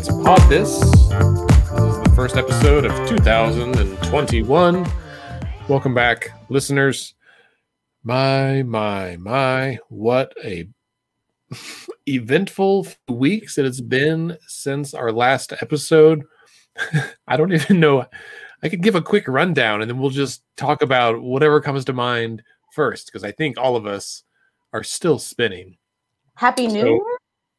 let's 0.00 0.08
pod 0.24 0.40
this. 0.48 0.80
This 0.80 0.92
is 0.94 2.02
the 2.04 2.12
first 2.16 2.36
episode 2.38 2.86
of 2.86 3.06
2021. 3.06 4.90
Welcome 5.68 5.92
back, 5.92 6.30
listeners. 6.48 7.14
My, 8.02 8.62
my, 8.62 9.18
my, 9.18 9.78
what 9.90 10.32
a 10.42 10.66
eventful 12.06 12.86
weeks 13.08 13.58
it 13.58 13.66
has 13.66 13.82
been 13.82 14.38
since 14.46 14.94
our 14.94 15.12
last 15.12 15.52
episode. 15.60 16.22
I 17.28 17.36
don't 17.36 17.52
even 17.52 17.78
know. 17.78 18.06
I 18.62 18.70
could 18.70 18.82
give 18.82 18.94
a 18.94 19.02
quick 19.02 19.28
rundown 19.28 19.82
and 19.82 19.90
then 19.90 19.98
we'll 19.98 20.08
just 20.08 20.42
talk 20.56 20.80
about 20.80 21.20
whatever 21.20 21.60
comes 21.60 21.84
to 21.84 21.92
mind 21.92 22.42
first, 22.72 23.08
because 23.08 23.22
I 23.22 23.32
think 23.32 23.58
all 23.58 23.76
of 23.76 23.86
us 23.86 24.22
are 24.72 24.82
still 24.82 25.18
spinning. 25.18 25.76
Happy 26.36 26.68
New 26.68 26.80
So- 26.80 26.86
Year. 26.86 27.00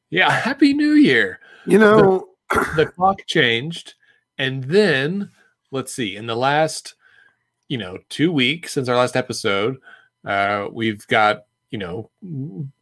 Yeah, 0.09 0.31
Happy 0.41 0.73
New 0.73 0.93
Year. 0.93 1.39
You 1.67 1.77
know, 1.77 2.29
the 2.75 2.91
clock 2.95 3.19
changed 3.27 3.95
and 4.37 4.63
then 4.65 5.29
let's 5.71 5.93
see 5.93 6.15
in 6.15 6.25
the 6.27 6.35
last 6.35 6.95
you 7.67 7.77
know 7.77 7.97
two 8.09 8.31
weeks 8.31 8.73
since 8.73 8.89
our 8.89 8.97
last 8.97 9.15
episode 9.15 9.77
uh 10.25 10.67
we've 10.71 11.05
got 11.07 11.45
you 11.71 11.77
know 11.79 12.09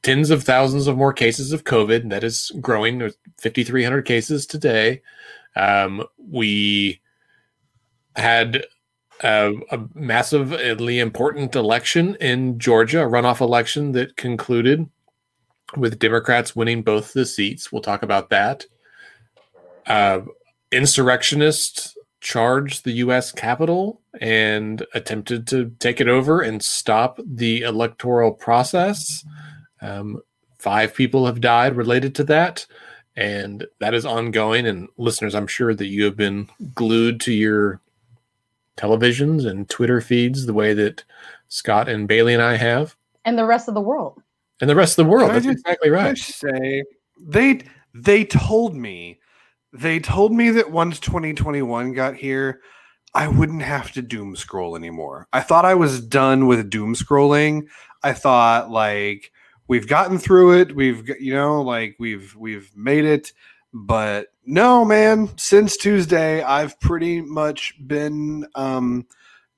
tens 0.01 0.31
of 0.31 0.43
thousands 0.43 0.87
of 0.87 0.97
more 0.97 1.13
cases 1.13 1.51
of 1.51 1.63
covid 1.63 2.09
that 2.09 2.23
is 2.23 2.51
growing. 2.59 2.97
There's 2.97 3.17
5300 3.37 4.01
cases 4.03 4.45
today. 4.45 5.01
Um 5.55 6.03
we 6.17 6.99
had 8.15 8.65
a, 9.21 9.53
a 9.71 9.79
massively 9.93 10.99
important 10.99 11.55
election 11.55 12.15
in 12.19 12.57
georgia 12.57 13.05
a 13.05 13.09
runoff 13.09 13.41
election 13.41 13.91
that 13.91 14.15
concluded 14.17 14.89
with 15.77 15.99
democrats 15.99 16.55
winning 16.55 16.81
both 16.81 17.13
the 17.13 17.25
seats. 17.25 17.71
We'll 17.71 17.81
talk 17.81 18.01
about 18.01 18.29
that 18.31 18.65
uh, 19.89 20.21
insurrectionists 20.71 21.95
charged 22.21 22.83
the 22.83 22.91
U.S. 22.93 23.31
Capitol 23.31 24.01
and 24.19 24.85
attempted 24.93 25.47
to 25.47 25.71
take 25.79 26.01
it 26.01 26.07
over 26.07 26.41
and 26.41 26.61
stop 26.63 27.19
the 27.25 27.61
electoral 27.61 28.31
process. 28.31 29.23
Um, 29.81 30.21
five 30.57 30.93
people 30.93 31.25
have 31.25 31.39
died 31.41 31.75
related 31.75 32.15
to 32.15 32.23
that, 32.25 32.65
and 33.15 33.65
that 33.79 33.93
is 33.93 34.05
ongoing. 34.05 34.65
And 34.67 34.89
listeners, 34.97 35.33
I'm 35.35 35.47
sure 35.47 35.73
that 35.73 35.87
you 35.87 36.03
have 36.05 36.17
been 36.17 36.49
glued 36.75 37.21
to 37.21 37.31
your 37.33 37.79
televisions 38.77 39.45
and 39.45 39.69
Twitter 39.69 40.01
feeds 40.01 40.45
the 40.45 40.53
way 40.53 40.73
that 40.73 41.03
Scott 41.49 41.89
and 41.89 42.07
Bailey 42.07 42.33
and 42.33 42.43
I 42.43 42.55
have, 42.57 42.95
and 43.25 43.37
the 43.37 43.45
rest 43.45 43.67
of 43.67 43.73
the 43.73 43.81
world. 43.81 44.21
and 44.61 44.69
the 44.69 44.75
rest 44.75 44.97
of 44.99 45.05
the 45.05 45.11
world. 45.11 45.27
Can 45.31 45.33
That's 45.35 45.45
just- 45.45 45.59
exactly 45.59 45.89
can 45.89 45.97
I 45.99 46.03
right. 46.09 46.17
say 46.17 46.83
they 47.19 47.61
they 47.93 48.23
told 48.25 48.75
me 48.75 49.18
they 49.73 49.99
told 49.99 50.31
me 50.31 50.51
that 50.51 50.71
once 50.71 50.99
2021 50.99 51.93
got 51.93 52.15
here, 52.15 52.61
I 53.13 53.27
wouldn't 53.27 53.63
have 53.63 53.91
to 53.93 54.01
doom 54.01 54.35
scroll 54.35 54.75
anymore. 54.75 55.27
I 55.33 55.41
thought 55.41 55.65
I 55.65 55.75
was 55.75 56.01
done 56.01 56.47
with 56.47 56.69
doom 56.69 56.95
scrolling. 56.95 57.67
I 58.03 58.13
thought 58.13 58.69
like 58.69 59.31
we've 59.67 59.87
gotten 59.87 60.17
through 60.17 60.59
it. 60.59 60.75
We've 60.75 61.07
you 61.19 61.33
know 61.33 61.61
like 61.61 61.95
we've 61.99 62.35
we've 62.35 62.71
made 62.75 63.05
it. 63.05 63.33
But 63.73 64.27
no, 64.45 64.83
man, 64.83 65.29
since 65.37 65.77
Tuesday, 65.77 66.41
I've 66.41 66.79
pretty 66.79 67.21
much 67.21 67.75
been 67.85 68.45
um 68.55 69.05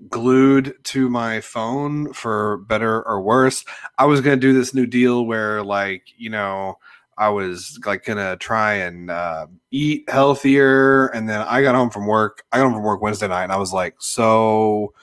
glued 0.09 0.75
to 0.83 1.09
my 1.09 1.41
phone 1.41 2.11
for 2.13 2.57
better 2.57 3.03
or 3.03 3.21
worse. 3.21 3.63
I 3.97 4.05
was 4.05 4.21
gonna 4.21 4.37
do 4.37 4.53
this 4.53 4.73
new 4.73 4.85
deal 4.85 5.25
where, 5.25 5.63
like, 5.63 6.03
you 6.17 6.29
know, 6.29 6.77
I 7.21 7.29
was 7.29 7.79
like 7.85 8.03
gonna 8.03 8.35
try 8.37 8.73
and 8.73 9.11
uh, 9.11 9.45
eat 9.69 10.09
healthier, 10.09 11.05
and 11.07 11.29
then 11.29 11.41
I 11.41 11.61
got 11.61 11.75
home 11.75 11.91
from 11.91 12.07
work. 12.07 12.43
I 12.51 12.57
got 12.57 12.63
home 12.63 12.73
from 12.73 12.83
work 12.83 12.99
Wednesday 12.99 13.27
night, 13.27 13.43
and 13.43 13.51
I 13.51 13.57
was 13.57 13.71
like, 13.71 13.95
so. 13.99 14.93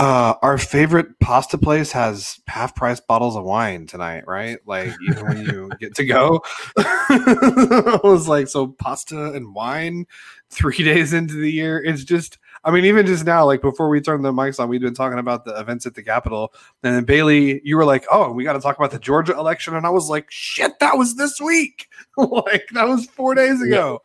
Uh, 0.00 0.34
our 0.42 0.58
favorite 0.58 1.18
pasta 1.18 1.58
place 1.58 1.90
has 1.90 2.38
half 2.46 2.72
price 2.76 3.00
bottles 3.00 3.34
of 3.34 3.42
wine 3.42 3.84
tonight, 3.84 4.22
right? 4.28 4.58
Like 4.64 4.94
even 5.10 5.26
when 5.26 5.38
you 5.38 5.72
get 5.80 5.96
to 5.96 6.04
go, 6.04 6.40
I 6.78 7.98
was 8.04 8.28
like, 8.28 8.46
so 8.46 8.68
pasta 8.68 9.32
and 9.32 9.52
wine 9.56 10.06
three 10.50 10.76
days 10.84 11.12
into 11.12 11.34
the 11.34 11.50
year. 11.50 11.82
It's 11.82 12.04
just, 12.04 12.38
I 12.64 12.70
mean, 12.70 12.84
even 12.84 13.06
just 13.06 13.24
now, 13.24 13.44
like 13.44 13.62
before 13.62 13.88
we 13.88 14.00
turned 14.00 14.24
the 14.24 14.32
mics 14.32 14.60
on, 14.60 14.68
we've 14.68 14.80
been 14.80 14.94
talking 14.94 15.18
about 15.18 15.44
the 15.44 15.58
events 15.58 15.86
at 15.86 15.94
the 15.94 16.02
Capitol. 16.02 16.52
And 16.82 16.94
then 16.94 17.04
Bailey, 17.04 17.60
you 17.64 17.76
were 17.76 17.84
like, 17.84 18.04
oh, 18.10 18.32
we 18.32 18.44
got 18.44 18.54
to 18.54 18.60
talk 18.60 18.76
about 18.76 18.90
the 18.90 18.98
Georgia 18.98 19.32
election. 19.32 19.74
And 19.74 19.86
I 19.86 19.90
was 19.90 20.08
like, 20.08 20.26
shit, 20.30 20.78
that 20.80 20.96
was 20.96 21.16
this 21.16 21.40
week. 21.40 21.88
like 22.16 22.68
that 22.72 22.88
was 22.88 23.06
four 23.06 23.34
days 23.34 23.62
ago. 23.62 24.02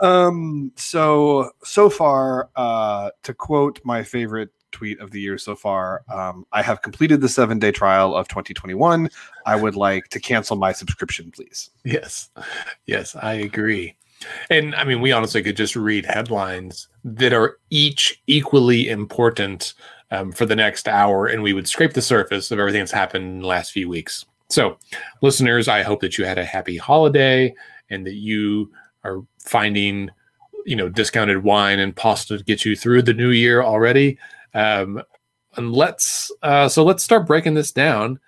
Um, 0.00 0.72
so, 0.76 1.50
so 1.62 1.88
far, 1.88 2.50
uh, 2.56 3.10
to 3.22 3.34
quote 3.34 3.80
my 3.84 4.02
favorite 4.02 4.50
tweet 4.72 5.00
of 5.00 5.12
the 5.12 5.20
year 5.20 5.38
so 5.38 5.54
far, 5.54 6.02
um, 6.12 6.46
I 6.52 6.62
have 6.62 6.82
completed 6.82 7.20
the 7.20 7.28
seven 7.28 7.58
day 7.58 7.70
trial 7.70 8.14
of 8.14 8.28
2021. 8.28 9.08
I 9.46 9.56
would 9.56 9.76
like 9.76 10.08
to 10.08 10.20
cancel 10.20 10.56
my 10.56 10.72
subscription, 10.72 11.30
please. 11.30 11.70
Yes, 11.84 12.30
yes, 12.86 13.14
I 13.14 13.34
agree. 13.34 13.96
And 14.50 14.74
I 14.74 14.84
mean, 14.84 15.00
we 15.00 15.12
honestly 15.12 15.42
could 15.42 15.56
just 15.56 15.76
read 15.76 16.06
headlines 16.06 16.88
that 17.04 17.32
are 17.32 17.58
each 17.70 18.20
equally 18.26 18.88
important 18.88 19.74
um, 20.10 20.32
for 20.32 20.46
the 20.46 20.56
next 20.56 20.88
hour, 20.88 21.26
and 21.26 21.42
we 21.42 21.52
would 21.52 21.68
scrape 21.68 21.92
the 21.92 22.02
surface 22.02 22.50
of 22.50 22.58
everything 22.58 22.80
that's 22.80 22.92
happened 22.92 23.24
in 23.24 23.40
the 23.40 23.46
last 23.46 23.72
few 23.72 23.88
weeks. 23.88 24.24
So, 24.48 24.78
listeners, 25.20 25.68
I 25.68 25.82
hope 25.82 26.00
that 26.00 26.18
you 26.18 26.24
had 26.24 26.38
a 26.38 26.44
happy 26.44 26.76
holiday 26.76 27.54
and 27.90 28.06
that 28.06 28.14
you 28.14 28.70
are 29.02 29.22
finding, 29.40 30.10
you 30.64 30.76
know, 30.76 30.88
discounted 30.88 31.42
wine 31.42 31.78
and 31.78 31.94
pasta 31.94 32.38
to 32.38 32.44
get 32.44 32.64
you 32.64 32.76
through 32.76 33.02
the 33.02 33.14
new 33.14 33.30
year 33.30 33.62
already. 33.62 34.18
Um, 34.54 35.02
and 35.56 35.72
let's, 35.72 36.30
uh, 36.42 36.68
so 36.68 36.84
let's 36.84 37.02
start 37.02 37.26
breaking 37.26 37.54
this 37.54 37.72
down. 37.72 38.18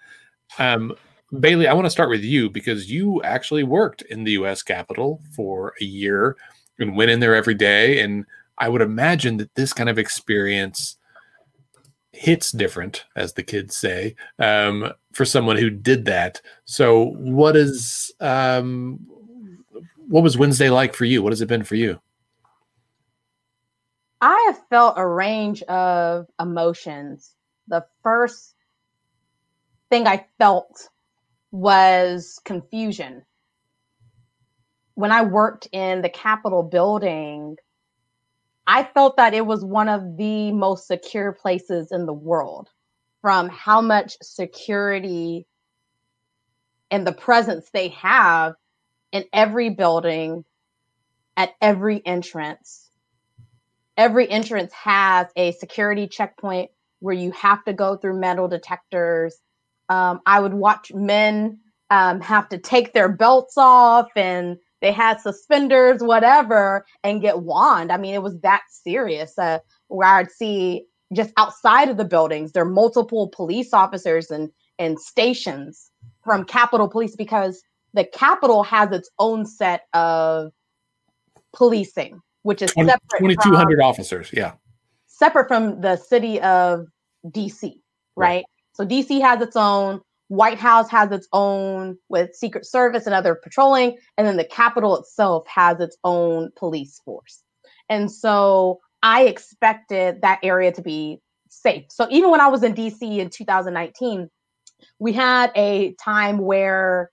Um, 0.59 0.95
Bailey, 1.41 1.67
I 1.67 1.75
want 1.75 1.87
to 1.87 1.91
start 1.91 2.09
with 2.09 2.23
you 2.23 2.49
because 2.51 2.91
you 2.91 3.23
actually 3.23 3.65
worked 3.65 4.03
in 4.03 4.25
the 4.25 4.33
US 4.33 4.63
Capitol 4.63 5.21
for 5.35 5.75
a 5.81 5.85
year 5.85 6.37
and 6.79 6.97
went 6.97 7.11
in 7.11 7.21
there 7.21 7.35
every 7.35 7.55
day. 7.55 8.01
And 8.01 8.25
I 8.59 8.69
would 8.69 8.83
imagine 8.83 9.37
that 9.39 9.55
this 9.55 9.73
kind 9.73 9.89
of 9.89 9.99
experience 9.99 10.97
hits 12.13 12.51
different, 12.51 13.05
as 13.15 13.35
the 13.35 13.43
kids 13.43 13.77
say, 13.77 14.17
um, 14.39 14.93
for 15.13 15.25
someone 15.25 15.57
who 15.57 15.71
did 15.71 16.07
that. 16.07 16.41
So, 16.65 17.11
what 17.17 17.57
is 17.57 18.13
um, 18.21 19.07
what 20.09 20.23
was 20.23 20.39
Wednesday 20.39 20.71
like 20.71 20.95
for 20.95 21.05
you? 21.05 21.23
What 21.23 21.33
has 21.33 21.41
it 21.41 21.49
been 21.49 21.65
for 21.65 21.77
you? 21.77 22.01
I 24.21 24.45
have 24.47 24.61
felt 24.71 24.95
a 24.97 25.07
range 25.07 25.63
of 25.65 26.27
emotions. 26.41 27.35
The 27.69 27.85
first 28.03 28.55
thing 29.91 30.07
I 30.07 30.27
felt 30.39 30.89
was 31.51 32.41
confusion. 32.45 33.25
When 34.95 35.13
I 35.13 35.23
worked 35.23 35.69
in 35.73 36.01
the 36.01 36.09
Capitol 36.09 36.63
building, 36.63 37.57
I 38.67 38.85
felt 38.85 39.17
that 39.17 39.35
it 39.35 39.47
was 39.47 39.65
one 39.65 39.89
of 39.89 40.17
the 40.17 40.53
most 40.53 40.87
secure 40.87 41.33
places 41.33 41.93
in 41.93 42.07
the 42.07 42.13
world 42.13 42.69
from 43.23 43.49
how 43.49 43.81
much 43.81 44.17
security 44.23 45.47
and 46.91 47.07
the 47.07 47.13
presence 47.13 47.69
they 47.73 47.89
have 47.89 48.55
in 49.13 49.25
every 49.33 49.71
building, 49.71 50.45
at 51.37 51.55
every 51.61 52.05
entrance. 52.05 52.91
Every 53.97 54.29
entrance 54.29 54.73
has 54.73 55.29
a 55.37 55.53
security 55.53 56.07
checkpoint 56.07 56.71
where 57.01 57.15
you 57.15 57.31
have 57.33 57.65
to 57.65 57.73
go 57.73 57.97
through 57.97 58.21
metal 58.21 58.49
detectors. 58.49 59.37
Um, 59.89 60.21
I 60.27 60.41
would 60.41 60.55
watch 60.55 60.93
men 60.93 61.61
um, 61.91 62.21
have 62.21 62.49
to 62.51 62.59
take 62.59 62.93
their 62.93 63.09
belts 63.09 63.55
off 63.57 64.09
and 64.17 64.59
they 64.81 64.93
had 64.93 65.21
suspenders, 65.21 66.03
whatever, 66.03 66.85
and 67.03 67.21
get 67.23 67.41
wand. 67.41 67.91
I 67.91 67.97
mean, 67.97 68.15
it 68.15 68.23
was 68.23 68.39
that 68.41 68.63
serious. 68.69 69.39
Uh, 69.39 69.59
where 69.89 70.09
I'd 70.09 70.31
see 70.31 70.87
just 71.13 71.33
outside 71.37 71.89
of 71.89 71.97
the 71.97 72.05
buildings, 72.05 72.53
there 72.53 72.63
are 72.63 72.69
multiple 72.69 73.29
police 73.29 73.73
officers 73.73 74.31
and 74.31 74.51
and 74.79 74.99
stations 75.01 75.91
from 76.25 76.45
Capitol 76.45 76.89
Police 76.89 77.17
because 77.17 77.63
the 77.95 78.05
Capitol 78.05 78.63
has 78.63 78.93
its 78.93 79.09
own 79.19 79.47
set 79.47 79.83
of 79.95 80.53
policing, 81.55 82.21
which 82.43 82.61
is 82.61 82.73
20 82.73 82.91
separate 82.91 83.11
from- 83.19 83.29
2,200 83.29 83.81
officers. 83.81 84.31
Yeah. 84.33 84.53
separate 85.07 85.49
from 85.49 85.81
the 85.81 85.97
city 85.97 86.39
of 86.43 86.87
DC, 87.29 87.81
right? 88.17 88.45
So 88.75 88.85
DC 88.85 89.19
has 89.23 89.41
its 89.41 89.57
own, 89.57 90.03
White 90.29 90.59
House 90.59 90.91
has 90.91 91.13
its 91.13 91.29
own 91.33 91.99
with 92.09 92.35
Secret 92.35 92.67
Service 92.67 93.07
and 93.07 93.15
other 93.15 93.35
patrolling, 93.35 93.97
and 94.17 94.27
then 94.27 94.37
the 94.37 94.45
Capitol 94.45 94.97
itself 94.99 95.47
has 95.47 95.81
its 95.81 95.97
own 96.03 96.51
police 96.57 97.01
force. 97.05 97.43
And 97.89 98.11
so 98.11 98.81
I 99.03 99.25
expected 99.25 100.23
that 100.23 100.41
area 100.43 100.73
to 100.73 100.83
be 100.83 101.21
safe. 101.49 101.85
So 101.91 102.09
even 102.11 102.31
when 102.31 102.41
I 102.41 102.49
was 102.49 102.63
in 102.63 102.75
DC 102.75 103.19
in 103.19 103.31
2019, 103.31 104.29
we 104.99 105.13
had 105.13 105.53
a 105.55 105.95
time 105.95 106.39
where 106.39 107.11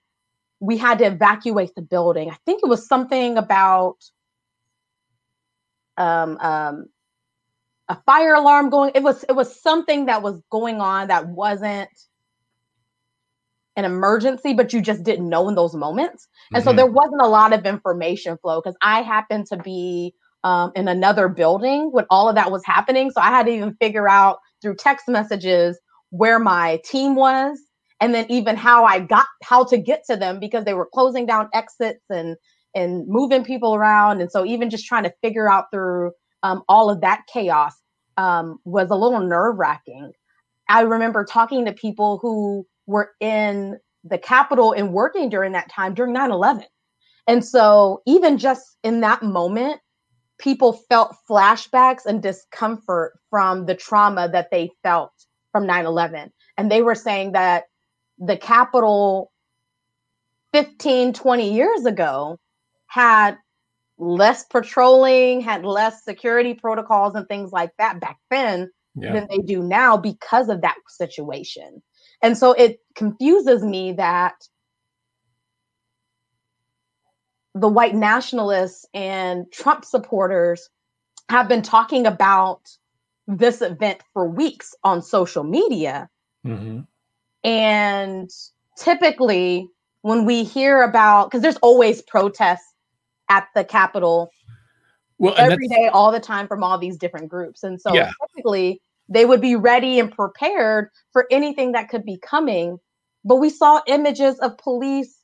we 0.60 0.76
had 0.76 0.98
to 0.98 1.04
evacuate 1.04 1.74
the 1.74 1.82
building. 1.82 2.30
I 2.30 2.36
think 2.46 2.62
it 2.62 2.68
was 2.68 2.86
something 2.88 3.36
about 3.36 3.96
um, 5.96 6.36
um, 6.38 6.86
a 7.88 7.96
fire 8.06 8.34
alarm 8.34 8.70
going. 8.70 8.92
It 8.94 9.02
was 9.02 9.24
it 9.24 9.32
was 9.32 9.60
something 9.60 10.06
that 10.06 10.22
was 10.22 10.40
going 10.50 10.80
on 10.80 11.08
that 11.08 11.28
wasn't 11.28 11.90
an 13.76 13.84
emergency, 13.84 14.54
but 14.54 14.72
you 14.72 14.80
just 14.80 15.02
didn't 15.02 15.28
know 15.28 15.48
in 15.48 15.54
those 15.54 15.74
moments. 15.74 16.28
And 16.52 16.62
mm-hmm. 16.62 16.70
so 16.70 16.76
there 16.76 16.86
wasn't 16.86 17.22
a 17.22 17.28
lot 17.28 17.52
of 17.52 17.66
information 17.66 18.38
flow 18.38 18.60
because 18.60 18.76
I 18.82 19.02
happened 19.02 19.46
to 19.46 19.56
be 19.56 20.14
um, 20.44 20.72
in 20.76 20.88
another 20.88 21.28
building 21.28 21.90
when 21.90 22.04
all 22.10 22.28
of 22.28 22.34
that 22.36 22.52
was 22.52 22.64
happening. 22.64 23.10
So 23.10 23.20
I 23.20 23.28
had 23.28 23.46
to 23.46 23.52
even 23.52 23.76
figure 23.80 24.08
out 24.08 24.38
through 24.62 24.76
text 24.76 25.08
messages 25.08 25.78
where 26.10 26.38
my 26.38 26.80
team 26.84 27.16
was 27.16 27.58
and 28.00 28.14
then 28.14 28.26
even 28.28 28.56
how 28.56 28.84
I 28.84 29.00
got 29.00 29.26
how 29.42 29.64
to 29.64 29.78
get 29.78 30.04
to 30.10 30.16
them 30.16 30.38
because 30.38 30.64
they 30.64 30.74
were 30.74 30.88
closing 30.92 31.26
down 31.26 31.48
exits 31.52 32.04
and 32.10 32.36
and 32.74 33.06
moving 33.08 33.44
people 33.44 33.74
around. 33.74 34.20
And 34.20 34.30
so 34.30 34.44
even 34.44 34.68
just 34.68 34.86
trying 34.86 35.04
to 35.04 35.14
figure 35.22 35.50
out 35.50 35.66
through 35.72 36.12
um, 36.42 36.62
all 36.68 36.90
of 36.90 37.00
that 37.00 37.22
chaos 37.32 37.72
um, 38.16 38.58
was 38.64 38.90
a 38.90 38.96
little 38.96 39.20
nerve 39.20 39.56
wracking. 39.56 40.12
I 40.68 40.82
remember 40.82 41.24
talking 41.24 41.64
to 41.64 41.72
people 41.72 42.18
who 42.20 42.66
were 42.86 43.12
in 43.20 43.78
the 44.04 44.18
Capitol 44.18 44.72
and 44.72 44.92
working 44.92 45.28
during 45.28 45.52
that 45.52 45.70
time 45.70 45.94
during 45.94 46.12
9 46.12 46.30
11. 46.30 46.64
And 47.26 47.44
so, 47.44 48.02
even 48.06 48.36
just 48.36 48.76
in 48.82 49.00
that 49.00 49.22
moment, 49.22 49.80
people 50.38 50.74
felt 50.88 51.16
flashbacks 51.28 52.04
and 52.06 52.22
discomfort 52.22 53.18
from 53.30 53.66
the 53.66 53.74
trauma 53.74 54.28
that 54.28 54.50
they 54.50 54.70
felt 54.82 55.12
from 55.52 55.66
9 55.66 55.86
11. 55.86 56.32
And 56.56 56.70
they 56.70 56.82
were 56.82 56.94
saying 56.94 57.32
that 57.32 57.64
the 58.18 58.36
Capitol 58.36 59.32
15, 60.52 61.14
20 61.14 61.52
years 61.52 61.84
ago 61.84 62.38
had 62.86 63.36
less 63.98 64.44
patrolling, 64.44 65.40
had 65.40 65.64
less 65.64 66.04
security 66.04 66.54
protocols 66.54 67.14
and 67.14 67.26
things 67.26 67.52
like 67.52 67.70
that 67.78 68.00
back 68.00 68.18
then 68.30 68.70
yeah. 68.94 69.12
than 69.12 69.26
they 69.30 69.38
do 69.38 69.62
now 69.62 69.96
because 69.96 70.48
of 70.48 70.60
that 70.60 70.76
situation. 70.88 71.82
And 72.22 72.36
so 72.36 72.52
it 72.52 72.80
confuses 72.94 73.62
me 73.62 73.92
that 73.92 74.48
the 77.54 77.68
white 77.68 77.94
nationalists 77.94 78.86
and 78.94 79.50
Trump 79.52 79.84
supporters 79.84 80.68
have 81.28 81.48
been 81.48 81.62
talking 81.62 82.06
about 82.06 82.60
this 83.26 83.62
event 83.62 84.00
for 84.12 84.28
weeks 84.28 84.74
on 84.84 85.02
social 85.02 85.44
media. 85.44 86.08
Mm-hmm. 86.44 86.80
And 87.44 88.30
typically, 88.76 89.68
when 90.02 90.24
we 90.24 90.44
hear 90.44 90.82
about, 90.82 91.30
because 91.30 91.42
there's 91.42 91.56
always 91.58 92.02
protests 92.02 92.74
at 93.28 93.48
the 93.54 93.64
Capitol 93.64 94.30
well, 95.18 95.34
every 95.36 95.68
day, 95.68 95.88
all 95.92 96.10
the 96.10 96.20
time 96.20 96.48
from 96.48 96.64
all 96.64 96.76
these 96.76 96.96
different 96.96 97.28
groups. 97.28 97.62
And 97.62 97.80
so 97.80 97.94
yeah. 97.94 98.10
typically, 98.20 98.82
they 99.08 99.24
would 99.24 99.40
be 99.40 99.56
ready 99.56 99.98
and 99.98 100.10
prepared 100.10 100.88
for 101.12 101.26
anything 101.30 101.72
that 101.72 101.88
could 101.88 102.04
be 102.04 102.18
coming. 102.18 102.78
But 103.24 103.36
we 103.36 103.50
saw 103.50 103.80
images 103.86 104.38
of 104.40 104.58
police 104.58 105.18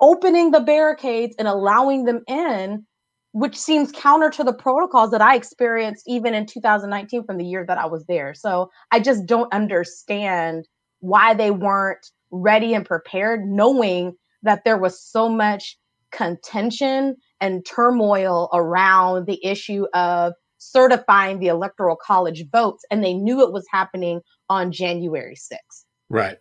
opening 0.00 0.50
the 0.50 0.60
barricades 0.60 1.34
and 1.38 1.48
allowing 1.48 2.04
them 2.04 2.22
in, 2.28 2.84
which 3.32 3.56
seems 3.56 3.92
counter 3.92 4.30
to 4.30 4.44
the 4.44 4.52
protocols 4.52 5.10
that 5.10 5.22
I 5.22 5.34
experienced 5.34 6.04
even 6.06 6.34
in 6.34 6.46
2019 6.46 7.24
from 7.24 7.38
the 7.38 7.44
year 7.44 7.64
that 7.66 7.78
I 7.78 7.86
was 7.86 8.04
there. 8.06 8.34
So 8.34 8.70
I 8.90 9.00
just 9.00 9.26
don't 9.26 9.52
understand 9.52 10.68
why 11.00 11.34
they 11.34 11.50
weren't 11.50 12.06
ready 12.30 12.74
and 12.74 12.84
prepared, 12.84 13.46
knowing 13.46 14.14
that 14.42 14.64
there 14.64 14.78
was 14.78 15.00
so 15.00 15.28
much 15.28 15.78
contention 16.10 17.16
and 17.40 17.66
turmoil 17.66 18.48
around 18.52 19.26
the 19.26 19.44
issue 19.44 19.86
of 19.94 20.32
certifying 20.70 21.38
the 21.38 21.48
electoral 21.48 21.96
college 21.96 22.48
votes 22.50 22.84
and 22.90 23.02
they 23.02 23.14
knew 23.14 23.42
it 23.42 23.52
was 23.52 23.66
happening 23.70 24.20
on 24.48 24.72
January 24.72 25.36
6th. 25.36 25.84
Right. 26.08 26.38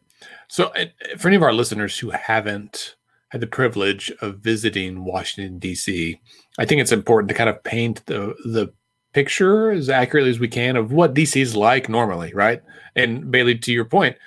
So 0.48 0.66
uh, 0.78 0.86
for 1.18 1.28
any 1.28 1.38
of 1.38 1.44
our 1.44 1.54
listeners 1.54 1.98
who 1.98 2.12
haven't 2.12 2.96
had 3.30 3.42
the 3.42 3.48
privilege 3.48 4.12
of 4.22 4.40
visiting 4.40 5.06
Washington 5.06 5.60
D.C., 5.60 6.20
I 6.58 6.66
think 6.66 6.82
it's 6.82 6.92
important 6.92 7.30
to 7.30 7.36
kind 7.36 7.50
of 7.50 7.64
paint 7.64 8.06
the 8.06 8.36
the 8.46 8.74
picture 9.14 9.72
as 9.72 9.90
accurately 9.90 10.32
as 10.32 10.40
we 10.40 10.48
can 10.48 10.76
of 10.76 10.92
what 10.92 11.14
DC 11.14 11.40
is 11.40 11.56
like 11.56 11.88
normally, 11.88 12.34
right? 12.34 12.62
And 12.96 13.30
Bailey, 13.30 13.58
to 13.60 13.72
your 13.72 13.86
point, 13.86 14.18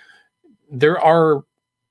there 0.71 0.99
are 1.01 1.45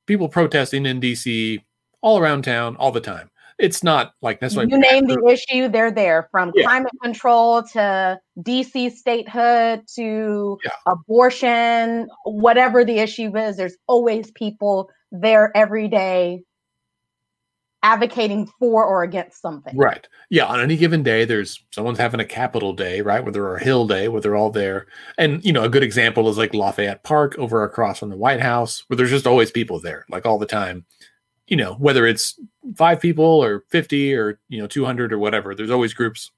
people 0.05 0.29
protesting 0.29 0.85
in 0.85 1.01
DC 1.01 1.61
all 2.01 2.19
around 2.19 2.43
town 2.43 2.75
all 2.77 2.91
the 2.91 3.01
time 3.01 3.29
it's 3.57 3.83
not 3.83 4.13
like 4.21 4.41
necessarily. 4.41 4.71
You 4.71 4.79
name 4.79 5.05
the 5.07 5.23
issue, 5.27 5.69
they're 5.69 5.91
there 5.91 6.27
from 6.31 6.51
yeah. 6.55 6.65
climate 6.65 6.91
control 7.01 7.63
to 7.73 8.19
DC 8.39 8.91
statehood 8.91 9.81
to 9.95 10.57
yeah. 10.63 10.71
abortion, 10.85 12.07
whatever 12.25 12.83
the 12.83 12.99
issue 12.99 13.35
is, 13.37 13.57
there's 13.57 13.77
always 13.87 14.31
people 14.31 14.89
there 15.11 15.55
every 15.55 15.87
day 15.87 16.41
advocating 17.83 18.49
for 18.59 18.83
or 18.83 19.03
against 19.03 19.39
something. 19.41 19.77
Right. 19.77 20.07
Yeah. 20.31 20.45
On 20.45 20.59
any 20.59 20.75
given 20.75 21.03
day, 21.03 21.23
there's 21.23 21.63
someone's 21.71 21.99
having 21.99 22.19
a 22.19 22.25
capital 22.25 22.73
day, 22.73 23.01
right? 23.01 23.23
Whether 23.23 23.45
or 23.45 23.53
are 23.53 23.57
Hill 23.59 23.85
Day, 23.85 24.07
where 24.07 24.19
they're 24.19 24.35
all 24.35 24.49
there. 24.49 24.87
And, 25.19 25.45
you 25.45 25.53
know, 25.53 25.63
a 25.63 25.69
good 25.69 25.83
example 25.83 26.27
is 26.27 26.37
like 26.37 26.55
Lafayette 26.55 27.03
Park 27.03 27.37
over 27.37 27.63
across 27.63 27.99
from 27.99 28.09
the 28.09 28.17
White 28.17 28.41
House, 28.41 28.83
where 28.87 28.97
there's 28.97 29.11
just 29.11 29.27
always 29.27 29.51
people 29.51 29.79
there, 29.79 30.03
like 30.09 30.25
all 30.25 30.39
the 30.39 30.47
time 30.47 30.83
you 31.47 31.57
know 31.57 31.75
whether 31.75 32.05
it's 32.05 32.39
five 32.75 32.99
people 32.99 33.25
or 33.25 33.63
50 33.69 34.13
or 34.15 34.39
you 34.49 34.59
know 34.59 34.67
200 34.67 35.13
or 35.13 35.19
whatever 35.19 35.55
there's 35.55 35.71
always 35.71 35.93
groups. 35.93 36.31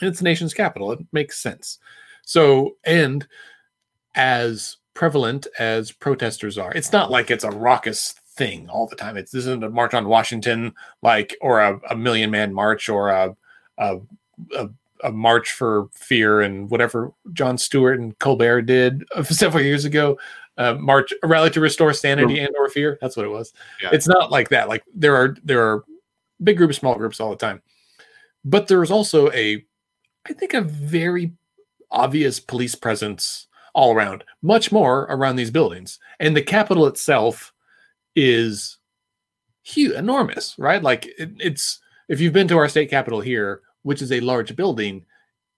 And 0.00 0.08
it's 0.10 0.18
the 0.18 0.24
nation's 0.24 0.52
capital. 0.52 0.92
It 0.92 0.98
makes 1.12 1.42
sense. 1.42 1.78
So 2.24 2.76
and 2.84 3.26
as 4.14 4.76
prevalent 4.94 5.46
as 5.58 5.92
protesters 5.92 6.56
are 6.56 6.72
it's 6.72 6.92
not 6.92 7.10
like 7.10 7.30
it's 7.30 7.44
a 7.44 7.50
raucous 7.50 8.14
thing 8.36 8.68
all 8.68 8.86
the 8.86 8.96
time. 8.96 9.16
It's 9.16 9.30
this 9.30 9.46
isn't 9.46 9.64
a 9.64 9.70
march 9.70 9.94
on 9.94 10.08
washington 10.08 10.74
like 11.02 11.36
or 11.40 11.60
a, 11.60 11.80
a 11.90 11.96
million 11.96 12.30
man 12.30 12.52
march 12.52 12.88
or 12.88 13.10
a, 13.10 13.36
a, 13.78 13.98
a 14.56 14.68
a 15.04 15.12
march 15.12 15.52
for 15.52 15.88
fear 15.92 16.40
and 16.40 16.70
whatever 16.70 17.12
Jon 17.32 17.58
Stewart 17.58 18.00
and 18.00 18.18
Colbert 18.18 18.62
did 18.62 19.04
several 19.24 19.62
years 19.62 19.84
ago 19.84 20.18
uh, 20.58 20.74
march 20.74 21.12
a 21.22 21.26
rally 21.26 21.50
to 21.50 21.60
restore 21.60 21.92
sanity 21.92 22.40
and 22.40 22.54
or 22.58 22.68
fear. 22.68 22.98
That's 23.00 23.16
what 23.16 23.26
it 23.26 23.30
was. 23.30 23.52
Yeah. 23.82 23.90
it's 23.92 24.08
not 24.08 24.30
like 24.30 24.48
that. 24.50 24.68
Like 24.68 24.84
there 24.94 25.14
are 25.14 25.36
there 25.44 25.62
are 25.62 25.84
big 26.42 26.56
groups 26.56 26.78
small 26.78 26.94
groups 26.94 27.20
all 27.20 27.30
the 27.30 27.36
time. 27.36 27.62
But 28.44 28.68
there's 28.68 28.90
also 28.90 29.30
a 29.32 29.64
i 30.28 30.32
think 30.32 30.54
a 30.54 30.60
very 30.60 31.32
obvious 31.90 32.40
police 32.40 32.74
presence 32.74 33.46
all 33.74 33.94
around 33.94 34.24
much 34.42 34.72
more 34.72 35.02
around 35.10 35.36
these 35.36 35.50
buildings. 35.50 35.98
And 36.20 36.36
the 36.36 36.42
capital 36.42 36.86
itself 36.86 37.52
is 38.14 38.78
huge 39.62 39.92
enormous 39.92 40.54
right? 40.58 40.82
Like 40.82 41.06
it, 41.18 41.32
it's 41.38 41.80
if 42.08 42.20
you've 42.20 42.32
been 42.32 42.48
to 42.48 42.56
our 42.56 42.68
state 42.68 42.90
capitol 42.90 43.20
here 43.20 43.62
which 43.82 44.02
is 44.02 44.10
a 44.10 44.20
large 44.20 44.56
building 44.56 45.04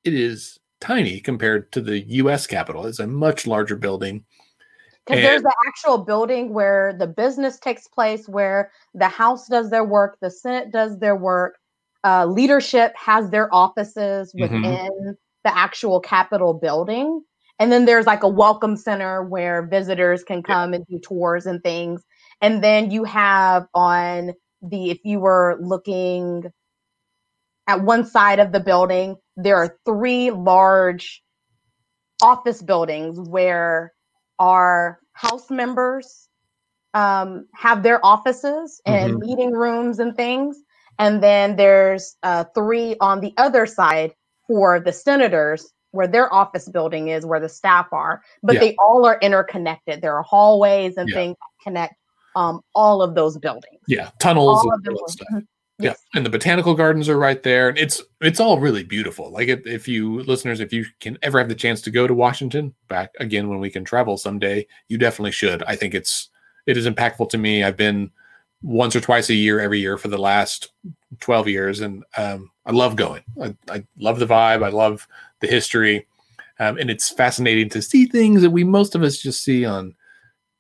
it 0.04 0.14
is 0.14 0.58
tiny 0.80 1.20
compared 1.20 1.70
to 1.72 1.80
the 1.80 2.00
us 2.04 2.46
capitol. 2.46 2.86
It's 2.86 3.00
a 3.00 3.06
much 3.06 3.46
larger 3.46 3.76
building 3.76 4.24
because 5.08 5.22
there's 5.22 5.42
the 5.42 5.54
actual 5.66 5.98
building 5.98 6.52
where 6.52 6.94
the 6.98 7.06
business 7.06 7.58
takes 7.58 7.88
place, 7.88 8.28
where 8.28 8.70
the 8.94 9.08
House 9.08 9.48
does 9.48 9.70
their 9.70 9.84
work, 9.84 10.18
the 10.20 10.30
Senate 10.30 10.70
does 10.70 10.98
their 10.98 11.16
work, 11.16 11.58
uh, 12.04 12.26
leadership 12.26 12.92
has 12.96 13.30
their 13.30 13.52
offices 13.54 14.32
mm-hmm. 14.32 14.42
within 14.42 14.62
mm-hmm. 14.62 15.10
the 15.44 15.56
actual 15.56 16.00
Capitol 16.00 16.54
building. 16.54 17.22
And 17.58 17.72
then 17.72 17.86
there's 17.86 18.06
like 18.06 18.22
a 18.22 18.28
welcome 18.28 18.76
center 18.76 19.22
where 19.22 19.66
visitors 19.66 20.22
can 20.22 20.42
come 20.42 20.72
yeah. 20.72 20.76
and 20.76 20.86
do 20.86 21.00
tours 21.00 21.46
and 21.46 21.62
things. 21.62 22.02
And 22.40 22.62
then 22.62 22.90
you 22.90 23.04
have 23.04 23.66
on 23.74 24.32
the, 24.62 24.90
if 24.90 24.98
you 25.04 25.20
were 25.20 25.58
looking 25.60 26.44
at 27.66 27.82
one 27.82 28.04
side 28.04 28.38
of 28.38 28.52
the 28.52 28.60
building, 28.60 29.16
there 29.36 29.56
are 29.56 29.76
three 29.84 30.30
large 30.30 31.22
office 32.22 32.62
buildings 32.62 33.18
where 33.18 33.92
our 34.38 35.00
house 35.12 35.50
members 35.50 36.28
um, 36.94 37.46
have 37.54 37.82
their 37.82 38.04
offices 38.04 38.80
and 38.86 39.14
mm-hmm. 39.14 39.26
meeting 39.26 39.52
rooms 39.52 39.98
and 39.98 40.16
things. 40.16 40.58
And 40.98 41.22
then 41.22 41.56
there's 41.56 42.16
uh, 42.22 42.44
three 42.54 42.96
on 43.00 43.20
the 43.20 43.32
other 43.36 43.66
side 43.66 44.14
for 44.46 44.80
the 44.80 44.92
senators 44.92 45.72
where 45.92 46.08
their 46.08 46.32
office 46.32 46.68
building 46.68 47.08
is, 47.08 47.24
where 47.24 47.40
the 47.40 47.48
staff 47.48 47.86
are. 47.92 48.22
But 48.42 48.54
yeah. 48.54 48.60
they 48.60 48.76
all 48.78 49.06
are 49.06 49.18
interconnected. 49.20 50.00
There 50.00 50.16
are 50.16 50.22
hallways 50.22 50.96
and 50.96 51.08
yeah. 51.08 51.14
things 51.14 51.36
that 51.36 51.64
connect 51.64 51.94
um, 52.36 52.60
all 52.74 53.02
of 53.02 53.14
those 53.14 53.38
buildings. 53.38 53.80
Yeah, 53.86 54.10
tunnels 54.18 54.64
all 54.64 54.72
and 54.72 54.88
all 54.88 55.42
Yeah, 55.80 55.94
and 56.12 56.26
the 56.26 56.30
botanical 56.30 56.74
gardens 56.74 57.08
are 57.08 57.18
right 57.18 57.40
there. 57.42 57.68
And 57.68 57.78
it's 57.78 58.02
it's 58.20 58.40
all 58.40 58.58
really 58.58 58.82
beautiful. 58.82 59.30
Like 59.30 59.48
if, 59.48 59.64
if 59.64 59.86
you 59.86 60.22
listeners, 60.24 60.58
if 60.58 60.72
you 60.72 60.84
can 60.98 61.16
ever 61.22 61.38
have 61.38 61.48
the 61.48 61.54
chance 61.54 61.80
to 61.82 61.90
go 61.90 62.06
to 62.06 62.14
Washington, 62.14 62.74
back 62.88 63.14
again 63.20 63.48
when 63.48 63.60
we 63.60 63.70
can 63.70 63.84
travel 63.84 64.16
someday, 64.16 64.66
you 64.88 64.98
definitely 64.98 65.32
should. 65.32 65.62
I 65.64 65.76
think 65.76 65.94
it's 65.94 66.30
it 66.66 66.76
is 66.76 66.86
impactful 66.86 67.30
to 67.30 67.38
me. 67.38 67.62
I've 67.62 67.76
been 67.76 68.10
once 68.62 68.96
or 68.96 69.00
twice 69.00 69.30
a 69.30 69.34
year 69.34 69.60
every 69.60 69.78
year 69.78 69.96
for 69.96 70.08
the 70.08 70.18
last 70.18 70.70
12 71.20 71.48
years 71.48 71.80
and 71.80 72.04
um, 72.16 72.50
i 72.66 72.72
love 72.72 72.96
going 72.96 73.22
I, 73.40 73.56
I, 73.70 73.84
love 73.98 74.18
the 74.18 74.26
vibe 74.26 74.64
i 74.64 74.68
love 74.68 75.06
the 75.40 75.46
history 75.46 76.06
um, 76.58 76.76
and 76.76 76.90
it's 76.90 77.08
fascinating 77.08 77.68
to 77.70 77.82
see 77.82 78.06
things 78.06 78.42
that 78.42 78.50
we 78.50 78.64
most 78.64 78.94
of 78.94 79.02
us 79.02 79.18
just 79.18 79.44
see 79.44 79.64
on 79.64 79.94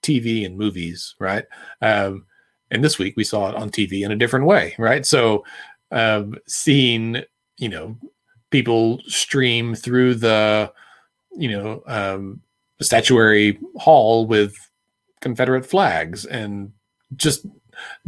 tv 0.02 0.46
and 0.46 0.56
movies 0.56 1.16
right 1.18 1.44
um, 1.82 2.24
and 2.70 2.84
this 2.84 2.98
week 2.98 3.14
we 3.16 3.24
saw 3.24 3.48
it 3.48 3.54
on 3.54 3.70
tv 3.70 4.04
in 4.04 4.12
a 4.12 4.16
different 4.16 4.46
way 4.46 4.74
right 4.78 5.06
so 5.06 5.44
um, 5.90 6.34
seeing 6.46 7.22
you 7.56 7.68
know 7.68 7.96
people 8.50 9.00
stream 9.06 9.74
through 9.74 10.14
the 10.14 10.72
you 11.36 11.48
know 11.50 11.82
um, 11.86 12.40
statuary 12.80 13.58
hall 13.76 14.26
with 14.26 14.54
confederate 15.20 15.66
flags 15.66 16.24
and 16.24 16.72
just 17.16 17.46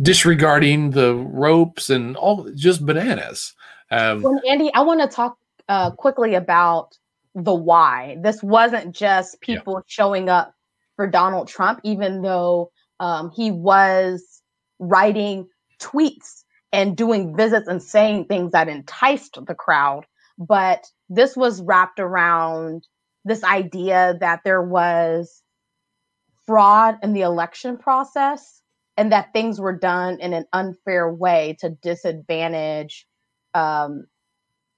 disregarding 0.02 0.90
the 0.90 1.14
ropes 1.14 1.90
and 1.90 2.16
all 2.16 2.48
just 2.54 2.84
bananas. 2.84 3.54
Um, 3.90 4.22
well, 4.22 4.40
Andy, 4.48 4.72
I 4.74 4.82
want 4.82 5.00
to 5.00 5.08
talk 5.08 5.38
uh, 5.68 5.90
quickly 5.90 6.34
about 6.34 6.96
the 7.34 7.54
why. 7.54 8.16
This 8.20 8.42
wasn't 8.42 8.94
just 8.94 9.40
people 9.40 9.74
yeah. 9.74 9.82
showing 9.86 10.28
up 10.28 10.54
for 10.96 11.06
Donald 11.06 11.48
Trump, 11.48 11.80
even 11.84 12.22
though 12.22 12.70
um, 12.98 13.30
he 13.30 13.50
was 13.50 14.39
writing 14.80 15.48
tweets 15.80 16.44
and 16.72 16.96
doing 16.96 17.36
visits 17.36 17.68
and 17.68 17.82
saying 17.82 18.24
things 18.26 18.52
that 18.52 18.68
enticed 18.68 19.38
the 19.46 19.54
crowd. 19.54 20.06
But 20.38 20.86
this 21.08 21.36
was 21.36 21.62
wrapped 21.62 22.00
around 22.00 22.86
this 23.24 23.44
idea 23.44 24.16
that 24.20 24.40
there 24.44 24.62
was 24.62 25.42
fraud 26.46 26.98
in 27.02 27.12
the 27.12 27.22
election 27.22 27.76
process 27.76 28.62
and 28.96 29.12
that 29.12 29.32
things 29.32 29.60
were 29.60 29.76
done 29.76 30.18
in 30.20 30.32
an 30.32 30.46
unfair 30.52 31.12
way 31.12 31.56
to 31.60 31.70
disadvantage 31.70 33.06
um, 33.54 34.06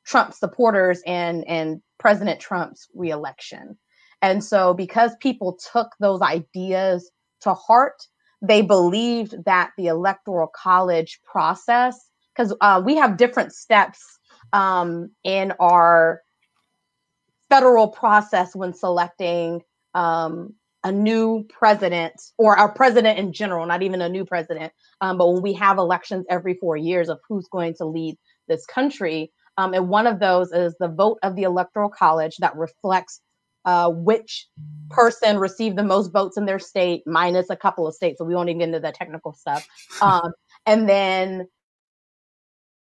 Trump 0.05 0.35
supporters 0.35 1.03
and 1.07 1.47
and 1.47 1.83
President 1.99 2.41
Trump's 2.41 2.89
reelection. 2.95 3.79
And 4.21 4.43
so, 4.45 4.75
because 4.75 5.17
people 5.21 5.59
took 5.73 5.89
those 6.01 6.23
ideas 6.23 7.11
to 7.43 7.55
heart, 7.55 8.07
they 8.43 8.61
believed 8.61 9.45
that 9.45 9.71
the 9.79 9.87
electoral 9.87 10.49
college 10.49 11.21
process, 11.25 12.11
because 12.35 12.55
uh, 12.61 12.83
we 12.85 12.97
have 12.97 13.17
different 13.17 13.53
steps 13.53 14.19
um, 14.53 15.11
in 15.25 15.53
our 15.61 16.23
federal 17.49 17.89
process 17.89 18.55
when 18.57 18.75
selecting 18.75 19.63
um, 19.95 20.55
a 20.85 20.91
new 20.91 21.45
president 21.49 22.15
or 22.37 22.57
our 22.59 22.73
president 22.73 23.19
in 23.19 23.33
general, 23.33 23.65
not 23.65 23.83
even 23.83 24.03
a 24.03 24.09
new 24.09 24.25
president, 24.25 24.73
um, 25.01 25.17
but 25.17 25.31
when 25.31 25.43
we 25.43 25.53
have 25.53 25.79
elections 25.79 26.27
every 26.29 26.55
four 26.55 26.77
years 26.77 27.09
of 27.09 27.21
who's 27.29 27.47
going 27.49 27.75
to 27.75 27.85
lead 27.85 28.17
this 28.49 28.67
country. 28.67 29.31
Um, 29.59 29.75
and 29.75 29.89
one 29.89 30.07
of 30.07 30.19
those 30.19 30.51
is 30.51 30.75
the 30.81 30.89
vote 30.89 31.19
of 31.23 31.37
the 31.37 31.45
Electoral 31.45 31.91
College 31.91 32.39
that 32.39 32.57
reflects 32.57 33.21
uh, 33.64 33.90
which 33.90 34.49
person 34.90 35.38
received 35.38 35.76
the 35.76 35.85
most 35.85 36.12
votes 36.12 36.37
in 36.37 36.47
their 36.47 36.59
state, 36.59 37.02
minus 37.07 37.50
a 37.50 37.57
couple 37.57 37.87
of 37.87 37.95
states. 37.95 38.19
So 38.19 38.25
we 38.25 38.35
won't 38.35 38.49
even 38.49 38.59
get 38.59 38.69
into 38.69 38.81
the 38.81 38.92
technical 38.92 39.33
stuff. 39.33 39.66
Um, 40.00 40.33
and 40.66 40.88
then 40.88 41.49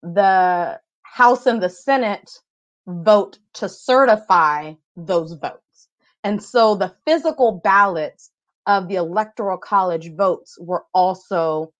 the 0.01 0.79
House 1.03 1.45
and 1.45 1.61
the 1.61 1.69
Senate 1.69 2.31
vote 2.87 3.37
to 3.55 3.67
certify 3.67 4.73
those 4.95 5.33
votes. 5.33 5.89
And 6.23 6.41
so 6.41 6.75
the 6.75 6.93
physical 7.05 7.59
ballots 7.63 8.31
of 8.67 8.87
the 8.87 8.95
electoral 8.95 9.57
college 9.57 10.11
votes 10.15 10.57
were 10.59 10.85
also 10.93 11.73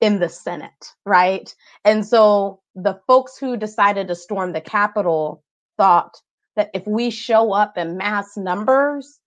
in 0.00 0.18
the 0.18 0.28
Senate, 0.28 0.94
right? 1.04 1.54
And 1.84 2.06
so 2.06 2.60
the 2.74 3.00
folks 3.06 3.38
who 3.38 3.56
decided 3.56 4.08
to 4.08 4.14
storm 4.14 4.52
the 4.52 4.60
Capitol 4.60 5.42
thought 5.76 6.20
that 6.56 6.70
if 6.74 6.86
we 6.86 7.10
show 7.10 7.52
up 7.52 7.78
in 7.78 7.96
mass 7.96 8.36
numbers 8.36 9.18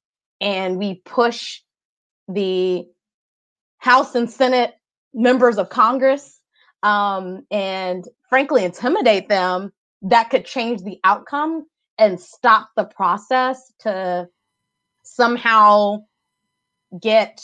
and 0.42 0.78
we 0.78 0.96
push 1.06 1.62
the 2.28 2.88
House 3.78 4.14
and 4.16 4.30
Senate 4.30 4.74
members 5.14 5.58
of 5.58 5.70
Congress 5.70 6.42
um, 6.84 7.46
and 7.50 8.06
frankly 8.28 8.66
intimidate 8.66 9.30
them, 9.30 9.72
that 10.02 10.30
could 10.30 10.46
change 10.46 10.82
the 10.82 11.00
outcome 11.04 11.66
and 11.98 12.20
stop 12.20 12.70
the 12.76 12.86
process 12.86 13.72
to 13.80 14.28
somehow 15.04 16.00
get 17.02 17.42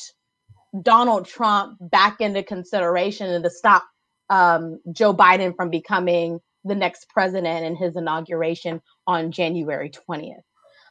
Donald 0.81 1.25
Trump 1.25 1.77
back 1.79 2.21
into 2.21 2.43
consideration 2.43 3.29
and 3.29 3.43
to 3.43 3.49
stop 3.49 3.83
um, 4.29 4.79
Joe 4.91 5.13
Biden 5.13 5.55
from 5.55 5.69
becoming 5.69 6.39
the 6.65 6.75
next 6.75 7.07
president 7.09 7.63
and 7.63 7.77
his 7.77 7.95
inauguration 7.95 8.81
on 9.07 9.31
January 9.31 9.91
20th. 10.09 10.41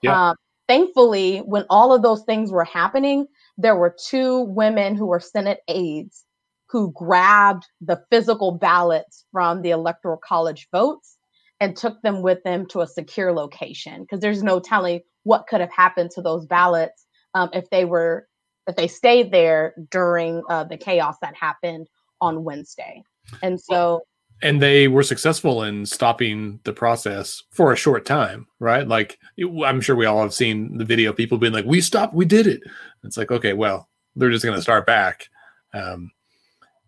Yeah. 0.03 0.31
Um, 0.31 0.37
thankfully, 0.69 1.39
when 1.39 1.65
all 1.69 1.93
of 1.93 2.03
those 2.03 2.23
things 2.25 2.51
were 2.51 2.65
happening, 2.65 3.27
there 3.59 3.77
were 3.77 3.95
two 4.09 4.43
women 4.43 4.95
who 4.95 5.07
were 5.07 5.21
Senate 5.21 5.61
aides 5.69 6.25
who 6.71 6.93
grabbed 6.93 7.65
the 7.81 8.03
physical 8.11 8.53
ballots 8.53 9.25
from 9.33 9.63
the 9.63 9.71
Electoral 9.71 10.17
College 10.17 10.69
votes 10.73 11.17
and 11.61 11.77
took 11.77 12.01
them 12.03 12.23
with 12.23 12.43
them 12.43 12.67
to 12.67 12.81
a 12.81 12.87
secure 12.87 13.33
location 13.33 14.03
because 14.03 14.21
there's 14.21 14.43
no 14.43 14.59
telling 14.59 15.01
what 15.23 15.47
could 15.47 15.61
have 15.61 15.73
happened 15.73 16.11
to 16.11 16.23
those 16.23 16.47
ballots 16.47 17.07
um, 17.35 17.49
if 17.53 17.69
they 17.71 17.85
were 17.85 18.27
if 18.67 18.77
they 18.77 18.89
stayed 18.89 19.31
there 19.31 19.75
during 19.91 20.43
uh, 20.49 20.65
the 20.65 20.77
chaos 20.77 21.17
that 21.21 21.35
happened 21.37 21.87
on 22.21 22.45
Wednesday. 22.45 23.03
And 23.43 23.61
so 23.61 24.03
and 24.45 24.61
they 24.61 24.89
were 24.89 25.03
successful 25.03 25.63
in 25.63 25.87
stopping 25.87 26.61
the 26.65 26.73
process 26.73 27.43
for 27.51 27.73
a 27.73 27.77
short 27.77 28.05
time, 28.05 28.47
right? 28.61 28.87
Like 28.87 29.19
I'm 29.65 29.81
sure 29.81 29.97
we 29.97 30.05
all 30.05 30.21
have 30.21 30.35
seen 30.35 30.77
the 30.77 30.85
video 30.85 31.15
people 31.15 31.39
being 31.39 31.55
like, 31.55 31.65
"We 31.65 31.81
stopped, 31.81 32.13
we 32.15 32.27
did 32.27 32.47
it." 32.47 32.61
It's 33.05 33.17
like, 33.17 33.31
okay, 33.31 33.55
well, 33.55 33.89
they're 34.15 34.31
just 34.31 34.45
going 34.45 34.57
to 34.57 34.63
start 34.63 34.87
back. 34.87 35.31
Um, 35.73 36.13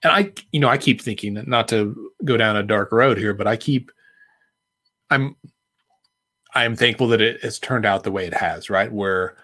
and 0.02 0.12
I, 0.12 0.32
you 0.52 0.60
know, 0.60 0.68
I 0.68 0.76
keep 0.76 1.00
thinking, 1.00 1.42
not 1.46 1.66
to 1.68 2.12
go 2.26 2.36
down 2.36 2.56
a 2.56 2.62
dark 2.62 2.92
road 2.92 3.16
here, 3.16 3.32
but 3.32 3.46
I 3.46 3.56
keep 3.56 3.90
I'm 5.08 5.34
I'm 6.54 6.76
thankful 6.76 7.08
that 7.08 7.22
it 7.22 7.42
has 7.42 7.58
turned 7.58 7.86
out 7.86 8.04
the 8.04 8.12
way 8.12 8.26
it 8.26 8.34
has, 8.34 8.68
right? 8.68 8.92
Where 8.92 9.38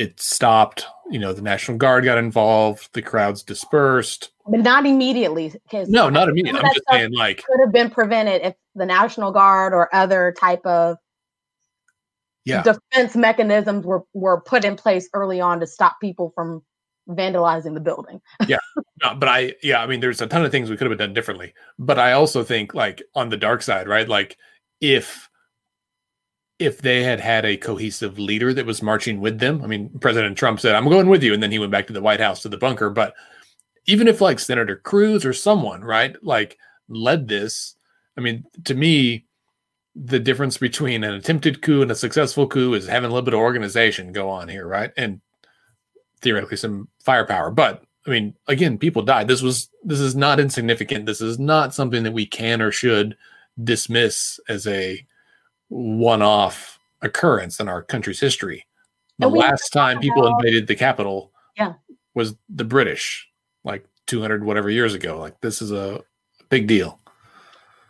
it 0.00 0.18
stopped, 0.18 0.86
you 1.10 1.18
know, 1.18 1.34
the 1.34 1.42
National 1.42 1.76
Guard 1.76 2.04
got 2.04 2.16
involved, 2.16 2.88
the 2.94 3.02
crowds 3.02 3.42
dispersed. 3.42 4.30
But 4.46 4.60
not 4.60 4.86
immediately. 4.86 5.52
Cause 5.70 5.90
No, 5.90 6.08
not 6.08 6.30
immediately. 6.30 6.58
I'm 6.58 6.72
just 6.72 6.86
saying 6.90 7.12
like 7.12 7.44
could 7.44 7.60
have 7.60 7.70
been 7.70 7.90
prevented 7.90 8.40
if 8.40 8.54
the 8.74 8.86
National 8.86 9.30
Guard 9.30 9.74
or 9.74 9.94
other 9.94 10.34
type 10.40 10.64
of 10.64 10.96
yeah. 12.46 12.62
defense 12.62 13.14
mechanisms 13.14 13.84
were, 13.84 14.02
were 14.14 14.40
put 14.40 14.64
in 14.64 14.74
place 14.74 15.06
early 15.12 15.38
on 15.38 15.60
to 15.60 15.66
stop 15.66 16.00
people 16.00 16.32
from 16.34 16.62
vandalizing 17.06 17.74
the 17.74 17.80
building. 17.80 18.22
yeah. 18.48 18.56
No, 19.02 19.14
but 19.14 19.28
I 19.28 19.54
yeah, 19.62 19.82
I 19.82 19.86
mean 19.86 20.00
there's 20.00 20.22
a 20.22 20.26
ton 20.26 20.46
of 20.46 20.50
things 20.50 20.70
we 20.70 20.78
could 20.78 20.90
have 20.90 20.98
done 20.98 21.12
differently. 21.12 21.52
But 21.78 21.98
I 21.98 22.12
also 22.12 22.42
think 22.42 22.72
like 22.72 23.02
on 23.14 23.28
the 23.28 23.36
dark 23.36 23.60
side, 23.60 23.86
right? 23.86 24.08
Like 24.08 24.38
if 24.80 25.28
if 26.60 26.82
they 26.82 27.02
had 27.02 27.18
had 27.18 27.44
a 27.46 27.56
cohesive 27.56 28.18
leader 28.18 28.52
that 28.52 28.66
was 28.66 28.82
marching 28.82 29.20
with 29.20 29.38
them. 29.40 29.62
I 29.64 29.66
mean, 29.66 29.88
President 29.98 30.36
Trump 30.36 30.60
said, 30.60 30.74
"I'm 30.74 30.88
going 30.88 31.08
with 31.08 31.22
you," 31.22 31.32
and 31.32 31.42
then 31.42 31.50
he 31.50 31.58
went 31.58 31.72
back 31.72 31.86
to 31.86 31.92
the 31.92 32.02
White 32.02 32.20
House 32.20 32.42
to 32.42 32.48
the 32.48 32.58
bunker. 32.58 32.90
But 32.90 33.14
even 33.86 34.06
if 34.06 34.20
like 34.20 34.38
Senator 34.38 34.76
Cruz 34.76 35.24
or 35.24 35.32
someone, 35.32 35.82
right, 35.82 36.14
like 36.22 36.58
led 36.88 37.26
this, 37.28 37.76
I 38.16 38.20
mean, 38.20 38.44
to 38.64 38.74
me, 38.74 39.24
the 39.96 40.20
difference 40.20 40.58
between 40.58 41.02
an 41.02 41.14
attempted 41.14 41.62
coup 41.62 41.82
and 41.82 41.90
a 41.90 41.94
successful 41.94 42.46
coup 42.46 42.74
is 42.74 42.86
having 42.86 43.10
a 43.10 43.12
little 43.12 43.24
bit 43.24 43.34
of 43.34 43.40
organization 43.40 44.12
go 44.12 44.28
on 44.28 44.48
here, 44.48 44.66
right, 44.66 44.92
and 44.96 45.20
theoretically 46.20 46.58
some 46.58 46.88
firepower. 47.02 47.50
But 47.50 47.82
I 48.06 48.10
mean, 48.10 48.34
again, 48.48 48.76
people 48.76 49.02
died. 49.02 49.28
This 49.28 49.42
was 49.42 49.70
this 49.82 50.00
is 50.00 50.14
not 50.14 50.38
insignificant. 50.38 51.06
This 51.06 51.22
is 51.22 51.38
not 51.38 51.74
something 51.74 52.02
that 52.02 52.12
we 52.12 52.26
can 52.26 52.60
or 52.60 52.70
should 52.70 53.16
dismiss 53.64 54.38
as 54.48 54.66
a 54.66 55.04
one-off 55.70 56.78
occurrence 57.00 57.60
in 57.60 57.68
our 57.68 57.82
country's 57.82 58.20
history. 58.20 58.66
The 59.18 59.28
last 59.28 59.70
time 59.70 60.00
people 60.00 60.26
about, 60.26 60.44
invaded 60.44 60.66
the 60.66 60.74
capital 60.74 61.32
yeah. 61.56 61.74
was 62.14 62.34
the 62.48 62.64
British, 62.64 63.28
like 63.64 63.86
200 64.06 64.44
whatever 64.44 64.70
years 64.70 64.94
ago. 64.94 65.18
Like 65.18 65.40
this 65.40 65.62
is 65.62 65.72
a 65.72 66.02
big 66.48 66.66
deal. 66.66 66.98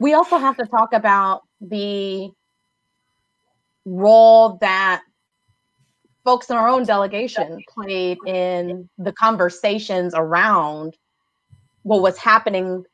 We 0.00 0.14
also 0.14 0.38
have 0.38 0.56
to 0.56 0.66
talk 0.66 0.92
about 0.92 1.42
the 1.60 2.30
role 3.84 4.58
that 4.60 5.02
folks 6.24 6.50
in 6.50 6.56
our 6.56 6.68
own 6.68 6.84
delegation 6.84 7.62
played 7.68 8.18
in 8.26 8.88
the 8.98 9.12
conversations 9.12 10.14
around 10.14 10.96
what 11.82 12.02
was 12.02 12.18
happening 12.18 12.84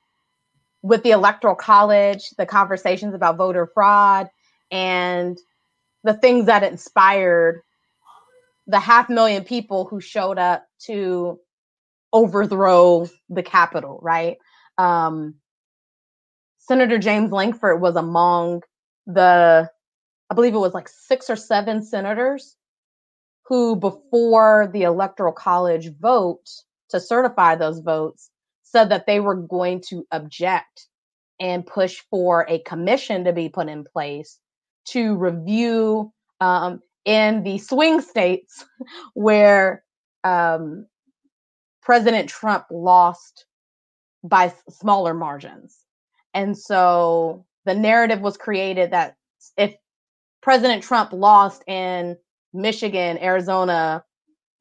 with 0.82 1.02
the 1.02 1.10
electoral 1.10 1.54
college, 1.54 2.30
the 2.38 2.46
conversations 2.46 3.14
about 3.14 3.36
voter 3.36 3.66
fraud, 3.72 4.28
and 4.70 5.38
the 6.04 6.14
things 6.14 6.46
that 6.46 6.62
inspired 6.62 7.62
the 8.66 8.80
half 8.80 9.08
million 9.08 9.44
people 9.44 9.84
who 9.84 10.00
showed 10.00 10.38
up 10.38 10.66
to 10.86 11.38
overthrow 12.12 13.08
the 13.28 13.42
Capitol, 13.42 13.98
right? 14.02 14.38
Um, 14.78 15.34
Senator 16.58 16.98
James 16.98 17.30
Lankford 17.30 17.80
was 17.80 17.96
among 17.96 18.62
the, 19.06 19.70
I 20.30 20.34
believe 20.34 20.54
it 20.54 20.58
was 20.58 20.74
like 20.74 20.88
six 20.88 21.30
or 21.30 21.36
seven 21.36 21.82
senators 21.82 22.56
who, 23.44 23.76
before 23.76 24.68
the 24.72 24.82
Electoral 24.82 25.32
College 25.32 25.90
vote 26.00 26.48
to 26.90 26.98
certify 26.98 27.54
those 27.54 27.80
votes, 27.80 28.30
said 28.62 28.88
that 28.88 29.06
they 29.06 29.20
were 29.20 29.36
going 29.36 29.80
to 29.88 30.06
object 30.10 30.88
and 31.38 31.66
push 31.66 32.02
for 32.10 32.46
a 32.48 32.58
commission 32.60 33.24
to 33.24 33.32
be 33.32 33.48
put 33.48 33.68
in 33.68 33.84
place 33.84 34.40
to 34.86 35.16
review 35.16 36.12
um, 36.40 36.80
in 37.04 37.42
the 37.42 37.58
swing 37.58 38.00
states 38.00 38.64
where 39.14 39.84
um, 40.24 40.86
President 41.82 42.28
Trump 42.28 42.66
lost 42.70 43.46
by 44.24 44.52
smaller 44.68 45.14
margins. 45.14 45.78
And 46.34 46.56
so 46.56 47.46
the 47.64 47.74
narrative 47.74 48.20
was 48.20 48.36
created 48.36 48.90
that 48.90 49.16
if 49.56 49.74
President 50.42 50.82
Trump 50.82 51.12
lost 51.12 51.62
in 51.66 52.16
Michigan, 52.52 53.18
Arizona, 53.18 54.04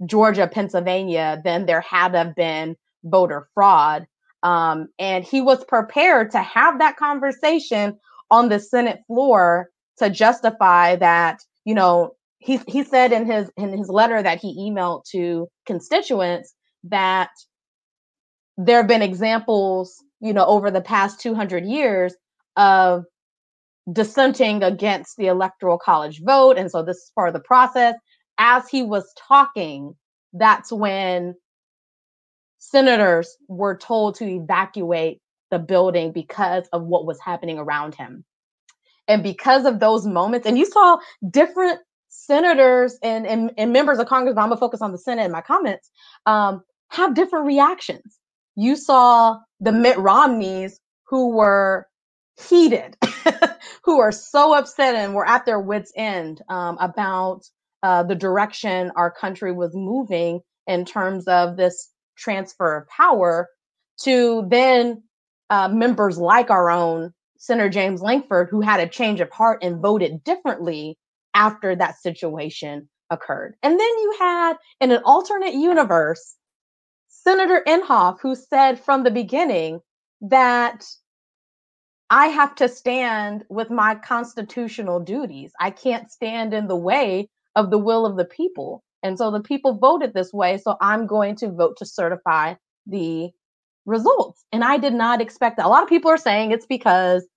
Georgia, 0.06 0.48
Pennsylvania, 0.48 1.42
then 1.44 1.66
there 1.66 1.82
had 1.82 2.12
to 2.12 2.20
have 2.20 2.36
been 2.36 2.76
voter 3.04 3.48
fraud. 3.54 4.08
Um, 4.44 4.90
and 5.00 5.24
he 5.24 5.42
was 5.42 5.64
prepared 5.64 6.32
to 6.32 6.40
have 6.40 6.80
that 6.80 6.98
conversation 6.98 7.98
on 8.30 8.50
the 8.50 8.60
Senate 8.60 9.02
floor 9.08 9.70
to 9.98 10.10
justify 10.10 10.96
that, 10.98 11.40
you 11.64 11.74
know, 11.74 12.12
he, 12.40 12.60
he 12.68 12.84
said 12.84 13.12
in 13.12 13.26
his 13.26 13.50
in 13.58 13.76
his 13.76 13.90
letter 13.90 14.22
that 14.22 14.40
he 14.40 14.70
emailed 14.70 15.04
to 15.12 15.48
constituents 15.66 16.54
that 16.84 17.32
there 18.58 18.78
have 18.78 18.88
been 18.88 19.02
examples, 19.02 20.04
you 20.22 20.34
know, 20.34 20.46
over 20.46 20.70
the 20.70 20.82
past 20.82 21.20
200 21.20 21.66
years 21.66 22.14
of 22.56 23.06
dissenting 23.92 24.64
against 24.64 25.18
the 25.18 25.28
electoral 25.28 25.78
college 25.78 26.22
vote. 26.24 26.58
And 26.58 26.70
so 26.70 26.84
this 26.84 26.98
is 26.98 27.12
part 27.16 27.30
of 27.30 27.34
the 27.34 27.40
process. 27.40 27.96
As 28.38 28.68
he 28.68 28.84
was 28.84 29.12
talking 29.28 29.96
that's 30.36 30.72
when 30.72 31.34
senators 32.58 33.38
were 33.48 33.78
told 33.78 34.16
to 34.16 34.26
evacuate 34.26 35.22
the 35.50 35.60
building 35.60 36.12
because 36.12 36.68
of 36.74 36.84
what 36.84 37.06
was 37.06 37.20
happening 37.20 37.58
around 37.58 37.96
him 37.96 38.26
and 39.08 39.24
because 39.24 39.66
of 39.66 39.80
those 39.80 40.06
moments 40.06 40.48
and 40.48 40.58
you 40.58 40.66
saw 40.66 40.98
different 41.30 41.80
senators 42.10 42.98
and, 43.04 43.28
and, 43.28 43.52
and 43.58 43.74
members 43.74 44.00
of 44.00 44.08
congress 44.08 44.36
but 44.36 44.42
i'm 44.42 44.50
gonna 44.50 44.60
focus 44.60 44.82
on 44.82 44.92
the 44.92 44.98
senate 44.98 45.26
in 45.26 45.32
my 45.32 45.42
comments 45.42 45.90
um, 46.26 46.62
have 46.90 47.14
different 47.14 47.46
reactions. 47.46 48.20
You 48.56 48.76
saw 48.76 49.40
the 49.60 49.72
mitt 49.72 49.98
romneys 49.98 50.80
who 51.08 51.36
were 51.36 51.88
heated 52.50 52.98
who 53.84 54.00
are 54.00 54.12
so 54.12 54.54
upset 54.54 54.96
and 54.96 55.14
were 55.14 55.28
at 55.28 55.46
their 55.46 55.60
wits 55.60 55.92
end 55.96 56.42
um, 56.50 56.78
about 56.80 57.42
uh, 57.84 58.04
the 58.04 58.16
direction 58.16 58.92
our 58.96 59.12
country 59.12 59.52
was 59.52 59.74
moving 59.74 60.42
in 60.68 60.86
terms 60.86 61.28
of 61.28 61.56
this 61.56 61.92
transfer 62.18 62.78
of 62.78 62.88
power 62.90 63.48
to 64.02 64.46
then 64.50 65.04
uh, 65.50 65.70
members 65.70 66.18
like 66.18 66.50
our 66.50 66.70
own 66.70 67.14
Senator 67.46 67.70
James 67.70 68.02
Lankford, 68.02 68.50
who 68.50 68.62
had 68.62 68.80
a 68.80 68.88
change 68.88 69.22
of 69.22 69.30
heart 69.30 69.64
and 69.64 69.82
voted 69.82 70.24
differently 70.24 70.98
after 71.36 71.76
that 71.76 72.02
situation 72.02 72.90
occurred. 73.12 73.56
And 73.62 73.80
then 73.80 73.88
you 73.88 74.16
had, 74.20 74.56
in 74.82 74.92
an 74.92 75.02
alternate 75.06 75.54
universe, 75.54 76.36
Senator 77.08 77.64
Inhofe, 77.68 78.20
who 78.20 78.36
said 78.36 78.80
from 78.80 79.04
the 79.04 79.12
beginning 79.12 79.80
that 80.22 80.86
I 82.10 82.28
have 82.28 82.56
to 82.56 82.68
stand 82.68 83.44
with 83.50 83.70
my 83.70 83.96
constitutional 83.96 85.00
duties. 85.00 85.52
I 85.60 85.70
can't 85.70 86.12
stand 86.12 86.54
in 86.54 86.68
the 86.68 86.76
way 86.76 87.30
of 87.56 87.70
the 87.70 87.78
will 87.78 88.06
of 88.06 88.18
the 88.18 88.26
people. 88.26 88.84
And 89.04 89.18
so 89.20 89.30
the 89.30 89.42
people 89.42 89.78
voted 89.78 90.14
this 90.14 90.34
way. 90.34 90.58
So 90.58 90.78
I'm 90.82 91.06
going 91.06 91.36
to 91.38 91.52
vote 91.52 91.78
to 91.78 91.86
certify 91.86 92.56
the 92.88 93.30
results. 93.86 94.46
And 94.52 94.64
I 94.64 94.78
did 94.78 94.94
not 94.94 95.22
expect 95.22 95.58
that. 95.58 95.66
A 95.66 95.70
lot 95.70 95.84
of 95.84 95.90
people 95.90 96.10
are 96.10 96.18
saying 96.18 96.52
it's 96.52 96.66
because 96.66 97.28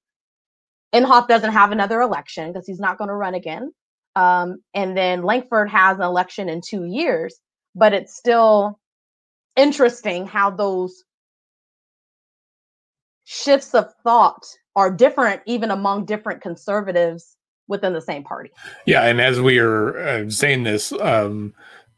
Inhofe 0.95 1.29
doesn't 1.29 1.53
have 1.53 1.73
another 1.73 2.01
election 2.01 2.53
because 2.53 2.67
he's 2.67 2.81
not 2.81 2.99
going 2.99 3.09
to 3.09 3.15
run 3.15 3.35
again. 3.35 3.73
Um, 4.17 4.59
and 4.75 4.97
then 4.97 5.23
Lankford 5.23 5.69
has 5.71 5.97
an 5.99 6.05
election 6.05 6.49
in 6.49 6.61
two 6.61 6.85
years, 6.85 7.39
but 7.75 7.93
it's 7.93 8.17
still 8.17 8.79
interesting 9.57 10.27
how 10.27 10.51
those 10.51 11.05
shifts 13.25 13.75
of 13.75 13.93
thought 14.03 14.47
are 14.75 14.91
different 14.91 15.43
even 15.45 15.71
among 15.71 16.07
different 16.07 16.41
conservatives 16.41 17.37
within 17.69 17.93
the 17.93 18.01
same 18.01 18.25
party. 18.25 18.51
Yeah, 18.87 19.05
and 19.05 19.21
as 19.21 19.41
we 19.41 19.59
are 19.59 19.99
uh, 19.99 20.31
saying 20.31 20.63
this, 20.65 20.93
um, 20.93 21.55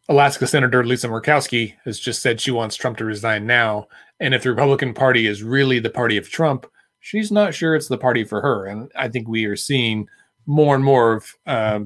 Alaska 0.09 0.47
Senator 0.47 0.85
Lisa 0.85 1.07
Murkowski 1.07 1.75
has 1.85 2.01
just 2.01 2.21
said 2.21 2.41
she 2.41 2.51
wants 2.51 2.75
Trump 2.75 2.99
to 2.99 3.05
resign 3.05 3.47
now. 3.47 3.87
And 4.19 4.35
if 4.35 4.43
the 4.43 4.51
Republican 4.51 4.93
Party 4.93 5.27
is 5.27 5.45
really 5.45 5.79
the 5.79 5.89
party 5.89 6.17
of 6.17 6.29
Trump, 6.29 6.67
she's 7.01 7.33
not 7.33 7.55
sure 7.55 7.75
it's 7.75 7.89
the 7.89 7.99
party 7.99 8.25
for 8.25 8.41
her. 8.41 8.67
And 8.67 8.93
I 8.95 9.09
think 9.09 9.27
we 9.27 9.47
are 9.47 9.57
seeing 9.57 10.09
more 10.47 10.75
and 10.75 10.85
more 10.85 11.15
of 11.15 11.35
uh, 11.47 11.81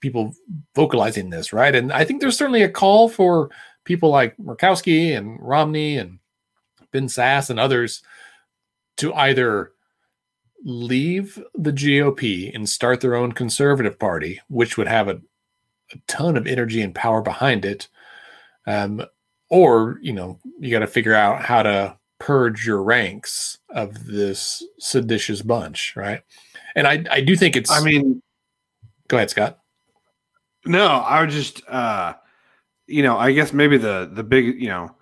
people 0.00 0.34
vocalizing 0.74 1.30
this, 1.30 1.52
right? 1.52 1.74
And 1.74 1.92
I 1.92 2.04
think 2.04 2.20
there's 2.20 2.36
certainly 2.36 2.62
a 2.62 2.68
call 2.68 3.08
for 3.08 3.50
people 3.84 4.10
like 4.10 4.36
Murkowski 4.36 5.16
and 5.16 5.38
Romney 5.40 5.96
and 5.96 6.18
Ben 6.92 7.06
Sasse 7.06 7.50
and 7.50 7.60
others 7.60 8.02
to 8.98 9.14
either 9.14 9.72
leave 10.64 11.42
the 11.54 11.72
GOP 11.72 12.54
and 12.54 12.68
start 12.68 13.00
their 13.00 13.14
own 13.14 13.32
conservative 13.32 13.98
party, 13.98 14.40
which 14.48 14.76
would 14.76 14.88
have 14.88 15.08
a, 15.08 15.20
a 15.92 15.96
ton 16.08 16.36
of 16.36 16.46
energy 16.46 16.82
and 16.82 16.94
power 16.94 17.22
behind 17.22 17.64
it. 17.64 17.88
Um, 18.66 19.02
or, 19.50 19.98
you 20.02 20.12
know, 20.12 20.38
you 20.58 20.70
got 20.70 20.80
to 20.80 20.86
figure 20.86 21.14
out 21.14 21.42
how 21.42 21.62
to 21.62 21.96
purge 22.28 22.66
your 22.66 22.82
ranks 22.82 23.56
of 23.70 24.04
this 24.04 24.62
seditious 24.78 25.40
bunch, 25.40 25.94
right? 25.96 26.20
And 26.76 26.86
I, 26.86 27.02
I 27.10 27.22
do 27.22 27.34
think 27.34 27.56
it's. 27.56 27.70
I 27.70 27.82
mean, 27.82 28.20
go 29.08 29.16
ahead, 29.16 29.30
Scott. 29.30 29.60
No, 30.66 30.88
I 30.88 31.22
would 31.22 31.30
just, 31.30 31.66
uh, 31.66 32.12
you 32.86 33.02
know, 33.02 33.16
I 33.16 33.32
guess 33.32 33.54
maybe 33.54 33.78
the 33.78 34.10
the 34.12 34.22
big, 34.22 34.60
you 34.60 34.68
know, 34.68 34.94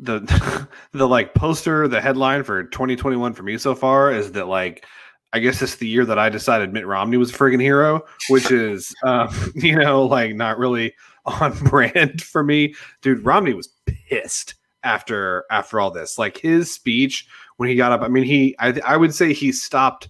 the 0.00 0.66
the 0.92 1.06
like 1.06 1.34
poster, 1.34 1.86
the 1.86 2.00
headline 2.00 2.42
for 2.42 2.64
2021 2.64 3.32
for 3.32 3.44
me 3.44 3.58
so 3.58 3.76
far 3.76 4.10
is 4.10 4.32
that 4.32 4.48
like 4.48 4.84
I 5.32 5.38
guess 5.38 5.62
it's 5.62 5.76
the 5.76 5.86
year 5.86 6.04
that 6.04 6.18
I 6.18 6.28
decided 6.30 6.72
Mitt 6.72 6.84
Romney 6.84 7.16
was 7.16 7.30
a 7.30 7.34
friggin' 7.34 7.62
hero, 7.62 8.02
which 8.28 8.50
is 8.50 8.92
um, 9.04 9.28
you 9.54 9.76
know 9.76 10.04
like 10.04 10.34
not 10.34 10.58
really 10.58 10.94
on 11.26 11.56
brand 11.60 12.22
for 12.22 12.42
me. 12.42 12.74
Dude, 13.02 13.24
Romney 13.24 13.54
was 13.54 13.68
pissed 13.86 14.55
after 14.86 15.44
after 15.50 15.80
all 15.80 15.90
this. 15.90 16.18
Like 16.18 16.38
his 16.38 16.72
speech 16.72 17.26
when 17.56 17.68
he 17.68 17.74
got 17.74 17.92
up, 17.92 18.00
I 18.02 18.08
mean 18.08 18.24
he 18.24 18.56
I 18.58 18.80
I 18.84 18.96
would 18.96 19.14
say 19.14 19.32
he 19.32 19.52
stopped 19.52 20.08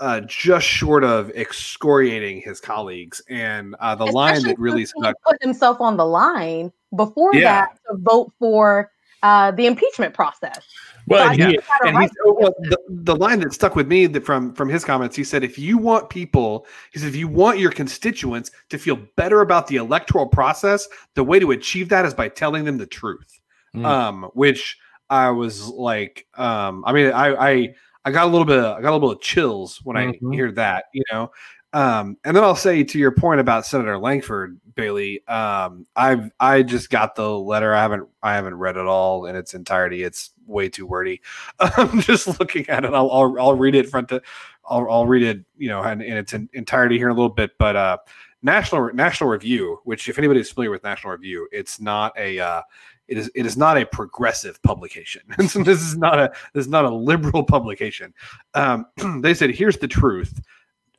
uh, 0.00 0.20
just 0.20 0.66
short 0.66 1.04
of 1.04 1.30
excoriating 1.30 2.40
his 2.40 2.60
colleagues. 2.60 3.22
And 3.28 3.74
uh, 3.80 3.94
the 3.94 4.04
Especially 4.04 4.14
line 4.14 4.42
that 4.42 4.58
really 4.58 4.86
stuck 4.86 5.16
put 5.22 5.42
himself 5.42 5.80
on 5.80 5.96
the 5.96 6.06
line 6.06 6.72
before 6.94 7.34
yeah. 7.34 7.42
that 7.42 7.78
to 7.90 7.96
vote 7.98 8.32
for 8.38 8.90
uh, 9.22 9.50
the 9.52 9.66
impeachment 9.66 10.14
process. 10.14 10.60
Well, 11.08 11.28
so 11.28 11.34
he, 11.34 11.58
and 11.84 11.98
he, 11.98 12.08
well, 12.24 12.52
the, 12.58 12.78
the 12.88 13.14
line 13.14 13.38
that 13.40 13.52
stuck 13.52 13.76
with 13.76 13.86
me 13.86 14.08
from 14.18 14.52
from 14.54 14.68
his 14.68 14.84
comments, 14.84 15.14
he 15.14 15.22
said, 15.22 15.44
if 15.44 15.56
you 15.56 15.78
want 15.78 16.10
people, 16.10 16.66
he 16.92 16.98
said, 16.98 17.08
if 17.08 17.16
you 17.16 17.28
want 17.28 17.60
your 17.60 17.70
constituents 17.70 18.50
to 18.70 18.78
feel 18.78 18.98
better 19.14 19.40
about 19.40 19.68
the 19.68 19.76
electoral 19.76 20.26
process, 20.26 20.88
the 21.14 21.22
way 21.22 21.38
to 21.38 21.52
achieve 21.52 21.88
that 21.90 22.04
is 22.04 22.12
by 22.12 22.28
telling 22.28 22.64
them 22.64 22.76
the 22.76 22.86
truth. 22.86 23.40
Mm. 23.76 23.84
Um, 23.84 24.30
which 24.34 24.78
I 25.10 25.30
was 25.30 25.68
like, 25.68 26.26
um, 26.34 26.82
I 26.86 26.92
mean, 26.92 27.12
I, 27.12 27.34
I 27.34 27.74
I 28.06 28.10
got 28.10 28.26
a 28.26 28.30
little 28.30 28.46
bit, 28.46 28.58
I 28.58 28.80
got 28.80 28.90
a 28.90 28.94
little 28.94 29.08
bit 29.10 29.16
of 29.18 29.22
chills 29.22 29.80
when 29.84 29.96
mm-hmm. 29.96 30.32
I 30.32 30.34
hear 30.34 30.52
that, 30.52 30.86
you 30.92 31.02
know. 31.12 31.30
Um, 31.72 32.16
and 32.24 32.34
then 32.34 32.44
I'll 32.44 32.56
say 32.56 32.84
to 32.84 32.98
your 32.98 33.10
point 33.10 33.40
about 33.40 33.66
Senator 33.66 33.98
Lankford 33.98 34.58
Bailey, 34.76 35.26
um, 35.26 35.86
I've 35.94 36.30
I 36.40 36.62
just 36.62 36.88
got 36.88 37.16
the 37.16 37.28
letter. 37.28 37.74
I 37.74 37.82
haven't 37.82 38.08
I 38.22 38.34
haven't 38.34 38.54
read 38.54 38.76
it 38.76 38.86
all 38.86 39.26
in 39.26 39.36
its 39.36 39.52
entirety. 39.52 40.02
It's 40.02 40.30
way 40.46 40.68
too 40.68 40.86
wordy. 40.86 41.20
I'm 41.58 42.00
just 42.00 42.40
looking 42.40 42.66
at 42.70 42.84
it. 42.84 42.94
I'll 42.94 43.10
I'll, 43.10 43.36
I'll 43.38 43.54
read 43.54 43.74
it 43.74 43.90
front 43.90 44.08
to 44.10 44.22
I'll, 44.64 44.90
I'll 44.90 45.06
read 45.06 45.22
it 45.22 45.44
you 45.58 45.68
know 45.68 45.82
in, 45.82 46.00
in 46.00 46.16
its 46.16 46.32
entirety 46.32 46.96
here 46.96 47.08
in 47.08 47.12
a 47.12 47.16
little 47.16 47.34
bit. 47.34 47.50
But 47.58 47.76
uh, 47.76 47.98
National 48.42 48.90
National 48.94 49.28
Review, 49.28 49.80
which 49.84 50.08
if 50.08 50.16
anybody's 50.16 50.50
familiar 50.50 50.70
with 50.70 50.84
National 50.84 51.12
Review, 51.12 51.48
it's 51.52 51.80
not 51.80 52.16
a 52.16 52.38
uh, 52.38 52.62
it 53.08 53.18
is 53.18 53.30
it 53.34 53.46
is 53.46 53.56
not 53.56 53.76
a 53.76 53.86
progressive 53.86 54.62
publication. 54.62 55.22
this 55.38 55.56
is 55.56 55.96
not 55.96 56.18
a 56.18 56.32
this 56.54 56.66
is 56.66 56.70
not 56.70 56.84
a 56.84 56.90
liberal 56.90 57.44
publication. 57.44 58.12
Um, 58.54 58.86
they 59.20 59.34
said 59.34 59.50
here's 59.50 59.78
the 59.78 59.88
truth 59.88 60.40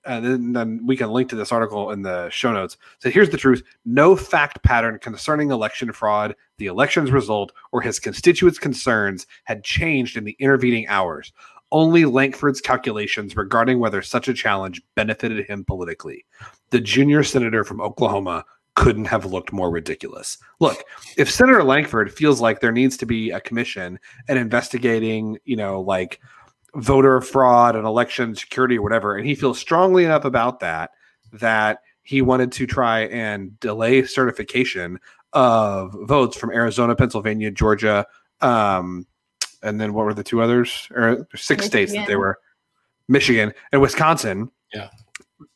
and 0.08 0.26
then, 0.26 0.54
then 0.54 0.86
we 0.86 0.96
can 0.96 1.12
link 1.12 1.30
to 1.30 1.36
this 1.36 1.52
article 1.52 1.91
in 1.91 2.02
the 2.02 2.30
show 2.30 2.54
notes. 2.54 2.78
So 3.00 3.10
here's 3.10 3.30
the 3.30 3.38
truth: 3.38 3.62
no 3.86 4.15
fact 4.15 4.63
pattern 4.63 5.00
concerning 5.00 5.52
election 5.52 5.91
fraud, 5.91 6.36
the 6.58 6.67
election's 6.67 7.12
result, 7.12 7.52
or 7.72 7.82
his 7.82 8.00
constituents' 8.00 8.58
concerns 8.58 9.28
had 9.43 9.63
changed 9.63 10.17
in 10.17 10.24
the 10.24 10.36
intervening 10.39 10.88
hours. 10.88 11.34
Only 11.72 12.06
Lankford's 12.06 12.62
calculations 12.62 13.36
regarding 13.36 13.80
whether 13.80 14.02
such 14.02 14.30
a 14.30 14.34
challenge 14.34 14.82
benefited 14.96 15.46
him 15.46 15.65
politically. 15.65 16.26
The 16.70 16.80
junior 16.80 17.24
senator 17.24 17.65
from 17.65 17.82
Oklahoma 17.82 18.46
couldn't 18.77 19.05
have 19.05 19.25
looked 19.25 19.51
more 19.51 19.71
ridiculous. 19.71 20.37
Look, 20.59 20.83
if 21.17 21.31
Senator 21.31 21.63
Lankford 21.63 22.13
feels 22.13 22.39
like 22.39 22.59
there 22.59 22.71
needs 22.71 22.95
to 22.97 23.07
be 23.07 23.31
a 23.31 23.41
commission 23.41 23.99
and 24.27 24.37
investigating, 24.37 25.39
you 25.45 25.55
know, 25.55 25.81
like 25.81 26.21
voter 26.75 27.19
fraud 27.19 27.75
and 27.75 27.87
election 27.87 28.35
security 28.35 28.77
or 28.77 28.83
whatever, 28.83 29.17
and 29.17 29.25
he 29.25 29.33
feels 29.33 29.57
strongly 29.57 30.05
enough 30.05 30.25
about 30.25 30.59
that 30.59 30.91
that 31.33 31.79
he 32.03 32.21
wanted 32.21 32.51
to 32.51 32.67
try 32.67 32.99
and 33.07 33.59
delay 33.59 34.05
certification 34.05 34.99
of 35.33 35.95
votes 36.03 36.37
from 36.37 36.51
Arizona, 36.51 36.95
Pennsylvania, 36.95 37.49
Georgia, 37.49 38.05
um, 38.41 39.07
and 39.63 39.81
then 39.81 39.95
what 39.95 40.05
were 40.05 40.13
the 40.13 40.23
two 40.23 40.39
others? 40.39 40.87
Or 40.91 41.27
six 41.33 41.63
Michigan. 41.63 41.67
states 41.67 41.93
that 41.93 42.07
they 42.07 42.15
were 42.15 42.37
Michigan 43.07 43.53
and 43.71 43.81
Wisconsin. 43.81 44.51
Yeah. 44.71 44.89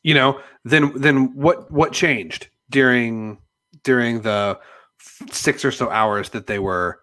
You 0.02 0.14
know, 0.14 0.40
then 0.64 0.92
then 0.96 1.36
what 1.36 1.70
what 1.70 1.92
changed 1.92 2.48
during 2.72 3.38
during 3.84 4.22
the 4.22 4.58
six 5.30 5.64
or 5.64 5.70
so 5.70 5.88
hours 5.90 6.30
that 6.30 6.48
they 6.48 6.58
were 6.58 7.00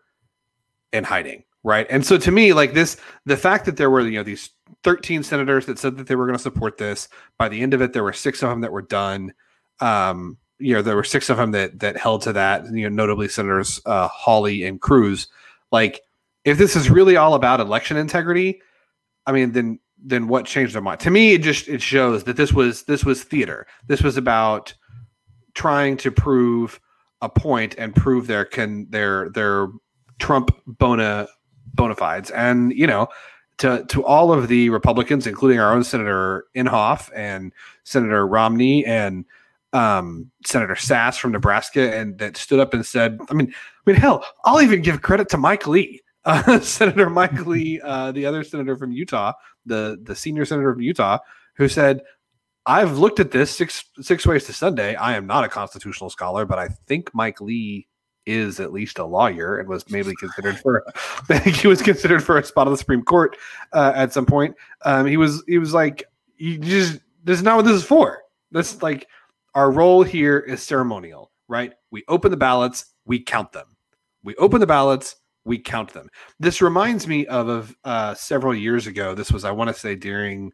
in 0.91 1.05
hiding? 1.05 1.43
right? 1.63 1.87
And 1.89 2.05
so 2.05 2.17
to 2.17 2.31
me, 2.31 2.53
like 2.53 2.73
this, 2.73 2.97
the 3.25 3.37
fact 3.37 3.65
that 3.65 3.77
there 3.77 3.89
were 3.89 4.01
you 4.01 4.17
know 4.17 4.23
these 4.23 4.51
13 4.83 5.23
senators 5.23 5.65
that 5.65 5.79
said 5.79 5.97
that 5.97 6.07
they 6.07 6.15
were 6.15 6.25
going 6.25 6.37
to 6.37 6.41
support 6.41 6.77
this. 6.77 7.09
By 7.37 7.49
the 7.49 7.61
end 7.61 7.73
of 7.73 7.81
it, 7.81 7.93
there 7.93 8.03
were 8.03 8.13
six 8.13 8.41
of 8.41 8.49
them 8.49 8.61
that 8.61 8.71
were 8.71 8.81
done. 8.81 9.33
Um, 9.79 10.37
you 10.57 10.73
know, 10.73 10.81
there 10.81 10.95
were 10.95 11.03
six 11.03 11.29
of 11.29 11.37
them 11.37 11.51
that 11.51 11.79
that 11.79 11.97
held 11.97 12.21
to 12.23 12.33
that. 12.33 12.65
You 12.65 12.89
know, 12.89 12.95
notably 12.95 13.27
Senators 13.27 13.81
uh, 13.85 14.07
Hawley 14.07 14.63
and 14.63 14.79
Cruz. 14.79 15.27
Like, 15.71 16.01
if 16.45 16.57
this 16.57 16.75
is 16.75 16.89
really 16.89 17.17
all 17.17 17.33
about 17.33 17.59
election 17.59 17.97
integrity, 17.97 18.61
I 19.25 19.31
mean, 19.31 19.51
then 19.51 19.79
then 20.01 20.27
what 20.27 20.45
changed 20.45 20.75
their 20.75 20.81
mind? 20.81 21.01
To 21.01 21.11
me, 21.11 21.33
it 21.33 21.41
just 21.43 21.67
it 21.67 21.81
shows 21.81 22.23
that 22.23 22.37
this 22.37 22.53
was 22.53 22.83
this 22.83 23.03
was 23.03 23.23
theater. 23.23 23.67
This 23.87 24.01
was 24.01 24.17
about 24.17 24.73
trying 25.59 25.97
to 25.97 26.09
prove 26.09 26.79
a 27.21 27.27
point 27.27 27.75
and 27.77 27.93
prove 27.93 28.27
their 28.27 28.45
can 28.45 28.89
their 28.89 29.29
their 29.31 29.67
Trump 30.17 30.51
bona 30.65 31.27
bona 31.73 31.95
fides. 31.95 32.31
And, 32.31 32.71
you 32.71 32.87
know, 32.87 33.09
to, 33.57 33.85
to 33.89 34.05
all 34.05 34.31
of 34.31 34.47
the 34.47 34.69
Republicans, 34.69 35.27
including 35.27 35.59
our 35.59 35.73
own 35.73 35.83
Senator 35.83 36.45
Inhofe 36.55 37.09
and 37.13 37.51
Senator 37.83 38.25
Romney 38.25 38.85
and 38.85 39.25
um, 39.73 40.31
Senator 40.45 40.75
Sasse 40.75 41.19
from 41.19 41.33
Nebraska, 41.33 41.93
and 41.93 42.17
that 42.19 42.37
stood 42.37 42.61
up 42.61 42.73
and 42.73 42.85
said, 42.85 43.19
I 43.29 43.33
mean, 43.33 43.53
I 43.85 43.91
mean, 43.91 43.99
hell, 43.99 44.25
I'll 44.45 44.61
even 44.61 44.81
give 44.81 45.01
credit 45.01 45.27
to 45.29 45.37
Mike 45.37 45.67
Lee, 45.67 46.01
uh, 46.23 46.59
Senator 46.61 47.09
Mike 47.09 47.45
Lee, 47.45 47.81
uh, 47.83 48.13
the 48.13 48.25
other 48.25 48.45
senator 48.45 48.77
from 48.77 48.93
Utah, 48.93 49.33
the 49.65 49.99
the 50.01 50.15
senior 50.15 50.45
senator 50.45 50.73
from 50.73 50.81
Utah, 50.81 51.19
who 51.55 51.67
said, 51.67 52.01
"I've 52.69 52.99
looked 52.99 53.19
at 53.19 53.31
this 53.31 53.49
six 53.49 53.83
six 53.99 54.27
ways 54.27 54.45
to 54.45 54.53
Sunday. 54.53 54.93
I 54.95 55.15
am 55.15 55.25
not 55.25 55.43
a 55.43 55.49
constitutional 55.49 56.11
scholar, 56.11 56.45
but 56.45 56.59
I 56.59 56.67
think 56.87 57.09
Mike 57.15 57.41
Lee 57.41 57.87
is 58.27 58.59
at 58.59 58.71
least 58.71 58.99
a 58.99 59.05
lawyer 59.05 59.57
and 59.57 59.67
was 59.67 59.89
maybe 59.89 60.13
considered 60.19 60.59
for 60.59 60.83
I 61.29 61.39
think 61.39 61.55
he 61.55 61.67
was 61.67 61.81
considered 61.81 62.23
for 62.23 62.37
a 62.37 62.43
spot 62.43 62.67
on 62.67 62.73
the 62.73 62.77
Supreme 62.77 63.03
Court 63.03 63.35
uh, 63.73 63.93
at 63.95 64.13
some 64.13 64.27
point. 64.27 64.55
Um, 64.85 65.07
he 65.07 65.17
was 65.17 65.43
he 65.47 65.57
was 65.57 65.73
like 65.73 66.03
you 66.37 66.59
just 66.59 66.99
this 67.23 67.39
is 67.39 67.43
not 67.43 67.55
what 67.55 67.65
this 67.65 67.75
is 67.75 67.83
for. 67.83 68.21
This 68.51 68.83
like 68.83 69.07
our 69.55 69.71
role 69.71 70.03
here 70.03 70.37
is 70.37 70.61
ceremonial, 70.61 71.31
right? 71.47 71.73
We 71.89 72.03
open 72.07 72.29
the 72.29 72.37
ballots, 72.37 72.85
we 73.03 73.19
count 73.19 73.51
them. 73.51 73.75
We 74.23 74.35
open 74.35 74.59
the 74.59 74.67
ballots, 74.67 75.15
we 75.43 75.57
count 75.57 75.91
them. 75.91 76.07
This 76.39 76.61
reminds 76.61 77.07
me 77.07 77.25
of, 77.25 77.47
of 77.47 77.75
uh, 77.83 78.13
several 78.13 78.53
years 78.53 78.85
ago. 78.85 79.15
This 79.15 79.31
was 79.31 79.43
I 79.43 79.51
want 79.51 79.69
to 79.69 79.73
say 79.73 79.95
during 79.95 80.53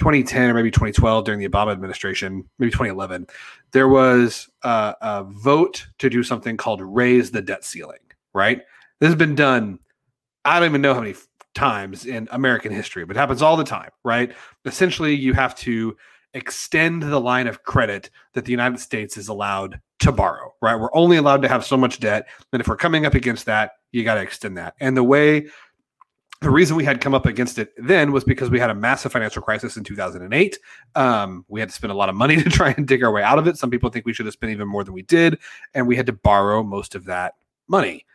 2010 0.00 0.50
or 0.50 0.54
maybe 0.54 0.70
2012 0.70 1.24
during 1.24 1.38
the 1.38 1.48
Obama 1.48 1.72
administration, 1.72 2.44
maybe 2.58 2.70
2011, 2.70 3.26
there 3.72 3.86
was 3.86 4.48
a, 4.64 4.94
a 5.00 5.24
vote 5.24 5.86
to 5.98 6.08
do 6.10 6.22
something 6.22 6.56
called 6.56 6.80
raise 6.82 7.30
the 7.30 7.42
debt 7.42 7.64
ceiling, 7.64 8.00
right? 8.34 8.62
This 8.98 9.08
has 9.08 9.14
been 9.14 9.34
done, 9.34 9.78
I 10.44 10.58
don't 10.58 10.70
even 10.70 10.80
know 10.80 10.94
how 10.94 11.00
many 11.00 11.14
times 11.54 12.06
in 12.06 12.28
American 12.32 12.72
history, 12.72 13.04
but 13.04 13.14
it 13.14 13.20
happens 13.20 13.42
all 13.42 13.58
the 13.58 13.64
time, 13.64 13.90
right? 14.02 14.32
Essentially, 14.64 15.14
you 15.14 15.34
have 15.34 15.54
to 15.56 15.96
extend 16.32 17.02
the 17.02 17.20
line 17.20 17.46
of 17.46 17.62
credit 17.62 18.08
that 18.32 18.46
the 18.46 18.52
United 18.52 18.80
States 18.80 19.18
is 19.18 19.28
allowed 19.28 19.80
to 19.98 20.12
borrow, 20.12 20.54
right? 20.62 20.76
We're 20.76 20.94
only 20.94 21.18
allowed 21.18 21.42
to 21.42 21.48
have 21.48 21.64
so 21.64 21.76
much 21.76 22.00
debt. 22.00 22.26
And 22.52 22.60
if 22.60 22.68
we're 22.68 22.76
coming 22.76 23.04
up 23.04 23.14
against 23.14 23.44
that, 23.46 23.72
you 23.92 24.02
got 24.02 24.14
to 24.14 24.22
extend 24.22 24.56
that. 24.56 24.74
And 24.80 24.96
the 24.96 25.04
way 25.04 25.48
the 26.40 26.50
reason 26.50 26.74
we 26.74 26.84
had 26.84 27.02
come 27.02 27.14
up 27.14 27.26
against 27.26 27.58
it 27.58 27.72
then 27.76 28.12
was 28.12 28.24
because 28.24 28.48
we 28.48 28.58
had 28.58 28.70
a 28.70 28.74
massive 28.74 29.12
financial 29.12 29.42
crisis 29.42 29.76
in 29.76 29.84
2008. 29.84 30.58
Um, 30.94 31.44
we 31.48 31.60
had 31.60 31.68
to 31.68 31.74
spend 31.74 31.92
a 31.92 31.96
lot 31.96 32.08
of 32.08 32.14
money 32.14 32.36
to 32.42 32.48
try 32.48 32.74
and 32.76 32.86
dig 32.88 33.04
our 33.04 33.12
way 33.12 33.22
out 33.22 33.38
of 33.38 33.46
it. 33.46 33.58
Some 33.58 33.70
people 33.70 33.90
think 33.90 34.06
we 34.06 34.14
should 34.14 34.26
have 34.26 34.32
spent 34.32 34.52
even 34.52 34.66
more 34.66 34.82
than 34.82 34.94
we 34.94 35.02
did, 35.02 35.38
and 35.74 35.86
we 35.86 35.96
had 35.96 36.06
to 36.06 36.12
borrow 36.12 36.62
most 36.62 36.94
of 36.94 37.04
that 37.04 37.34
money. 37.68 38.06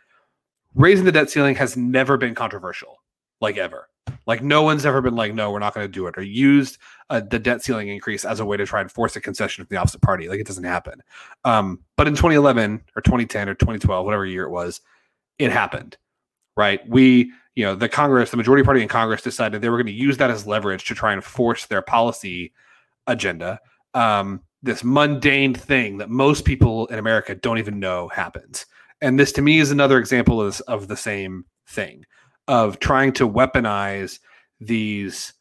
Raising 0.73 1.05
the 1.05 1.11
debt 1.11 1.29
ceiling 1.29 1.55
has 1.55 1.77
never 1.77 2.17
been 2.17 2.35
controversial, 2.35 2.97
like 3.39 3.57
ever. 3.57 3.89
Like 4.27 4.43
no 4.43 4.63
one's 4.63 4.85
ever 4.85 5.01
been 5.01 5.15
like, 5.15 5.33
no, 5.33 5.51
we're 5.51 5.59
not 5.59 5.73
going 5.73 5.85
to 5.85 5.91
do 5.91 6.07
it, 6.07 6.17
or 6.17 6.23
used 6.23 6.79
uh, 7.11 7.21
the 7.21 7.39
debt 7.39 7.63
ceiling 7.63 7.89
increase 7.89 8.25
as 8.25 8.39
a 8.39 8.45
way 8.45 8.57
to 8.57 8.65
try 8.65 8.81
and 8.81 8.91
force 8.91 9.15
a 9.15 9.21
concession 9.21 9.63
from 9.63 9.73
the 9.73 9.79
opposite 9.79 10.01
party. 10.01 10.27
Like 10.27 10.39
it 10.39 10.47
doesn't 10.47 10.63
happen. 10.63 11.01
Um, 11.43 11.79
but 11.95 12.07
in 12.07 12.13
2011 12.13 12.83
or 12.95 13.01
2010 13.03 13.49
or 13.49 13.53
2012, 13.53 14.03
whatever 14.03 14.25
year 14.25 14.45
it 14.45 14.49
was, 14.49 14.81
it 15.37 15.51
happened. 15.51 15.97
Right? 16.57 16.87
We 16.87 17.31
you 17.55 17.63
know 17.65 17.75
the 17.75 17.89
Congress, 17.89 18.31
the 18.31 18.37
majority 18.37 18.63
party 18.63 18.81
in 18.81 18.87
Congress 18.87 19.21
decided 19.21 19.61
they 19.61 19.69
were 19.69 19.77
going 19.77 19.85
to 19.87 19.91
use 19.93 20.17
that 20.17 20.31
as 20.31 20.45
leverage 20.45 20.85
to 20.85 20.95
try 20.95 21.13
and 21.13 21.23
force 21.23 21.65
their 21.65 21.81
policy 21.81 22.53
agenda. 23.07 23.59
Um, 23.93 24.41
this 24.61 24.83
mundane 24.83 25.53
thing 25.53 25.97
that 25.97 26.09
most 26.09 26.43
people 26.43 26.87
in 26.87 26.99
America 26.99 27.35
don't 27.35 27.59
even 27.59 27.79
know 27.79 28.09
happens. 28.09 28.65
And 29.01 29.19
this 29.19 29.31
to 29.33 29.41
me 29.41 29.59
is 29.59 29.71
another 29.71 29.99
example 29.99 30.41
of, 30.41 30.61
of 30.67 30.87
the 30.87 30.97
same 30.97 31.45
thing 31.67 32.05
of 32.47 32.79
trying 32.79 33.13
to 33.13 33.29
weaponize 33.29 34.19
these 34.59 35.33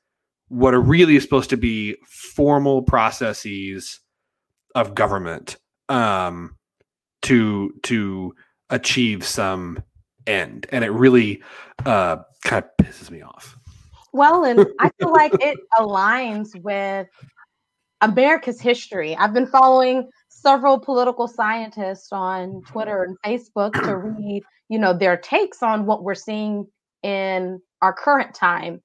what 0.49 0.75
are 0.75 0.81
really 0.81 1.19
supposed 1.21 1.51
to 1.51 1.57
be 1.57 1.97
formal 2.07 2.83
processes 2.83 4.01
of 4.75 4.95
government 4.95 5.57
um, 5.89 6.57
to 7.23 7.73
to 7.83 8.35
achieve 8.71 9.25
some 9.25 9.83
end, 10.27 10.67
and 10.71 10.85
it 10.85 10.91
really 10.91 11.43
uh, 11.87 12.19
kind 12.45 12.65
of 12.65 12.87
pisses 12.87 13.11
me 13.11 13.23
off. 13.23 13.57
Well, 14.13 14.45
and 14.45 14.67
I 14.81 14.91
feel 14.99 15.13
like 15.13 15.35
it 15.41 15.59
aligns 15.79 16.49
with 16.63 17.09
America's 18.01 18.61
history. 18.61 19.17
I've 19.17 19.35
been 19.35 19.47
following 19.47 20.09
several 20.29 20.79
political 20.79 21.27
scientists 21.27 22.13
on 22.13 22.63
Twitter 22.67 23.03
and 23.03 23.17
Facebook 23.25 23.73
to 23.85 23.97
read, 24.19 24.43
you 24.69 24.79
know, 24.79 24.93
their 24.93 25.17
takes 25.17 25.63
on 25.63 25.87
what 25.87 26.05
we're 26.05 26.15
seeing 26.15 26.67
in 27.03 27.61
our 27.83 27.93
current 27.93 28.35
time. 28.35 28.83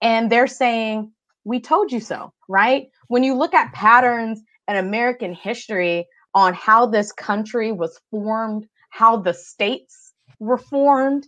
And 0.00 0.30
they're 0.30 0.46
saying, 0.46 1.12
we 1.44 1.60
told 1.60 1.92
you 1.92 2.00
so, 2.00 2.32
right? 2.48 2.88
When 3.08 3.22
you 3.22 3.34
look 3.34 3.54
at 3.54 3.72
patterns 3.72 4.42
in 4.68 4.76
American 4.76 5.34
history 5.34 6.06
on 6.34 6.54
how 6.54 6.86
this 6.86 7.12
country 7.12 7.72
was 7.72 8.00
formed, 8.10 8.66
how 8.90 9.16
the 9.16 9.34
states 9.34 10.01
reformed, 10.42 11.26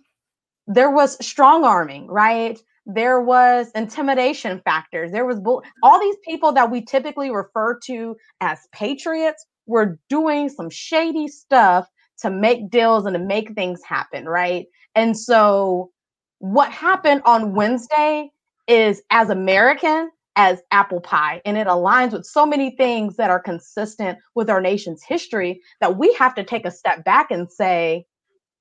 there 0.66 0.90
was 0.90 1.24
strong 1.24 1.64
arming, 1.64 2.06
right? 2.08 2.58
There 2.86 3.20
was 3.20 3.70
intimidation 3.74 4.60
factors. 4.64 5.12
There 5.12 5.24
was 5.24 5.40
bull- 5.40 5.62
all 5.82 6.00
these 6.00 6.16
people 6.24 6.52
that 6.52 6.70
we 6.70 6.82
typically 6.82 7.30
refer 7.30 7.78
to 7.86 8.16
as 8.40 8.58
patriots 8.72 9.46
were 9.66 9.98
doing 10.08 10.48
some 10.48 10.68
shady 10.68 11.28
stuff 11.28 11.88
to 12.20 12.30
make 12.30 12.70
deals 12.70 13.06
and 13.06 13.14
to 13.14 13.20
make 13.20 13.54
things 13.54 13.82
happen, 13.84 14.26
right? 14.26 14.66
And 14.94 15.16
so 15.16 15.90
what 16.38 16.70
happened 16.70 17.22
on 17.24 17.54
Wednesday 17.54 18.30
is 18.66 19.02
as 19.10 19.30
American 19.30 20.10
as 20.36 20.60
apple 20.72 21.00
pie 21.00 21.40
and 21.44 21.56
it 21.56 21.66
aligns 21.66 22.12
with 22.12 22.24
so 22.24 22.44
many 22.44 22.74
things 22.76 23.16
that 23.16 23.30
are 23.30 23.40
consistent 23.40 24.18
with 24.34 24.50
our 24.50 24.60
nation's 24.60 25.02
history 25.02 25.60
that 25.80 25.96
we 25.96 26.12
have 26.14 26.34
to 26.34 26.42
take 26.42 26.66
a 26.66 26.70
step 26.70 27.04
back 27.04 27.30
and 27.30 27.50
say 27.50 28.04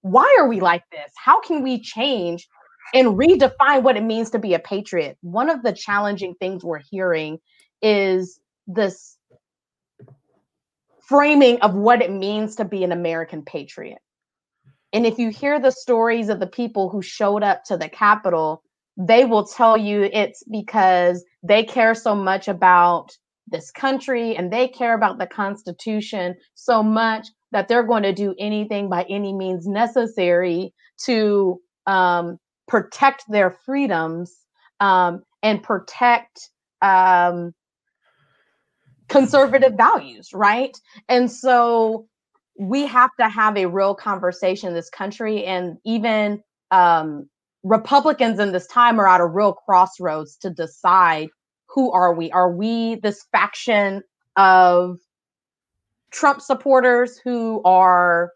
why 0.04 0.36
are 0.38 0.48
we 0.48 0.60
like 0.60 0.84
this? 0.92 1.12
How 1.16 1.42
can 1.42 1.64
we 1.64 1.80
change 1.80 2.48
and 2.94 3.18
redefine 3.18 3.82
what 3.84 3.98
it 3.98 4.04
means 4.04 4.30
to 4.32 4.40
be 4.40 4.54
a 4.54 4.60
patriot? 4.60 5.18
One 5.22 5.50
of 5.50 5.64
the 5.64 5.72
challenging 5.72 6.36
things 6.36 6.64
we're 6.64 6.80
hearing 6.92 7.40
is 7.82 8.40
this 8.68 9.18
framing 11.02 11.62
of 11.62 11.74
what 11.74 12.02
it 12.02 12.12
means 12.12 12.58
to 12.58 12.66
be 12.66 12.84
an 12.84 12.92
American 12.92 13.44
patriot. 13.44 14.00
And 14.92 15.06
if 15.06 15.18
you 15.18 15.30
hear 15.30 15.60
the 15.60 15.72
stories 15.72 16.30
of 16.30 16.40
the 16.40 16.48
people 16.48 16.90
who 16.90 17.02
showed 17.02 17.42
up 17.42 17.64
to 17.66 17.78
the 17.78 17.90
Capitol, 17.90 18.62
they 18.98 19.24
will 19.24 19.46
tell 19.46 19.78
you 19.78 20.04
it's 20.04 20.44
because 20.52 21.24
they 21.42 21.64
care 21.64 21.96
so 21.96 22.14
much 22.14 22.50
about 22.50 23.18
this 23.48 23.72
country 23.72 24.36
and 24.36 24.52
they 24.52 24.68
care 24.68 24.94
about 24.94 25.18
the 25.18 25.28
Constitution 25.28 26.36
so 26.56 26.84
much 26.84 27.28
that 27.54 27.68
they're 27.68 27.84
going 27.84 28.04
to 28.04 28.14
do 28.14 28.36
anything 28.38 28.90
by 28.90 29.04
any 29.10 29.32
means 29.32 29.66
necessary 29.66 30.74
to 31.06 31.60
um, 31.88 32.38
protect 32.68 33.24
their 33.30 33.52
freedoms 33.52 34.36
um, 34.80 35.24
and 35.42 35.64
protect 35.64 36.50
um, 36.82 37.54
conservative 39.08 39.74
values, 39.74 40.30
right? 40.34 40.78
And 41.08 41.32
so 41.32 42.08
we 42.60 42.86
have 42.86 43.12
to 43.20 43.30
have 43.30 43.58
a 43.58 43.68
real 43.68 43.96
conversation 43.96 44.70
in 44.70 44.76
this 44.76 44.90
country, 44.90 45.46
and 45.46 45.78
even 45.86 46.44
um, 46.72 47.30
Republicans 47.64 48.40
in 48.40 48.52
this 48.52 48.68
time 48.68 49.00
are 49.00 49.08
at 49.08 49.22
a 49.22 49.26
real 49.26 49.54
crossroads 49.54 50.36
to 50.38 50.50
decide 50.50 51.30
who 51.68 51.92
are 51.92 52.14
we? 52.14 52.32
Are 52.32 52.52
we 52.52 52.96
this 52.96 53.26
faction 53.32 54.04
of 54.36 54.98
Trump 56.14 56.42
supporters 56.42 57.20
who 57.24 57.62
are 57.66 58.32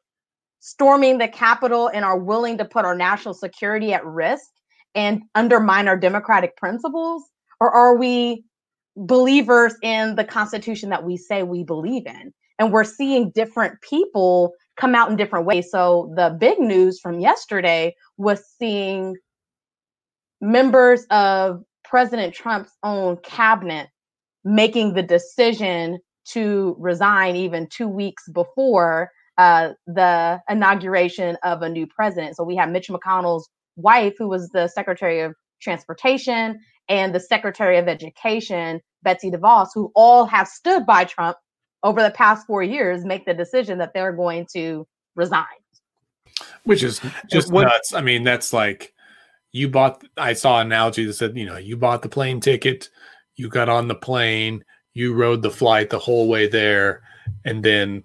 storming 0.60 1.20
the 1.20 1.28
Capitol 1.28 1.90
and 1.94 2.04
are 2.04 2.18
willing 2.18 2.58
to 2.58 2.66
put 2.66 2.84
our 2.84 2.96
national 2.96 3.34
security 3.34 3.94
at 3.94 4.06
risk 4.06 4.48
and 4.96 5.22
undermine 5.36 5.88
our 5.88 5.98
democratic 5.98 6.58
principles? 6.58 7.24
Or 7.60 7.72
are 7.72 7.96
we 7.96 8.44
believers 8.96 9.76
in 9.84 10.16
the 10.16 10.24
Constitution 10.24 10.90
that 10.90 11.06
we 11.06 11.18
say 11.18 11.44
we 11.44 11.63
believe 11.63 12.06
in? 12.08 12.34
And 12.60 12.74
we're 12.74 12.84
seeing 12.84 13.30
different 13.32 13.80
people 13.82 14.54
come 14.76 14.96
out 14.96 15.10
in 15.10 15.16
different 15.16 15.46
ways. 15.46 15.70
So 15.72 16.12
the 16.16 16.36
big 16.40 16.60
news 16.60 17.00
from 17.00 17.20
yesterday 17.20 17.96
was 18.18 18.44
seeing 18.60 19.16
members 20.42 21.06
of 21.12 21.63
President 21.84 22.34
Trump's 22.34 22.72
own 22.84 23.18
cabinet 23.18 23.88
making 24.44 24.94
the 24.94 25.04
decision 25.04 26.00
to 26.32 26.76
resign 26.80 27.36
even 27.36 27.68
two 27.68 27.88
weeks 27.88 28.28
before 28.30 29.12
uh, 29.38 29.74
the 29.86 30.42
inauguration 30.50 31.38
of 31.44 31.62
a 31.62 31.70
new 31.70 31.88
president. 31.88 32.36
So 32.36 32.44
we 32.44 32.56
have 32.56 32.70
Mitch 32.70 32.90
McConnell's 32.90 33.50
wife, 33.76 34.16
who 34.18 34.28
was 34.28 34.50
the 34.50 34.68
Secretary 34.68 35.22
of 35.22 35.34
Transportation, 35.62 36.60
and 36.90 37.13
the 37.13 37.20
Secretary 37.20 37.78
of 37.78 37.88
Education, 37.88 38.82
Betsy 39.04 39.30
DeVos, 39.30 39.70
who 39.74 39.92
all 39.96 40.26
have 40.26 40.48
stood 40.48 40.86
by 40.86 41.04
Trump 41.04 41.38
over 41.84 42.02
the 42.02 42.12
past 42.12 42.48
four 42.48 42.63
years, 42.63 43.06
make 43.06 43.26
the 43.26 43.34
decision 43.34 43.78
that 43.78 43.94
they're 43.94 44.12
going 44.12 44.48
to 44.54 44.88
resign. 45.16 45.46
Which 46.63 46.84
is 46.84 47.00
just 47.30 47.52
what, 47.52 47.63
nuts. 47.63 47.94
I 47.94 48.02
mean, 48.02 48.24
that's 48.24 48.54
like 48.54 48.94
you 49.52 49.70
bought 49.70 50.04
i 50.18 50.34
saw 50.34 50.60
an 50.60 50.68
analogy 50.68 51.06
that 51.06 51.13
said 51.13 51.36
you 51.38 51.46
know 51.46 51.58
you 51.58 51.78
bought 51.78 52.02
the 52.02 52.10
plane 52.10 52.40
ticket 52.40 52.90
you 53.36 53.50
got 53.50 53.70
on 53.70 53.88
the 53.88 53.96
plane 53.96 54.63
you 54.97 55.13
rode 55.13 55.41
the 55.41 55.51
flight 55.51 55.89
the 55.89 55.99
whole 55.99 56.27
way 56.27 56.47
there 56.47 57.03
and 57.45 57.63
then 57.63 58.03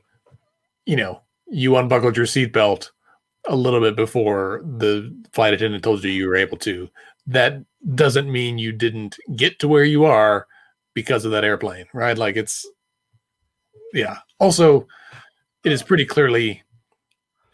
you 0.85 0.96
know 0.96 1.20
you 1.46 1.76
unbuckled 1.76 2.16
your 2.16 2.26
seatbelt 2.26 2.90
a 3.48 3.57
little 3.57 3.81
bit 3.81 3.96
before 3.96 4.62
the 4.64 5.14
flight 5.33 5.55
attendant 5.55 5.83
told 5.83 6.05
you 6.05 6.11
you 6.11 6.26
were 6.26 6.37
able 6.37 6.57
to. 6.57 6.88
That 7.26 7.64
doesn't 7.94 8.31
mean 8.31 8.59
you 8.59 8.72
didn't 8.72 9.16
get 9.37 9.59
to 9.59 9.68
where 9.68 9.85
you 9.85 10.05
are 10.05 10.46
because 10.94 11.24
of 11.24 11.33
that 11.33 11.44
airplane 11.44 11.87
right? 11.94 12.16
Like 12.16 12.37
it's 12.37 12.66
yeah. 13.94 14.18
Also 14.38 14.87
it 15.64 15.72
is 15.72 15.83
pretty 15.83 16.05
clearly 16.05 16.62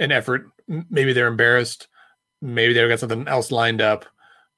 an 0.01 0.13
effort. 0.13 0.51
Maybe 0.91 1.13
they're 1.13 1.27
embarrassed. 1.29 1.89
Maybe 2.41 2.73
they've 2.73 2.89
got 2.89 3.01
something 3.01 3.29
else 3.29 3.51
lined 3.51 3.81
up. 3.81 4.05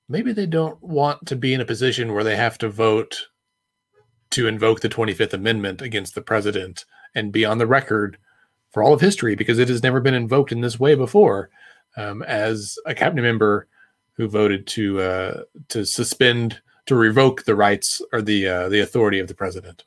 Maybe 0.09 0.33
they 0.33 0.47
don't 0.47 0.83
want 0.83 1.27
to 1.27 1.37
be 1.37 1.55
in 1.55 1.61
a 1.61 1.65
position 1.65 2.13
where 2.13 2.25
they 2.25 2.37
have 2.37 2.59
to 2.59 2.69
vote 2.69 3.27
to 4.31 4.47
invoke 4.47 4.81
the 4.81 4.89
25th 4.89 5.33
Amendment 5.33 5.83
against 5.83 6.15
the 6.15 6.23
president 6.23 6.85
and 7.15 7.33
be 7.33 7.45
on 7.45 7.59
the 7.59 7.67
record 7.67 8.19
for 8.71 8.83
all 8.83 8.93
of 8.93 9.01
history 9.01 9.35
because 9.35 9.59
it 9.59 9.69
has 9.69 9.83
never 9.83 10.01
been 10.01 10.15
invoked 10.15 10.53
in 10.53 10.61
this 10.61 10.79
way 10.79 10.95
before. 10.95 11.51
Um, 11.97 12.23
as 12.23 12.79
a 12.87 12.95
cabinet 12.95 13.23
member 13.23 13.67
who 14.13 14.29
voted 14.29 14.67
to 14.69 15.01
uh, 15.01 15.43
to 15.69 15.85
suspend 15.85 16.61
to 16.87 16.95
revoke 16.95 17.45
the 17.45 17.55
rights 17.57 18.01
or 18.13 18.23
the 18.23 18.47
uh, 18.47 18.69
the 18.69 18.81
authority 18.81 19.19
of 19.19 19.29
the 19.29 19.35
president. 19.35 19.85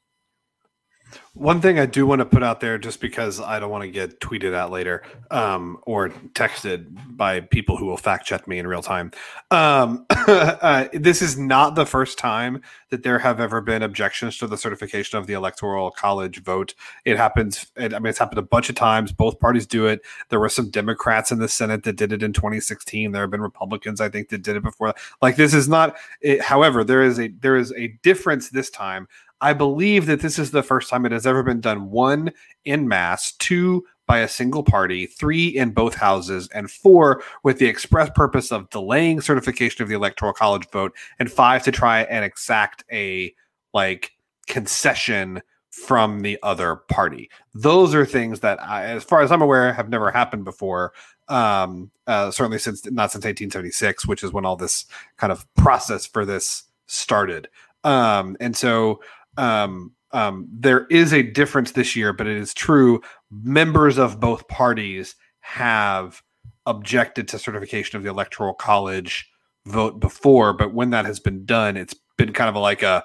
One 1.35 1.61
thing 1.61 1.79
I 1.79 1.87
do 1.87 2.05
want 2.05 2.19
to 2.19 2.25
put 2.25 2.43
out 2.43 2.59
there, 2.59 2.77
just 2.77 3.01
because 3.01 3.41
I 3.41 3.59
don't 3.59 3.71
want 3.71 3.83
to 3.83 3.89
get 3.89 4.19
tweeted 4.19 4.53
at 4.53 4.69
later 4.69 5.01
um, 5.31 5.79
or 5.81 6.09
texted 6.09 6.95
by 7.17 7.39
people 7.39 7.75
who 7.75 7.87
will 7.87 7.97
fact 7.97 8.27
check 8.27 8.47
me 8.47 8.59
in 8.59 8.67
real 8.67 8.83
time. 8.83 9.09
Um, 9.49 10.05
uh, 10.09 10.89
this 10.93 11.23
is 11.23 11.35
not 11.35 11.73
the 11.73 11.87
first 11.87 12.19
time 12.19 12.61
that 12.91 13.01
there 13.01 13.17
have 13.17 13.39
ever 13.39 13.61
been 13.61 13.81
objections 13.81 14.37
to 14.37 14.45
the 14.45 14.57
certification 14.57 15.17
of 15.17 15.25
the 15.25 15.33
electoral 15.33 15.89
college 15.89 16.43
vote. 16.43 16.75
It 17.03 17.17
happens. 17.17 17.65
I 17.77 17.87
mean, 17.87 18.05
it's 18.05 18.19
happened 18.19 18.37
a 18.37 18.43
bunch 18.43 18.69
of 18.69 18.75
times. 18.75 19.11
Both 19.11 19.39
parties 19.39 19.65
do 19.65 19.87
it. 19.87 20.01
There 20.29 20.39
were 20.39 20.49
some 20.49 20.69
Democrats 20.69 21.31
in 21.31 21.39
the 21.39 21.47
Senate 21.47 21.81
that 21.85 21.95
did 21.95 22.13
it 22.13 22.21
in 22.21 22.33
2016. 22.33 23.11
There 23.11 23.23
have 23.23 23.31
been 23.31 23.41
Republicans, 23.41 23.99
I 23.99 24.09
think, 24.09 24.29
that 24.29 24.43
did 24.43 24.55
it 24.55 24.61
before. 24.61 24.93
Like 25.19 25.35
this 25.37 25.55
is 25.55 25.67
not. 25.67 25.97
It, 26.21 26.41
however, 26.41 26.83
there 26.83 27.01
is 27.01 27.19
a 27.19 27.29
there 27.29 27.57
is 27.57 27.73
a 27.73 27.87
difference 28.03 28.49
this 28.49 28.69
time 28.69 29.07
I 29.43 29.51
believe 29.51 30.05
that 30.05 30.21
this 30.21 30.39
is 30.39 30.51
the 30.51 30.63
first 30.63 30.89
time 30.89 31.05
it 31.05 31.11
has 31.11 31.27
ever 31.27 31.43
been 31.43 31.59
done 31.59 31.91
one 31.91 32.31
in 32.63 32.87
mass, 32.87 33.33
two 33.33 33.85
by 34.07 34.19
a 34.19 34.27
single 34.29 34.63
party, 34.63 35.05
three 35.05 35.47
in 35.49 35.71
both 35.71 35.95
houses, 35.95 36.47
and 36.53 36.71
four 36.71 37.21
with 37.43 37.59
the 37.59 37.65
express 37.65 38.09
purpose 38.15 38.53
of 38.53 38.69
delaying 38.69 39.19
certification 39.19 39.83
of 39.83 39.89
the 39.89 39.95
electoral 39.95 40.31
college 40.31 40.65
vote, 40.71 40.93
and 41.19 41.29
five 41.29 41.61
to 41.63 41.73
try 41.73 42.03
and 42.03 42.23
exact 42.23 42.85
a 42.89 43.35
like 43.73 44.13
concession 44.47 45.41
from 45.71 46.21
the 46.21 46.39
other 46.41 46.77
party. 46.77 47.29
Those 47.53 47.93
are 47.93 48.05
things 48.05 48.39
that, 48.39 48.63
I, 48.63 48.85
as 48.85 49.03
far 49.03 49.21
as 49.21 49.31
I'm 49.31 49.41
aware, 49.41 49.73
have 49.73 49.89
never 49.89 50.09
happened 50.09 50.45
before. 50.45 50.93
Um, 51.27 51.91
uh, 52.07 52.31
certainly 52.31 52.59
since 52.59 52.85
not 52.85 53.11
since 53.11 53.25
1876, 53.25 54.07
which 54.07 54.23
is 54.23 54.31
when 54.31 54.45
all 54.45 54.55
this 54.55 54.85
kind 55.17 55.33
of 55.33 55.45
process 55.55 56.05
for 56.05 56.25
this 56.25 56.63
started. 56.87 57.49
Um, 57.83 58.37
and 58.39 58.55
so 58.55 59.01
um, 59.37 59.91
um, 60.11 60.47
there 60.51 60.85
is 60.87 61.13
a 61.13 61.23
difference 61.23 61.71
this 61.71 61.95
year, 61.95 62.13
but 62.13 62.27
it 62.27 62.37
is 62.37 62.53
true. 62.53 63.01
Members 63.31 63.97
of 63.97 64.19
both 64.19 64.47
parties 64.47 65.15
have 65.41 66.21
objected 66.65 67.27
to 67.29 67.39
certification 67.39 67.97
of 67.97 68.03
the 68.03 68.09
electoral 68.09 68.53
college 68.53 69.29
vote 69.65 69.99
before, 69.99 70.53
but 70.53 70.73
when 70.73 70.91
that 70.91 71.05
has 71.05 71.19
been 71.19 71.45
done, 71.45 71.77
it's 71.77 71.95
been 72.17 72.31
kind 72.33 72.49
of 72.49 72.55
like 72.55 72.83
a 72.83 73.03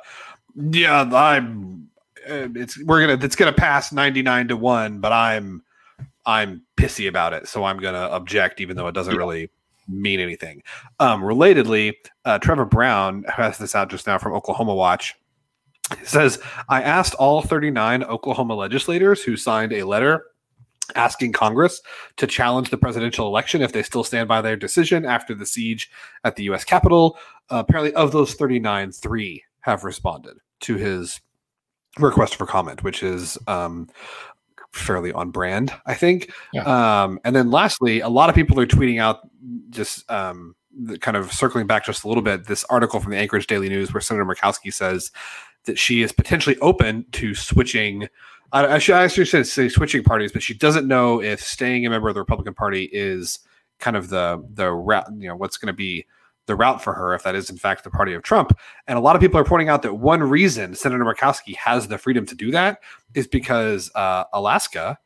yeah, 0.55 1.09
I'm 1.13 1.89
uh, 2.29 2.49
it's 2.55 2.83
we're 2.85 3.01
gonna 3.01 3.25
it's 3.25 3.37
gonna 3.37 3.53
pass 3.53 3.93
99 3.93 4.49
to 4.49 4.57
1 4.57 4.99
but 4.99 5.13
i'm 5.13 5.63
i'm 6.27 6.63
pissy 6.77 7.09
about 7.09 7.33
it 7.33 7.49
so 7.49 7.65
i'm 7.65 7.79
gonna 7.79 8.09
object 8.11 8.61
even 8.61 8.77
though 8.77 8.87
it 8.87 8.93
doesn't 8.93 9.17
really 9.17 9.51
mean 9.91 10.21
anything. 10.21 10.63
Um 11.01 11.23
relatedly 11.23 11.95
uh 12.27 12.39
trevor 12.39 12.67
brown 12.67 13.25
has 13.25 13.57
this 13.57 13.75
out 13.75 13.89
just 13.89 14.07
now 14.07 14.19
from 14.19 14.35
oklahoma 14.35 14.75
watch 14.75 15.15
it 15.93 16.07
says, 16.07 16.39
I 16.69 16.83
asked 16.83 17.15
all 17.15 17.43
39 17.43 18.05
Oklahoma 18.05 18.55
legislators 18.55 19.23
who 19.23 19.37
signed 19.37 19.73
a 19.73 19.85
letter 19.85 20.25
asking 20.95 21.33
Congress 21.33 21.83
to 22.17 22.27
challenge 22.27 22.71
the 22.71 22.79
presidential 22.79 23.27
election 23.27 23.63
if 23.63 23.73
they 23.73 23.83
still 23.83 24.05
stand 24.05 24.29
by 24.29 24.41
their 24.41 24.57
decision 24.57 25.05
after 25.05 25.35
the 25.35 25.47
siege 25.47 25.91
at 26.25 26.37
the 26.37 26.45
U.S. 26.45 26.65
Capitol. 26.65 27.19
Uh, 27.51 27.63
apparently, 27.67 27.93
of 27.95 28.13
those 28.13 28.35
39, 28.35 28.93
three 28.93 29.43
have 29.61 29.85
responded 29.85 30.39
to 30.61 30.77
his 30.77 31.21
request 31.99 32.37
for 32.37 32.47
comment, 32.47 32.83
which 32.83 33.03
is 33.03 33.39
um, 33.47 33.89
fairly 34.73 35.13
on 35.13 35.31
brand, 35.31 35.73
I 35.87 35.95
think. 35.95 36.33
Yeah. 36.53 36.63
Um, 36.63 37.21
and 37.25 37.35
then 37.35 37.51
lastly, 37.51 38.01
a 38.01 38.09
lot 38.09 38.29
of 38.29 38.35
people 38.35 38.59
are 38.61 38.67
tweeting 38.67 39.01
out 39.01 39.29
just 39.71 40.11
um, 40.11 40.55
kind 41.01 41.17
of 41.17 41.33
circling 41.33 41.67
back 41.67 41.85
just 41.85 42.05
a 42.05 42.09
little 42.09 42.23
bit 42.23 42.47
this 42.47 42.65
article 42.65 43.01
from 43.01 43.13
the 43.13 43.19
Anchorage 43.19 43.47
Daily 43.47 43.69
News 43.69 43.93
where 43.93 44.01
Senator 44.01 44.25
Murkowski 44.25 44.73
says 44.73 45.11
that 45.69 45.79
she 45.79 46.03
is 46.03 46.11
potentially 46.11 46.59
open 46.59 47.07
to 47.13 47.35
switching. 47.35 48.09
I, 48.51 48.79
should 48.79 48.97
actually 48.97 49.45
say 49.45 49.69
switching 49.69 50.03
parties, 50.03 50.33
but 50.33 50.43
she 50.43 50.55
doesn't 50.55 50.89
know 50.89 51.23
if 51.23 51.41
staying 51.41 51.87
a 51.87 51.91
member 51.91 52.09
of 52.09 52.15
the 52.15 52.21
Republican 52.21 52.55
Party 52.55 52.89
is 52.93 53.39
kind 53.79 53.97
of 53.97 54.09
the 54.09 54.45
the 54.55 54.73
route. 54.73 55.07
You 55.17 55.29
know, 55.29 55.37
what's 55.37 55.59
going 55.59 55.69
to 55.69 55.77
be 55.77 56.07
the 56.47 56.57
route 56.57 56.83
for 56.83 56.95
her 56.95 57.15
if 57.15 57.23
that 57.23 57.35
is 57.35 57.51
in 57.51 57.59
fact 57.59 57.85
the 57.85 57.91
party 57.91 58.15
of 58.15 58.23
Trump. 58.23 58.59
And 58.87 58.99
a 58.99 59.01
lot 59.03 59.15
of 59.15 59.23
people 59.23 59.39
are 59.39 59.45
pointing 59.45 59.69
out 59.69 59.83
that 59.83 59.95
one 59.95 60.23
reason 60.23 60.75
Senator 60.75 61.05
Murkowski 61.05 61.55
has 61.57 61.87
the 61.87 61.99
freedom 61.99 62.27
to 62.27 62.35
do 62.35 62.51
that 62.51 62.81
is 63.15 63.29
because 63.29 63.93
uh, 63.95 64.25
Alaska 64.33 64.99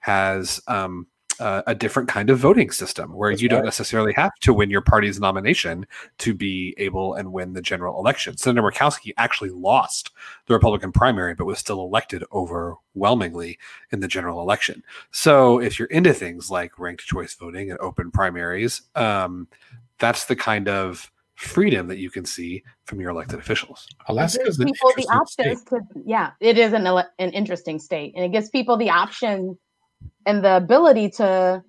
has 0.00 0.60
um, 0.66 1.06
uh, 1.40 1.62
a 1.66 1.74
different 1.74 2.08
kind 2.08 2.30
of 2.30 2.38
voting 2.38 2.70
system 2.70 3.12
where 3.12 3.30
That's 3.30 3.42
you 3.42 3.48
right. 3.48 3.56
don't 3.56 3.64
necessarily 3.64 4.12
have 4.14 4.32
to 4.40 4.52
win 4.52 4.70
your 4.70 4.80
party's 4.80 5.20
nomination 5.20 5.86
to 6.18 6.34
be 6.34 6.74
able 6.78 7.14
and 7.14 7.32
win 7.32 7.52
the 7.52 7.62
general 7.62 7.98
election. 7.98 8.36
Senator 8.36 8.66
Murkowski 8.66 9.12
actually 9.16 9.50
lost 9.50 10.10
the 10.46 10.54
Republican 10.54 10.92
primary, 10.92 11.34
but 11.34 11.46
was 11.46 11.58
still 11.58 11.80
elected 11.80 12.24
overwhelmingly 12.32 13.58
in 13.90 14.00
the 14.00 14.08
general 14.08 14.40
election. 14.40 14.82
So 15.10 15.60
if 15.60 15.78
you're 15.78 15.88
into 15.88 16.12
things 16.12 16.50
like 16.50 16.78
ranked 16.78 17.06
choice 17.06 17.34
voting 17.34 17.70
and 17.70 17.78
open 17.80 18.10
primaries, 18.10 18.82
um, 18.94 19.48
that's 19.98 20.26
the 20.26 20.36
kind 20.36 20.68
of 20.68 21.10
freedom 21.38 21.86
that 21.86 21.98
you 21.98 22.10
can 22.10 22.24
see 22.24 22.64
from 22.84 23.00
your 23.00 23.10
elected 23.10 23.38
officials. 23.38 23.86
Alaska 24.08 24.42
is 24.44 24.58
gives 24.58 24.72
people 24.72 24.92
the 24.96 25.06
options 25.06 25.62
to 25.64 25.80
yeah 26.04 26.32
it 26.40 26.58
is 26.58 26.72
an, 26.72 26.84
ele- 26.84 27.08
an 27.20 27.30
interesting 27.30 27.78
state 27.78 28.12
and 28.16 28.24
it 28.24 28.32
gives 28.32 28.50
people 28.50 28.76
the 28.76 28.90
option 28.90 29.56
and 30.28 30.44
the 30.44 30.56
ability 30.58 31.08
to 31.10 31.64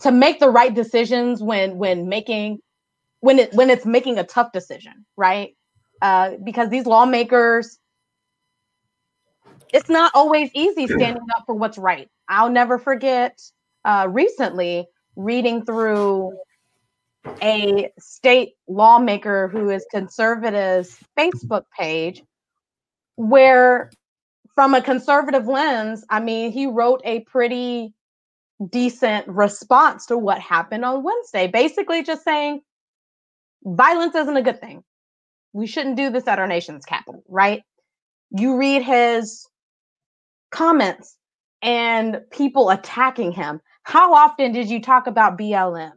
to 0.00 0.10
make 0.10 0.40
the 0.40 0.50
right 0.50 0.74
decisions 0.74 1.42
when 1.42 1.76
when 1.76 2.08
making 2.08 2.58
when 3.20 3.38
it 3.38 3.52
when 3.52 3.70
it's 3.70 3.86
making 3.86 4.18
a 4.18 4.24
tough 4.24 4.50
decision 4.52 5.04
right? 5.16 5.54
Uh 6.02 6.32
because 6.42 6.70
these 6.70 6.86
lawmakers 6.86 7.78
it's 9.72 9.90
not 9.90 10.12
always 10.14 10.50
easy 10.54 10.86
standing 10.86 11.22
up 11.36 11.44
for 11.46 11.54
what's 11.54 11.78
right. 11.78 12.08
I'll 12.28 12.50
never 12.50 12.78
forget 12.78 13.38
uh 13.84 14.08
recently 14.10 14.86
reading 15.16 15.64
through 15.66 16.32
a 17.42 17.90
state 17.98 18.54
lawmaker 18.68 19.48
who 19.48 19.68
is 19.68 19.86
conservative's 19.90 20.96
Facebook 21.18 21.64
page, 21.78 22.22
where 23.16 23.90
from 24.54 24.74
a 24.74 24.82
conservative 24.82 25.46
lens, 25.46 26.04
I 26.10 26.20
mean, 26.20 26.52
he 26.52 26.66
wrote 26.66 27.00
a 27.04 27.20
pretty 27.20 27.92
decent 28.70 29.26
response 29.26 30.06
to 30.06 30.16
what 30.16 30.38
happened 30.38 30.84
on 30.84 31.02
Wednesday, 31.02 31.48
basically 31.48 32.02
just 32.02 32.22
saying 32.24 32.60
violence 33.64 34.14
isn't 34.14 34.36
a 34.36 34.42
good 34.42 34.60
thing. 34.60 34.84
We 35.52 35.66
shouldn't 35.66 35.96
do 35.96 36.10
this 36.10 36.26
at 36.26 36.38
our 36.38 36.46
nation's 36.46 36.84
capital, 36.84 37.22
right? 37.28 37.62
You 38.30 38.56
read 38.56 38.82
his 38.82 39.46
comments 40.50 41.16
and 41.62 42.20
people 42.30 42.70
attacking 42.70 43.32
him. 43.32 43.60
How 43.82 44.14
often 44.14 44.52
did 44.52 44.68
you 44.68 44.80
talk 44.80 45.06
about 45.06 45.38
BLM? 45.38 45.92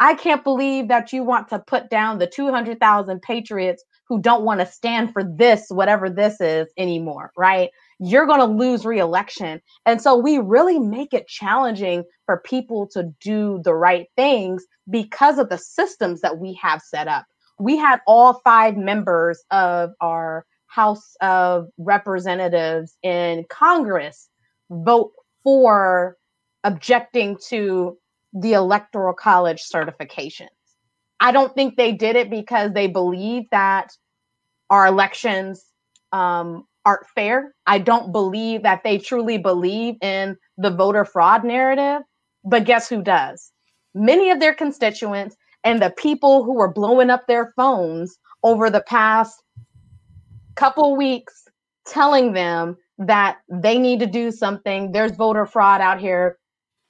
I 0.00 0.14
can't 0.14 0.44
believe 0.44 0.88
that 0.88 1.12
you 1.12 1.22
want 1.22 1.48
to 1.48 1.58
put 1.60 1.88
down 1.88 2.18
the 2.18 2.26
200,000 2.26 3.22
patriots 3.22 3.84
who 4.08 4.20
don't 4.20 4.44
want 4.44 4.60
to 4.60 4.66
stand 4.66 5.12
for 5.12 5.24
this, 5.24 5.66
whatever 5.68 6.10
this 6.10 6.40
is 6.40 6.68
anymore, 6.76 7.32
right? 7.36 7.70
You're 7.98 8.26
going 8.26 8.40
to 8.40 8.46
lose 8.46 8.84
reelection. 8.84 9.60
And 9.86 10.00
so 10.00 10.16
we 10.16 10.38
really 10.38 10.78
make 10.78 11.14
it 11.14 11.28
challenging 11.28 12.04
for 12.26 12.42
people 12.44 12.88
to 12.92 13.14
do 13.20 13.60
the 13.64 13.74
right 13.74 14.06
things 14.16 14.64
because 14.90 15.38
of 15.38 15.48
the 15.48 15.58
systems 15.58 16.20
that 16.20 16.38
we 16.38 16.58
have 16.60 16.82
set 16.82 17.08
up. 17.08 17.24
We 17.58 17.76
had 17.76 18.00
all 18.06 18.40
five 18.44 18.76
members 18.76 19.42
of 19.50 19.90
our 20.00 20.44
House 20.66 21.14
of 21.20 21.68
Representatives 21.78 22.96
in 23.02 23.44
Congress 23.48 24.28
vote 24.70 25.12
for 25.44 26.16
objecting 26.64 27.38
to 27.48 27.96
the 28.32 28.54
electoral 28.54 29.14
college 29.14 29.62
certifications. 29.62 30.48
I 31.24 31.32
don't 31.32 31.54
think 31.54 31.76
they 31.76 31.90
did 31.92 32.16
it 32.16 32.28
because 32.28 32.72
they 32.74 32.86
believe 32.86 33.44
that 33.50 33.88
our 34.68 34.86
elections 34.86 35.64
um, 36.12 36.66
aren't 36.84 37.06
fair. 37.14 37.54
I 37.66 37.78
don't 37.78 38.12
believe 38.12 38.62
that 38.64 38.82
they 38.84 38.98
truly 38.98 39.38
believe 39.38 39.94
in 40.02 40.36
the 40.58 40.68
voter 40.68 41.06
fraud 41.06 41.42
narrative. 41.42 42.02
But 42.44 42.66
guess 42.66 42.90
who 42.90 43.00
does? 43.02 43.52
Many 43.94 44.28
of 44.28 44.38
their 44.38 44.52
constituents 44.52 45.34
and 45.64 45.80
the 45.80 45.94
people 45.96 46.44
who 46.44 46.52
were 46.52 46.70
blowing 46.70 47.08
up 47.08 47.26
their 47.26 47.54
phones 47.56 48.18
over 48.42 48.68
the 48.68 48.82
past 48.82 49.42
couple 50.56 50.94
weeks 50.94 51.48
telling 51.86 52.34
them 52.34 52.76
that 52.98 53.38
they 53.48 53.78
need 53.78 53.98
to 54.00 54.06
do 54.06 54.30
something. 54.30 54.92
There's 54.92 55.12
voter 55.12 55.46
fraud 55.46 55.80
out 55.80 55.98
here 55.98 56.38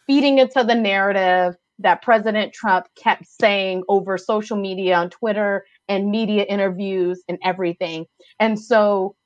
feeding 0.08 0.40
into 0.40 0.64
the 0.64 0.74
narrative 0.74 1.54
that 1.78 2.02
President 2.02 2.52
Trump 2.52 2.86
kept 2.96 3.26
saying 3.26 3.82
over 3.88 4.16
social 4.16 4.56
media 4.56 4.96
on 4.96 5.10
Twitter 5.10 5.64
and 5.88 6.10
media 6.10 6.44
interviews 6.44 7.22
and 7.28 7.38
everything. 7.42 8.06
And 8.38 8.58
so 8.58 9.16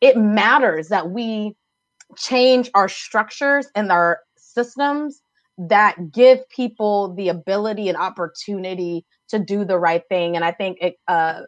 it 0.00 0.16
matters 0.16 0.88
that 0.88 1.10
we 1.10 1.56
change 2.16 2.70
our 2.74 2.88
structures 2.88 3.66
and 3.74 3.90
our 3.90 4.20
systems 4.36 5.22
that 5.56 6.12
give 6.12 6.46
people 6.50 7.14
the 7.14 7.28
ability 7.28 7.88
and 7.88 7.96
opportunity 7.96 9.04
to 9.28 9.38
do 9.38 9.64
the 9.64 9.78
right 9.78 10.02
thing. 10.08 10.36
And 10.36 10.44
I 10.44 10.52
think 10.52 10.78
it, 10.80 10.96
uh, 11.08 11.42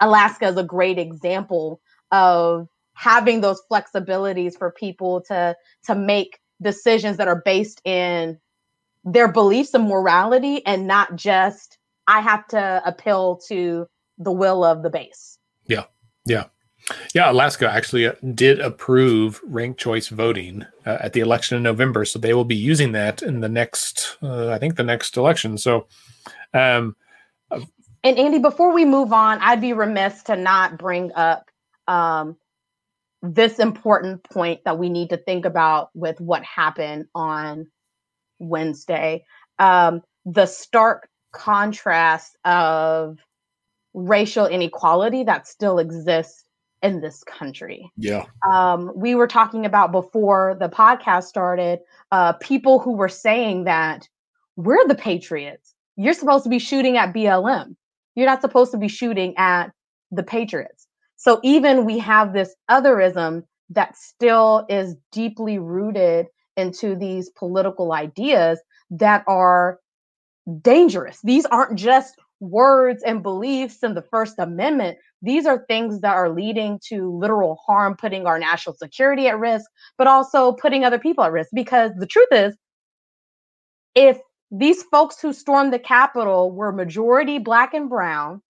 Alaska 0.00 0.46
is 0.46 0.56
a 0.56 0.64
great 0.64 0.98
example 0.98 1.80
of 2.10 2.66
having 2.94 3.40
those 3.40 3.62
flexibilities 3.70 4.58
for 4.58 4.72
people 4.72 5.20
to 5.22 5.54
to 5.84 5.94
make 5.94 6.38
decisions 6.60 7.16
that 7.16 7.28
are 7.28 7.42
based 7.44 7.80
in 7.84 8.38
their 9.04 9.28
beliefs 9.28 9.74
and 9.74 9.88
morality 9.88 10.64
and 10.66 10.86
not 10.86 11.16
just 11.16 11.78
I 12.06 12.20
have 12.20 12.46
to 12.48 12.82
appeal 12.84 13.40
to 13.48 13.86
the 14.18 14.32
will 14.32 14.64
of 14.64 14.82
the 14.82 14.90
base. 14.90 15.38
Yeah. 15.66 15.84
Yeah. 16.26 16.44
Yeah, 17.14 17.30
Alaska 17.30 17.70
actually 17.70 18.06
uh, 18.06 18.14
did 18.34 18.58
approve 18.58 19.40
ranked 19.44 19.78
choice 19.78 20.08
voting 20.08 20.64
uh, 20.86 20.98
at 21.00 21.12
the 21.12 21.20
election 21.20 21.56
in 21.56 21.62
November, 21.62 22.04
so 22.04 22.18
they 22.18 22.34
will 22.34 22.44
be 22.44 22.56
using 22.56 22.92
that 22.92 23.22
in 23.22 23.40
the 23.40 23.48
next, 23.48 24.16
uh, 24.22 24.48
I 24.48 24.58
think, 24.58 24.76
the 24.76 24.82
next 24.82 25.16
election. 25.16 25.58
So, 25.58 25.86
um, 26.54 26.96
uh, 27.50 27.60
and 28.02 28.18
Andy, 28.18 28.38
before 28.38 28.72
we 28.72 28.84
move 28.84 29.12
on, 29.12 29.38
I'd 29.40 29.60
be 29.60 29.72
remiss 29.72 30.22
to 30.24 30.36
not 30.36 30.78
bring 30.78 31.12
up 31.12 31.50
um, 31.86 32.36
this 33.22 33.58
important 33.58 34.24
point 34.24 34.60
that 34.64 34.78
we 34.78 34.88
need 34.88 35.10
to 35.10 35.16
think 35.18 35.44
about 35.44 35.90
with 35.94 36.20
what 36.20 36.42
happened 36.42 37.06
on 37.14 37.66
Wednesday. 38.40 39.24
Um, 39.58 40.02
the 40.24 40.46
stark 40.46 41.08
contrast 41.32 42.36
of 42.44 43.18
racial 43.94 44.46
inequality 44.46 45.22
that 45.24 45.46
still 45.46 45.78
exists 45.78 46.44
in 46.82 47.00
this 47.00 47.22
country. 47.24 47.90
Yeah. 47.96 48.24
Um, 48.50 48.90
we 48.96 49.14
were 49.14 49.26
talking 49.26 49.66
about 49.66 49.92
before 49.92 50.56
the 50.58 50.68
podcast 50.68 51.24
started, 51.24 51.80
uh, 52.10 52.32
people 52.34 52.78
who 52.78 52.92
were 52.92 53.08
saying 53.08 53.64
that 53.64 54.08
we're 54.56 54.86
the 54.88 54.94
patriots. 54.94 55.74
You're 55.96 56.14
supposed 56.14 56.44
to 56.44 56.50
be 56.50 56.58
shooting 56.58 56.96
at 56.96 57.14
BLM. 57.14 57.76
You're 58.14 58.26
not 58.26 58.40
supposed 58.40 58.72
to 58.72 58.78
be 58.78 58.88
shooting 58.88 59.34
at 59.36 59.72
the 60.10 60.22
patriots. 60.22 60.86
So 61.16 61.38
even 61.42 61.84
we 61.84 61.98
have 61.98 62.32
this 62.32 62.54
otherism 62.70 63.44
that 63.68 63.96
still 63.96 64.64
is 64.68 64.96
deeply 65.12 65.58
rooted 65.58 66.26
into 66.60 66.94
these 66.94 67.30
political 67.30 67.92
ideas 67.92 68.60
that 68.90 69.24
are 69.26 69.80
dangerous. 70.62 71.18
These 71.22 71.46
aren't 71.46 71.78
just 71.78 72.14
words 72.40 73.02
and 73.02 73.22
beliefs 73.22 73.82
in 73.82 73.94
the 73.94 74.02
First 74.02 74.38
Amendment. 74.38 74.98
These 75.22 75.46
are 75.46 75.64
things 75.68 76.00
that 76.00 76.14
are 76.14 76.30
leading 76.30 76.80
to 76.88 77.16
literal 77.18 77.58
harm, 77.66 77.96
putting 77.96 78.26
our 78.26 78.38
national 78.38 78.76
security 78.76 79.28
at 79.28 79.38
risk, 79.38 79.66
but 79.98 80.06
also 80.06 80.52
putting 80.52 80.84
other 80.84 80.98
people 80.98 81.24
at 81.24 81.32
risk. 81.32 81.50
Because 81.52 81.92
the 81.96 82.06
truth 82.06 82.28
is, 82.32 82.56
if 83.94 84.18
these 84.50 84.82
folks 84.84 85.20
who 85.20 85.32
stormed 85.32 85.72
the 85.72 85.78
Capitol 85.78 86.50
were 86.50 86.72
majority 86.72 87.38
Black 87.38 87.74
and 87.74 87.88
Brown, 87.88 88.40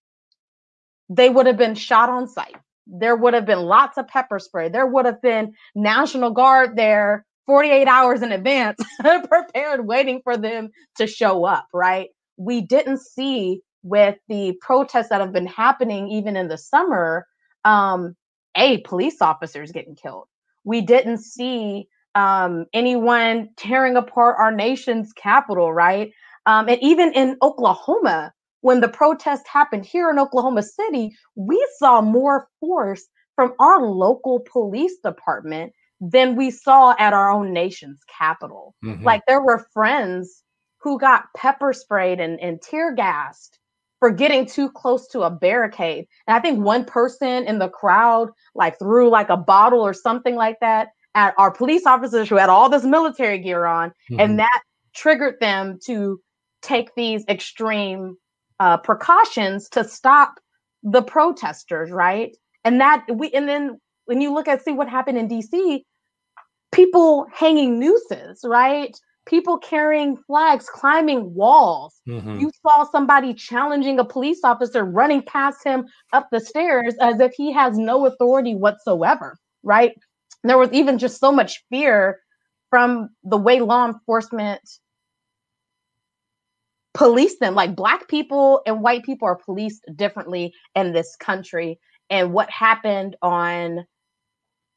they 1.09 1.29
would 1.29 1.47
have 1.47 1.59
been 1.59 1.75
shot 1.75 2.09
on 2.09 2.29
sight. 2.29 2.57
There 2.87 3.17
would 3.17 3.35
have 3.35 3.47
been 3.47 3.61
lots 3.61 3.99
of 3.99 4.09
pepper 4.09 4.39
spray. 4.39 4.69
There 4.69 4.87
would 4.87 5.07
have 5.07 5.21
been 5.21 5.55
National 5.75 6.31
Guard 6.31 6.77
there 6.77 7.27
48 7.51 7.89
hours 7.89 8.23
in 8.23 8.31
advance, 8.31 8.81
prepared, 9.01 9.85
waiting 9.85 10.21
for 10.23 10.37
them 10.37 10.71
to 10.97 11.09
show 11.09 11.45
up, 11.45 11.67
right? 11.75 12.11
We 12.37 12.61
didn't 12.61 13.01
see 13.01 13.61
with 13.83 14.15
the 14.29 14.57
protests 14.61 15.09
that 15.09 15.21
have 15.21 15.33
been 15.33 15.49
happening 15.49 16.07
even 16.11 16.37
in 16.37 16.47
the 16.47 16.57
summer, 16.57 17.27
um, 17.65 18.15
a 18.57 18.79
police 18.83 19.21
officers 19.21 19.73
getting 19.73 19.97
killed. 19.97 20.29
We 20.63 20.81
didn't 20.81 21.19
see 21.19 21.89
um, 22.15 22.67
anyone 22.73 23.49
tearing 23.57 23.97
apart 23.97 24.37
our 24.39 24.53
nation's 24.53 25.13
capital, 25.13 25.73
right? 25.73 26.13
Um, 26.47 26.69
and 26.69 26.81
even 26.81 27.13
in 27.15 27.37
Oklahoma, 27.43 28.33
when 28.61 28.81
the 28.81 28.89
protest 28.89 29.43
happened 29.53 29.85
here 29.85 30.09
in 30.09 30.21
Oklahoma 30.21 30.63
City, 30.63 31.17
we 31.35 31.69
saw 31.81 32.01
more 32.01 32.47
force 32.61 33.09
from 33.35 33.55
our 33.59 33.83
local 33.83 34.39
police 34.53 34.99
department 35.03 35.73
than 36.01 36.37
we 36.37 36.51
saw 36.51 36.95
at 36.99 37.13
our 37.13 37.31
own 37.31 37.53
nation's 37.53 38.01
capital. 38.19 38.75
Mm-hmm. 38.85 39.05
Like 39.05 39.23
there 39.27 39.43
were 39.43 39.67
friends 39.73 40.43
who 40.81 40.99
got 40.99 41.25
pepper 41.37 41.73
sprayed 41.73 42.21
and, 42.21 42.41
and 42.41 42.61
tear 42.63 42.95
gassed 42.95 43.59
for 43.99 44.11
getting 44.11 44.47
too 44.47 44.71
close 44.71 45.07
to 45.09 45.21
a 45.21 45.31
barricade. 45.31 46.07
And 46.27 46.35
I 46.35 46.41
think 46.41 46.65
one 46.65 46.85
person 46.85 47.45
in 47.45 47.59
the 47.59 47.69
crowd 47.69 48.31
like 48.55 48.79
threw 48.79 49.11
like 49.11 49.29
a 49.29 49.37
bottle 49.37 49.83
or 49.83 49.93
something 49.93 50.35
like 50.35 50.59
that 50.61 50.89
at 51.15 51.35
our 51.37 51.51
police 51.51 51.87
officers 51.87 52.29
who 52.29 52.37
had 52.37 52.49
all 52.49 52.69
this 52.69 52.85
military 52.85 53.39
gear 53.39 53.67
on, 53.67 53.91
mm-hmm. 53.91 54.21
and 54.21 54.39
that 54.39 54.63
triggered 54.95 55.39
them 55.41 55.79
to 55.85 56.21
take 56.63 56.95
these 56.95 57.25
extreme 57.29 58.17
uh, 58.59 58.79
precautions 58.79 59.69
to 59.71 59.85
stop 59.85 60.35
the 60.83 61.03
protesters, 61.03 61.91
right? 61.91 62.37
And 62.65 62.81
that 62.81 63.05
we 63.13 63.31
and 63.33 63.49
then 63.49 63.81
when 64.07 64.21
you 64.21 64.33
look 64.33 64.49
at 64.49 64.65
see 64.65 64.73
what 64.73 64.89
happened 64.89 65.19
in 65.19 65.29
DC, 65.29 65.83
people 66.81 67.27
hanging 67.33 67.79
nooses, 67.79 68.41
right? 68.45 68.95
people 69.27 69.59
carrying 69.59 70.17
flags, 70.27 70.69
climbing 70.69 71.35
walls. 71.35 72.01
Mhm. 72.09 72.41
You 72.41 72.51
saw 72.63 72.85
somebody 72.91 73.33
challenging 73.33 73.99
a 73.99 74.05
police 74.05 74.41
officer 74.43 74.85
running 74.85 75.23
past 75.23 75.65
him 75.65 75.87
up 76.13 76.29
the 76.31 76.41
stairs 76.41 76.95
as 77.01 77.21
if 77.21 77.33
he 77.35 77.53
has 77.53 77.79
no 77.79 78.07
authority 78.07 78.55
whatsoever, 78.55 79.39
right? 79.63 79.93
There 80.43 80.59
was 80.59 80.73
even 80.73 80.99
just 80.99 81.21
so 81.21 81.31
much 81.31 81.63
fear 81.71 82.21
from 82.71 83.11
the 83.23 83.37
way 83.37 83.61
law 83.61 83.87
enforcement 83.87 84.61
police 86.95 87.39
them. 87.39 87.55
Like 87.55 87.77
black 87.77 88.09
people 88.09 88.63
and 88.67 88.83
white 88.83 89.05
people 89.05 89.29
are 89.29 89.37
policed 89.37 89.85
differently 89.95 90.53
in 90.75 90.93
this 90.93 91.15
country. 91.17 91.79
And 92.09 92.33
what 92.33 92.51
happened 92.51 93.17
on 93.23 93.87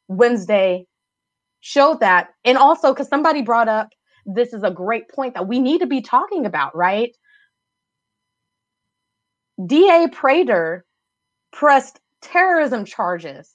Wednesday 0.08 0.86
showed 1.64 2.02
that. 2.02 2.28
And 2.44 2.58
also, 2.58 2.94
because 2.94 3.08
somebody 3.08 3.42
brought 3.42 3.70
up 3.70 3.90
this 4.26 4.54
is 4.54 4.64
a 4.64 4.72
great 4.72 5.10
point 5.10 5.34
that 5.34 5.48
we 5.48 5.60
need 5.60 5.80
to 5.80 5.88
be 5.88 6.02
talking 6.02 6.46
about, 6.46 6.76
right? 6.76 7.16
DA 9.66 10.08
Prater 10.12 10.86
pressed 11.52 12.00
terrorism 12.22 12.86
charges 12.86 13.54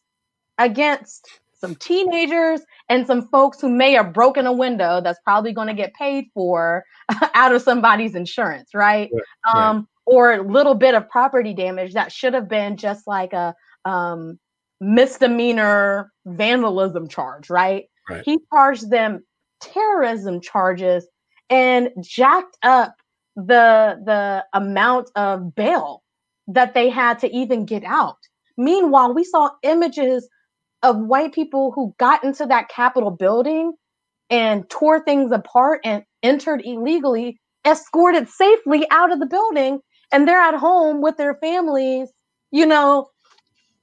against 0.58 1.40
some 1.54 1.74
teenagers 1.74 2.60
and 2.88 3.06
some 3.06 3.28
folks 3.28 3.60
who 3.60 3.68
may 3.68 3.92
have 3.92 4.12
broken 4.12 4.46
a 4.46 4.52
window 4.52 5.00
that's 5.02 5.18
probably 5.24 5.52
going 5.52 5.68
to 5.68 5.74
get 5.74 5.92
paid 5.94 6.26
for 6.32 6.84
out 7.34 7.54
of 7.54 7.62
somebody's 7.62 8.14
insurance, 8.14 8.74
right? 8.74 9.10
Right, 9.12 9.22
right. 9.54 9.68
Um, 9.68 9.88
or 10.06 10.32
a 10.32 10.42
little 10.42 10.74
bit 10.74 10.94
of 10.94 11.08
property 11.10 11.52
damage 11.52 11.92
that 11.94 12.12
should 12.12 12.32
have 12.32 12.48
been 12.48 12.76
just 12.78 13.06
like 13.06 13.34
a 13.34 13.54
um, 13.84 14.38
misdemeanor 14.80 16.12
vandalism 16.24 17.08
charge, 17.08 17.50
right? 17.50 17.86
Right. 18.08 18.22
He 18.24 18.38
charged 18.52 18.90
them 18.90 19.24
terrorism 19.60 20.40
charges 20.40 21.06
and 21.50 21.90
jacked 22.02 22.56
up 22.62 22.94
the 23.36 24.00
the 24.04 24.44
amount 24.54 25.10
of 25.16 25.54
bail 25.54 26.02
that 26.48 26.74
they 26.74 26.88
had 26.90 27.18
to 27.20 27.30
even 27.34 27.66
get 27.66 27.84
out. 27.84 28.18
Meanwhile, 28.56 29.14
we 29.14 29.24
saw 29.24 29.50
images 29.62 30.28
of 30.82 30.98
white 30.98 31.32
people 31.32 31.72
who 31.72 31.94
got 31.98 32.24
into 32.24 32.46
that 32.46 32.68
Capitol 32.68 33.10
building 33.10 33.72
and 34.30 34.68
tore 34.70 35.00
things 35.04 35.32
apart 35.32 35.80
and 35.84 36.04
entered 36.22 36.62
illegally, 36.64 37.40
escorted 37.66 38.28
safely 38.28 38.86
out 38.90 39.12
of 39.12 39.20
the 39.20 39.26
building, 39.26 39.80
and 40.12 40.26
they're 40.26 40.40
at 40.40 40.54
home 40.54 41.02
with 41.02 41.16
their 41.16 41.34
families, 41.36 42.10
you 42.50 42.66
know, 42.66 43.08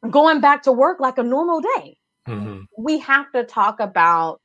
going 0.10 0.42
back 0.42 0.64
to 0.64 0.72
work 0.72 1.00
like 1.00 1.18
a 1.18 1.24
normal 1.24 1.62
day. 1.62 1.98
Mhm. 2.28 2.68
We 2.78 3.00
have 3.00 3.32
to 3.34 3.44
talk 3.44 3.80
about 3.80 4.42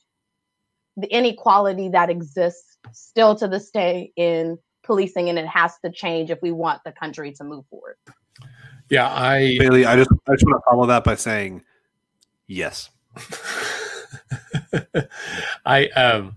the 0.97 1.09
inequality 1.09 1.89
that 1.91 2.11
exists 2.11 2.79
still 2.93 3.35
to 3.37 3.49
this 3.49 3.71
day 3.71 4.13
in 4.17 4.59
policing, 4.83 5.29
and 5.29 5.39
it 5.39 5.47
has 5.47 5.79
to 5.85 5.91
change 5.91 6.31
if 6.31 6.41
we 6.43 6.53
want 6.53 6.83
the 6.85 6.93
country 6.93 7.33
to 7.33 7.45
move 7.45 7.65
forward. 7.71 7.97
Yeah, 8.91 9.09
I 9.09 9.57
Bailey, 9.59 9.87
I 9.87 9.97
just 9.97 10.11
I 10.29 10.33
just 10.33 10.45
want 10.45 10.63
to 10.63 10.71
follow 10.71 10.87
that 10.87 11.05
by 11.05 11.15
saying 11.15 11.63
yes. 12.49 12.91
I 15.65 15.87
um 15.91 16.37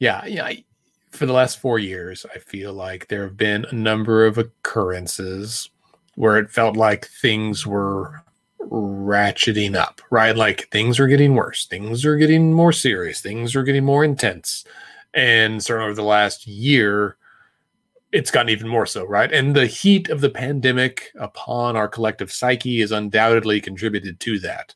yeah, 0.00 0.26
yeah, 0.26 0.44
I, 0.44 0.64
for 1.10 1.26
the 1.26 1.32
last 1.32 1.60
4 1.60 1.78
years 1.78 2.26
I 2.34 2.38
feel 2.38 2.72
like 2.72 3.06
there 3.06 3.22
have 3.22 3.36
been 3.36 3.64
a 3.70 3.74
number 3.74 4.26
of 4.26 4.36
occurrences 4.36 5.70
where 6.16 6.36
it 6.38 6.50
felt 6.50 6.76
like 6.76 7.06
things 7.06 7.66
were 7.66 8.24
ratcheting 8.70 9.76
up, 9.76 10.00
right? 10.10 10.36
Like 10.36 10.68
things 10.70 10.98
are 10.98 11.06
getting 11.06 11.34
worse, 11.34 11.66
things 11.66 12.04
are 12.04 12.16
getting 12.16 12.52
more 12.52 12.72
serious, 12.72 13.20
things 13.20 13.54
are 13.54 13.62
getting 13.62 13.84
more 13.84 14.04
intense. 14.04 14.64
And 15.12 15.62
certainly 15.62 15.90
over 15.90 15.94
the 15.94 16.02
last 16.02 16.46
year 16.46 17.16
it's 18.14 18.30
gotten 18.30 18.48
even 18.48 18.68
more 18.68 18.86
so, 18.86 19.04
right? 19.04 19.32
And 19.32 19.56
the 19.56 19.66
heat 19.66 20.08
of 20.08 20.20
the 20.20 20.30
pandemic 20.30 21.10
upon 21.18 21.76
our 21.76 21.88
collective 21.88 22.30
psyche 22.30 22.80
has 22.80 22.92
undoubtedly 22.92 23.60
contributed 23.60 24.20
to 24.20 24.38
that. 24.38 24.72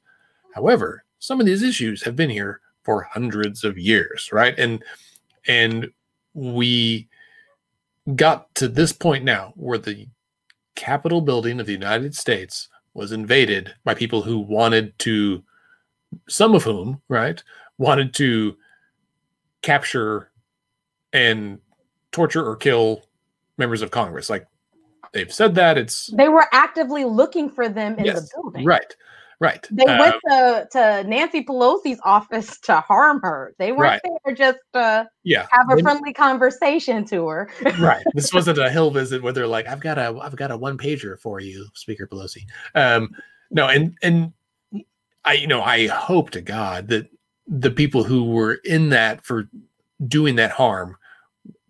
However, 0.55 1.05
some 1.21 1.39
of 1.39 1.47
these 1.47 1.63
issues 1.63 2.03
have 2.03 2.17
been 2.17 2.31
here 2.31 2.61
for 2.83 3.03
hundreds 3.03 3.63
of 3.63 3.79
years, 3.79 4.31
right? 4.33 4.59
And 4.59 4.83
and 5.47 5.89
we 6.35 7.09
got 8.17 8.53
to 8.57 8.67
this 8.67 8.93
point 8.93 9.25
now 9.25 9.53
where 9.55 9.79
the 9.79 10.09
Capitol 10.75 11.21
building 11.21 11.61
of 11.61 11.67
the 11.67 11.73
United 11.73 12.17
States 12.17 12.69
was 12.99 13.13
invaded 13.13 13.73
by 13.85 13.95
people 13.95 14.23
who 14.23 14.41
wanted 14.41 14.99
to 14.99 15.43
some 16.29 16.55
of 16.55 16.65
whom, 16.65 17.01
right, 17.09 17.41
wanted 17.79 18.13
to 18.15 18.57
capture 19.63 20.31
and 21.13 21.61
torture 22.11 22.45
or 22.45 22.57
kill 22.57 23.05
members 23.57 23.83
of 23.83 23.93
Congress. 23.93 24.29
Like 24.29 24.47
they've 25.13 25.33
said 25.33 25.55
that 25.55 25.79
it's 25.79 26.09
They 26.09 26.29
were 26.29 26.47
actively 26.53 27.05
looking 27.05 27.49
for 27.49 27.69
them 27.69 27.97
in 27.99 28.07
the 28.07 28.29
building. 28.35 28.65
right, 28.65 28.97
right. 29.41 29.67
They 29.71 29.85
Uh, 29.85 29.99
went 29.99 30.17
to, 30.29 30.69
to 30.73 31.05
Nancy 31.09 31.45
Pelosi's 31.45 32.01
office 32.05 32.59
to 32.61 32.81
harm 32.81 33.21
her. 33.23 33.55
They 33.59 33.73
weren't 33.73 34.03
there 34.25 34.35
just 34.35 34.59
to 34.75 35.09
yeah, 35.25 35.47
have 35.51 35.71
a 35.71 35.81
friendly 35.83 36.13
conversation 36.13 37.05
to 37.07 37.29
her. 37.29 37.51
right. 37.79 38.05
This 38.15 38.33
wasn't 38.35 38.59
a 38.59 38.71
hill 38.71 38.91
visit 38.91 39.23
where 39.23 39.33
they're 39.33 39.47
like, 39.47 39.67
"I've 39.67 39.81
got 39.81 39.99
a, 39.99 40.19
I've 40.21 40.37
got 40.37 40.51
a 40.51 40.57
one 40.57 40.79
pager 40.79 41.19
for 41.19 41.41
you, 41.41 41.67
Speaker 41.75 42.07
Pelosi." 42.07 42.43
Um, 42.75 43.11
no, 43.51 43.69
and 43.69 43.97
and 44.03 44.33
I, 45.25 45.35
you 45.35 45.47
know, 45.47 45.63
I 45.63 45.87
hope 45.89 46.31
to 46.31 46.41
God 46.41 46.89
that 46.89 47.09
the 47.47 47.71
people 47.71 48.05
who 48.05 48.25
were 48.25 48.55
in 48.65 48.91
that 48.91 49.25
for 49.25 49.49
doing 50.07 50.37
that 50.37 50.51
harm 50.51 50.97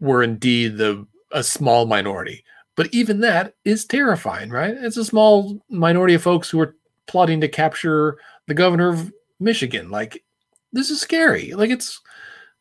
were 0.00 0.22
indeed 0.22 0.76
the 0.76 1.06
a 1.32 1.42
small 1.42 1.86
minority. 1.86 2.44
But 2.76 2.88
even 2.94 3.20
that 3.20 3.54
is 3.64 3.84
terrifying, 3.84 4.50
right? 4.50 4.74
It's 4.76 4.96
a 4.96 5.04
small 5.04 5.60
minority 5.68 6.14
of 6.14 6.22
folks 6.22 6.48
who 6.48 6.60
are 6.60 6.76
plotting 7.08 7.40
to 7.40 7.48
capture 7.48 8.18
the 8.46 8.54
governor 8.54 8.90
of 8.90 9.12
Michigan. 9.40 9.90
Like, 9.90 10.24
this 10.72 10.90
is 10.90 11.00
scary. 11.00 11.52
Like, 11.54 11.70
it's 11.70 12.00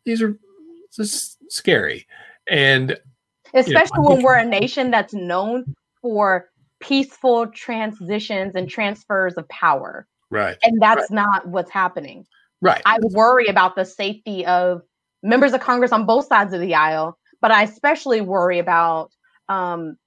these 0.05 0.21
are 0.21 0.37
this 0.97 1.37
scary, 1.49 2.07
and 2.49 2.97
Especially 3.53 3.97
I 3.97 4.09
when 4.09 4.23
we're 4.23 4.37
a 4.37 4.45
nation 4.45 4.91
that's 4.91 5.13
known 5.13 5.75
for 6.01 6.49
peaceful 6.79 7.47
transitions 7.47 8.55
and 8.55 8.69
transfers 8.69 9.35
of 9.35 9.47
power. 9.49 10.07
right, 10.29 10.57
And 10.63 10.81
that's 10.81 11.09
not 11.11 11.47
what's 11.47 11.71
happening. 11.71 12.25
right. 12.61 12.81
I 12.85 12.99
worry 13.01 13.47
about 13.47 13.75
the 13.75 13.85
safety 13.85 14.45
of 14.45 14.81
members 15.23 15.53
of 15.53 15.61
Congress 15.61 15.91
on 15.91 16.05
both 16.05 16.27
sides 16.27 16.53
of 16.53 16.61
the 16.61 16.75
aisle, 16.75 17.17
but 17.41 17.51
I 17.51 17.63
especially 17.63 18.21
worry 18.21 18.59
about 18.59 19.11
um, 19.49 19.97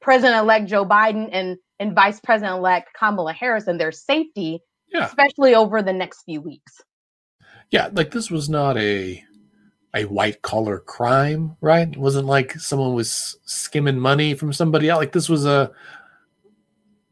President-elect 0.00 0.66
Joe 0.66 0.84
Biden 0.84 1.28
and 1.32 1.56
and 1.82 1.94
Vice 1.94 2.20
President-elect 2.20 2.88
Kamala 2.98 3.32
Harris 3.32 3.66
and 3.66 3.78
their 3.80 3.92
safety, 3.92 4.60
Yeah. 4.92 5.06
especially 5.06 5.54
over 5.54 5.82
the 5.82 5.92
next 5.92 6.22
few 6.22 6.40
weeks. 6.40 6.80
yeah 7.70 7.88
like 7.92 8.10
this 8.10 8.30
was 8.30 8.48
not 8.48 8.76
a 8.76 9.22
a 9.94 10.04
white 10.04 10.40
collar 10.42 10.78
crime 10.78 11.56
right 11.60 11.88
it 11.88 11.98
wasn't 11.98 12.26
like 12.26 12.52
someone 12.58 12.94
was 12.94 13.38
skimming 13.46 13.98
money 13.98 14.34
from 14.34 14.52
somebody 14.52 14.88
else 14.88 14.98
like 15.00 15.12
this 15.12 15.28
was 15.28 15.44
a 15.46 15.70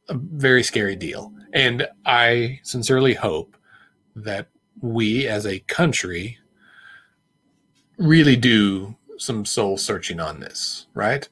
a 0.09 0.15
very 0.15 0.63
scary 0.63 0.97
deal 0.97 1.33
and 1.53 1.87
i 2.07 2.59
sincerely 2.63 3.15
hope 3.15 3.57
that 4.15 4.49
we 4.83 5.27
as 5.29 5.47
a 5.47 5.59
country 5.61 6.39
really 7.99 8.37
do 8.37 8.97
some 9.19 9.45
soul 9.45 9.77
searching 9.77 10.21
on 10.21 10.41
this 10.41 10.87
right 10.95 11.29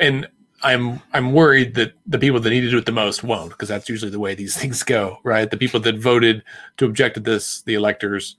and 0.00 0.28
i'm 0.62 1.00
i'm 1.12 1.32
worried 1.32 1.74
that 1.74 1.92
the 2.06 2.18
people 2.18 2.40
that 2.40 2.50
need 2.50 2.62
to 2.62 2.70
do 2.70 2.78
it 2.78 2.86
the 2.86 2.92
most 2.92 3.22
won't 3.22 3.50
because 3.50 3.68
that's 3.68 3.88
usually 3.88 4.10
the 4.10 4.18
way 4.18 4.34
these 4.34 4.56
things 4.60 4.82
go 4.82 5.18
right? 5.22 5.50
The 5.50 5.56
people 5.56 5.80
that 5.80 5.98
voted 5.98 6.42
to 6.78 6.84
object 6.84 7.14
to 7.14 7.20
this 7.20 7.62
the 7.62 7.74
electors 7.74 8.36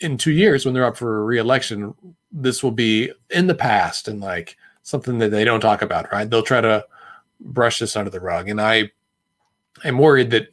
in 0.00 0.16
two 0.16 0.32
years 0.32 0.64
when 0.64 0.74
they're 0.74 0.86
up 0.86 0.96
for 0.96 1.24
re-election 1.24 1.94
this 2.32 2.62
will 2.62 2.72
be 2.72 3.12
in 3.30 3.46
the 3.46 3.54
past 3.54 4.08
and 4.08 4.20
like 4.20 4.56
something 4.82 5.18
that 5.18 5.30
they 5.30 5.44
don't 5.44 5.60
talk 5.60 5.82
about 5.82 6.10
right? 6.12 6.28
They'll 6.28 6.42
try 6.42 6.60
to 6.60 6.84
brush 7.40 7.78
this 7.78 7.96
under 7.96 8.10
the 8.10 8.20
rug. 8.20 8.48
And 8.48 8.60
i 8.60 8.90
am 9.84 9.98
worried 9.98 10.30
that 10.30 10.48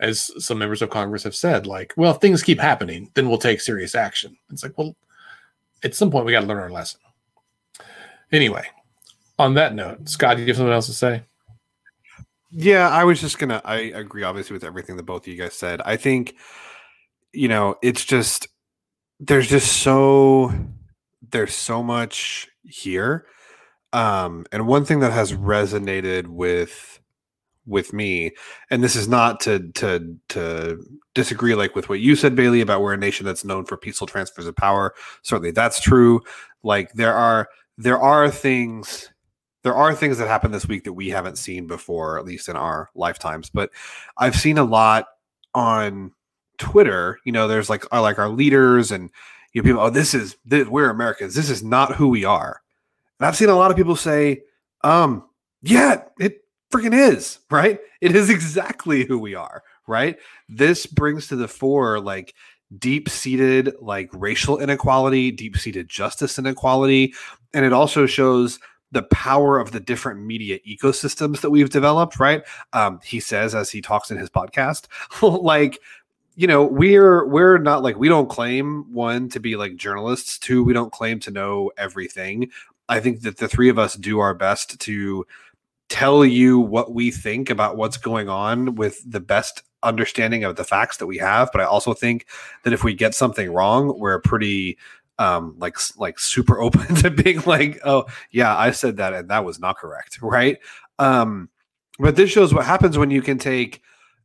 as 0.00 0.30
some 0.44 0.58
members 0.58 0.82
of 0.82 0.90
congress 0.90 1.22
have 1.22 1.36
said 1.36 1.66
like 1.66 1.94
well 1.96 2.12
if 2.12 2.20
things 2.20 2.42
keep 2.42 2.58
happening 2.58 3.08
then 3.14 3.28
we'll 3.28 3.38
take 3.38 3.60
serious 3.60 3.94
action. 3.94 4.36
It's 4.50 4.62
like 4.62 4.76
well 4.76 4.94
at 5.82 5.94
some 5.94 6.10
point 6.10 6.26
we 6.26 6.32
got 6.32 6.40
to 6.40 6.46
learn 6.46 6.58
our 6.58 6.70
lesson. 6.70 7.00
Anyway 8.30 8.66
on 9.38 9.54
that 9.54 9.74
note 9.74 10.08
scott 10.08 10.36
do 10.36 10.42
you 10.42 10.48
have 10.48 10.56
something 10.56 10.72
else 10.72 10.86
to 10.86 10.92
say 10.92 11.22
Yeah, 12.56 12.88
I 12.88 13.02
was 13.02 13.20
just 13.20 13.38
gonna. 13.40 13.60
I 13.64 13.76
agree, 13.76 14.22
obviously, 14.22 14.54
with 14.54 14.62
everything 14.62 14.96
that 14.96 15.02
both 15.02 15.22
of 15.22 15.26
you 15.26 15.36
guys 15.36 15.54
said. 15.54 15.80
I 15.84 15.96
think, 15.96 16.36
you 17.32 17.48
know, 17.48 17.74
it's 17.82 18.04
just 18.04 18.46
there's 19.18 19.48
just 19.48 19.82
so 19.82 20.52
there's 21.32 21.52
so 21.54 21.82
much 21.82 22.48
here, 22.62 23.26
um, 23.92 24.46
and 24.52 24.68
one 24.68 24.84
thing 24.84 25.00
that 25.00 25.12
has 25.12 25.32
resonated 25.32 26.28
with 26.28 27.00
with 27.66 27.92
me. 27.92 28.30
And 28.70 28.84
this 28.84 28.94
is 28.94 29.08
not 29.08 29.40
to 29.40 29.70
to 29.72 30.16
to 30.28 30.78
disagree 31.14 31.56
like 31.56 31.74
with 31.74 31.88
what 31.88 31.98
you 31.98 32.14
said, 32.14 32.36
Bailey, 32.36 32.60
about 32.60 32.82
we're 32.82 32.94
a 32.94 32.96
nation 32.98 33.26
that's 33.26 33.44
known 33.44 33.64
for 33.64 33.76
peaceful 33.76 34.06
transfers 34.06 34.46
of 34.46 34.54
power. 34.54 34.94
Certainly 35.22 35.52
that's 35.52 35.80
true. 35.80 36.20
Like 36.62 36.92
there 36.92 37.14
are 37.14 37.48
there 37.78 37.98
are 37.98 38.30
things 38.30 39.10
there 39.64 39.74
are 39.74 39.94
things 39.94 40.18
that 40.18 40.28
happen 40.28 40.52
this 40.52 40.68
week 40.68 40.84
that 40.84 40.92
we 40.92 41.08
haven't 41.08 41.38
seen 41.38 41.66
before, 41.66 42.18
at 42.18 42.26
least 42.26 42.48
in 42.48 42.56
our 42.56 42.90
lifetimes. 42.94 43.48
But 43.48 43.70
I've 44.18 44.36
seen 44.36 44.58
a 44.58 44.64
lot 44.64 45.06
on 45.54 46.12
Twitter. 46.58 47.18
You 47.24 47.32
know, 47.32 47.48
there's 47.48 47.70
like 47.70 47.84
our 47.90 48.02
like 48.02 48.18
our 48.18 48.28
leaders 48.28 48.92
and 48.92 49.10
you 49.52 49.62
know, 49.62 49.66
people. 49.66 49.80
Oh, 49.80 49.90
this 49.90 50.12
is 50.12 50.36
this, 50.44 50.68
we're 50.68 50.90
Americans. 50.90 51.34
This 51.34 51.48
is 51.48 51.64
not 51.64 51.96
who 51.96 52.08
we 52.08 52.26
are. 52.26 52.60
And 53.18 53.26
I've 53.26 53.36
seen 53.36 53.48
a 53.48 53.56
lot 53.56 53.70
of 53.70 53.76
people 53.76 53.96
say, 53.96 54.42
um, 54.82 55.24
yeah, 55.62 56.02
it 56.20 56.44
freaking 56.70 56.94
is 56.94 57.38
right. 57.50 57.80
It 58.02 58.14
is 58.14 58.28
exactly 58.28 59.06
who 59.06 59.18
we 59.18 59.34
are. 59.34 59.62
Right. 59.86 60.18
This 60.48 60.84
brings 60.84 61.28
to 61.28 61.36
the 61.36 61.48
fore 61.48 62.00
like 62.00 62.34
deep 62.78 63.08
seated 63.08 63.72
like 63.80 64.10
racial 64.12 64.58
inequality, 64.58 65.30
deep 65.30 65.56
seated 65.56 65.88
justice 65.88 66.38
inequality, 66.38 67.14
and 67.54 67.64
it 67.64 67.72
also 67.72 68.04
shows 68.04 68.58
the 68.94 69.02
power 69.02 69.58
of 69.58 69.72
the 69.72 69.80
different 69.80 70.24
media 70.24 70.58
ecosystems 70.60 71.40
that 71.40 71.50
we've 71.50 71.68
developed, 71.68 72.18
right? 72.18 72.42
Um, 72.72 73.00
he 73.04 73.20
says 73.20 73.54
as 73.54 73.70
he 73.70 73.82
talks 73.82 74.10
in 74.10 74.16
his 74.16 74.30
podcast, 74.30 74.86
like, 75.42 75.80
you 76.36 76.46
know, 76.46 76.64
we're 76.64 77.26
we're 77.26 77.58
not 77.58 77.82
like 77.82 77.96
we 77.96 78.08
don't 78.08 78.30
claim 78.30 78.90
one 78.92 79.28
to 79.30 79.40
be 79.40 79.56
like 79.56 79.76
journalists, 79.76 80.38
two, 80.38 80.64
we 80.64 80.72
don't 80.72 80.92
claim 80.92 81.20
to 81.20 81.30
know 81.30 81.70
everything. 81.76 82.50
I 82.88 83.00
think 83.00 83.22
that 83.22 83.36
the 83.36 83.48
three 83.48 83.68
of 83.68 83.78
us 83.78 83.94
do 83.94 84.20
our 84.20 84.34
best 84.34 84.80
to 84.80 85.26
tell 85.88 86.24
you 86.24 86.58
what 86.58 86.94
we 86.94 87.10
think 87.10 87.50
about 87.50 87.76
what's 87.76 87.96
going 87.96 88.28
on 88.28 88.74
with 88.76 89.00
the 89.10 89.20
best 89.20 89.62
understanding 89.82 90.44
of 90.44 90.56
the 90.56 90.64
facts 90.64 90.96
that 90.98 91.06
we 91.06 91.18
have. 91.18 91.50
But 91.52 91.60
I 91.60 91.64
also 91.64 91.94
think 91.94 92.26
that 92.62 92.72
if 92.72 92.84
we 92.84 92.94
get 92.94 93.14
something 93.14 93.52
wrong, 93.52 93.98
we're 93.98 94.20
pretty 94.20 94.78
um 95.18 95.54
like 95.58 95.76
like 95.96 96.18
super 96.18 96.60
open 96.62 96.94
to 96.96 97.10
being 97.10 97.40
like 97.46 97.80
oh 97.84 98.04
yeah 98.30 98.56
i 98.56 98.70
said 98.70 98.96
that 98.96 99.12
and 99.12 99.30
that 99.30 99.44
was 99.44 99.58
not 99.58 99.76
correct 99.76 100.18
right? 100.22 100.58
Um 100.98 101.48
but 101.98 102.16
this 102.16 102.30
shows 102.30 102.52
what 102.52 102.66
happens 102.66 102.98
when 102.98 103.10
you 103.10 103.22
can 103.22 103.38
take 103.38 103.80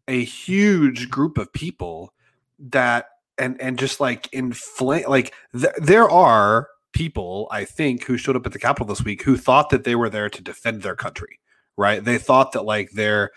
a 0.07 0.23
huge 0.23 1.09
group 1.09 1.37
of 1.37 1.53
people 1.53 2.13
that 2.57 3.09
and 3.37 3.59
and 3.61 3.77
just 3.77 3.99
like 3.99 4.27
inflame 4.33 5.05
like 5.07 5.33
th- 5.53 5.73
there 5.77 6.09
are 6.09 6.67
people 6.91 7.47
i 7.51 7.63
think 7.63 8.03
who 8.03 8.17
showed 8.17 8.35
up 8.35 8.45
at 8.45 8.51
the 8.51 8.59
capitol 8.59 8.87
this 8.87 9.03
week 9.03 9.21
who 9.21 9.37
thought 9.37 9.69
that 9.69 9.83
they 9.83 9.95
were 9.95 10.09
there 10.09 10.29
to 10.29 10.41
defend 10.41 10.81
their 10.81 10.95
country 10.95 11.39
right? 11.79 12.03
They 12.03 12.17
thought 12.17 12.51
that 12.51 12.65
like 12.65 12.91
their 12.91 13.31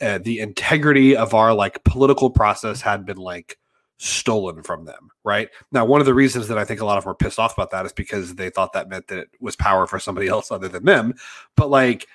uh, 0.00 0.18
the 0.18 0.40
integrity 0.40 1.14
of 1.14 1.34
our 1.34 1.54
like 1.54 1.84
political 1.84 2.30
process 2.30 2.80
had 2.80 3.04
been 3.04 3.18
like 3.18 3.58
stolen 4.02 4.64
from 4.64 4.84
them, 4.84 5.10
right? 5.22 5.48
Now, 5.70 5.84
one 5.84 6.00
of 6.00 6.06
the 6.06 6.14
reasons 6.14 6.48
that 6.48 6.58
I 6.58 6.64
think 6.64 6.80
a 6.80 6.84
lot 6.84 6.98
of 6.98 7.04
them 7.04 7.10
were 7.10 7.14
pissed 7.14 7.38
off 7.38 7.54
about 7.54 7.70
that 7.70 7.86
is 7.86 7.92
because 7.92 8.34
they 8.34 8.50
thought 8.50 8.72
that 8.72 8.88
meant 8.88 9.06
that 9.06 9.18
it 9.18 9.28
was 9.40 9.54
power 9.54 9.86
for 9.86 10.00
somebody 10.00 10.26
else 10.28 10.50
other 10.50 10.68
than 10.68 10.84
them. 10.84 11.14
But 11.56 11.70
like, 11.70 12.08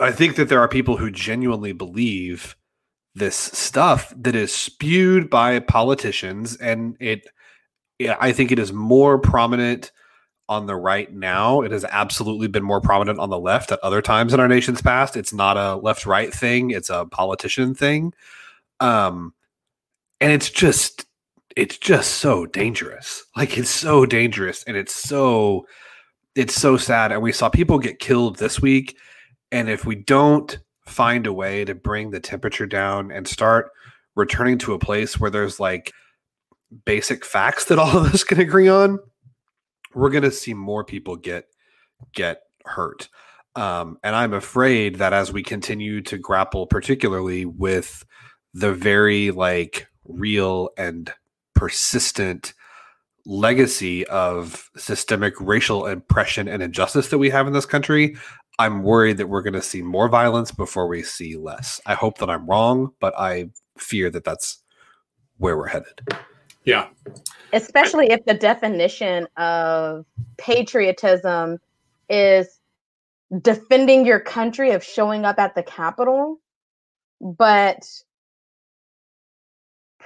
I 0.00 0.10
think 0.10 0.34
that 0.34 0.48
there 0.48 0.58
are 0.58 0.68
people 0.68 0.96
who 0.96 1.10
genuinely 1.12 1.72
believe 1.72 2.56
this 3.14 3.36
stuff 3.36 4.12
that 4.16 4.34
is 4.34 4.52
spewed 4.52 5.30
by 5.30 5.60
politicians, 5.60 6.56
and 6.56 6.96
it, 6.98 7.28
I 8.00 8.32
think 8.32 8.50
it 8.50 8.58
is 8.58 8.72
more 8.72 9.20
prominent 9.20 9.92
on 10.48 10.66
the 10.66 10.74
right 10.74 11.12
now. 11.12 11.62
It 11.62 11.70
has 11.70 11.84
absolutely 11.84 12.48
been 12.48 12.64
more 12.64 12.80
prominent 12.80 13.20
on 13.20 13.30
the 13.30 13.38
left 13.38 13.70
at 13.70 13.78
other 13.84 14.02
times 14.02 14.34
in 14.34 14.40
our 14.40 14.48
nation's 14.48 14.82
past. 14.82 15.16
It's 15.16 15.32
not 15.32 15.56
a 15.56 15.76
left 15.76 16.04
right 16.04 16.34
thing; 16.34 16.72
it's 16.72 16.90
a 16.90 17.06
politician 17.06 17.76
thing. 17.76 18.12
Um, 18.80 19.32
and 20.20 20.32
it's 20.32 20.50
just 20.50 21.06
it's 21.56 21.78
just 21.78 22.12
so 22.12 22.46
dangerous. 22.46 23.24
Like 23.36 23.56
it's 23.56 23.70
so 23.70 24.06
dangerous 24.06 24.64
and 24.64 24.76
it's 24.76 24.94
so 24.94 25.66
it's 26.34 26.54
so 26.54 26.76
sad. 26.76 27.12
And 27.12 27.22
we 27.22 27.32
saw 27.32 27.48
people 27.48 27.78
get 27.78 28.00
killed 28.00 28.38
this 28.38 28.60
week 28.60 28.96
and 29.52 29.68
if 29.68 29.84
we 29.84 29.94
don't 29.94 30.58
find 30.86 31.26
a 31.26 31.32
way 31.32 31.64
to 31.64 31.74
bring 31.74 32.10
the 32.10 32.20
temperature 32.20 32.66
down 32.66 33.10
and 33.10 33.26
start 33.26 33.70
returning 34.16 34.58
to 34.58 34.74
a 34.74 34.78
place 34.78 35.18
where 35.18 35.30
there's 35.30 35.58
like 35.58 35.92
basic 36.84 37.24
facts 37.24 37.66
that 37.66 37.78
all 37.80 37.96
of 37.96 38.12
us 38.12 38.24
can 38.24 38.40
agree 38.40 38.68
on 38.68 38.98
we're 39.94 40.10
going 40.10 40.24
to 40.24 40.30
see 40.30 40.54
more 40.54 40.84
people 40.84 41.16
get 41.16 41.46
get 42.14 42.40
hurt. 42.64 43.08
Um, 43.56 43.98
and 44.02 44.16
i'm 44.16 44.32
afraid 44.32 44.96
that 44.96 45.12
as 45.12 45.32
we 45.32 45.44
continue 45.44 46.00
to 46.02 46.18
grapple 46.18 46.66
particularly 46.66 47.44
with 47.44 48.04
the 48.52 48.72
very 48.72 49.30
like 49.30 49.86
real 50.04 50.70
and 50.76 51.12
persistent 51.54 52.54
legacy 53.26 54.06
of 54.06 54.70
systemic 54.76 55.34
racial 55.40 55.86
oppression 55.86 56.46
and 56.48 56.62
injustice 56.62 57.08
that 57.08 57.18
we 57.18 57.30
have 57.30 57.46
in 57.46 57.52
this 57.52 57.66
country, 57.66 58.16
I'm 58.58 58.82
worried 58.82 59.16
that 59.16 59.28
we're 59.28 59.42
going 59.42 59.54
to 59.54 59.62
see 59.62 59.82
more 59.82 60.08
violence 60.08 60.52
before 60.52 60.86
we 60.86 61.02
see 61.02 61.36
less. 61.36 61.80
I 61.86 61.94
hope 61.94 62.18
that 62.18 62.30
I'm 62.30 62.46
wrong, 62.46 62.92
but 63.00 63.18
I 63.18 63.50
fear 63.78 64.10
that 64.10 64.24
that's 64.24 64.58
where 65.38 65.56
we're 65.56 65.66
headed. 65.66 66.00
Yeah. 66.64 66.88
Especially 67.52 68.10
if 68.10 68.24
the 68.24 68.34
definition 68.34 69.26
of 69.36 70.06
patriotism 70.36 71.58
is 72.08 72.60
defending 73.40 74.06
your 74.06 74.20
country, 74.20 74.70
of 74.70 74.84
showing 74.84 75.24
up 75.24 75.38
at 75.38 75.54
the 75.54 75.62
Capitol, 75.62 76.38
but 77.20 77.84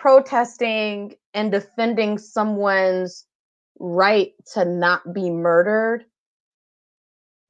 protesting 0.01 1.15
and 1.35 1.51
defending 1.51 2.19
someone's 2.19 3.27
right 3.79 4.33
to 4.55 4.65
not 4.65 5.13
be 5.13 5.31
murdered 5.31 6.05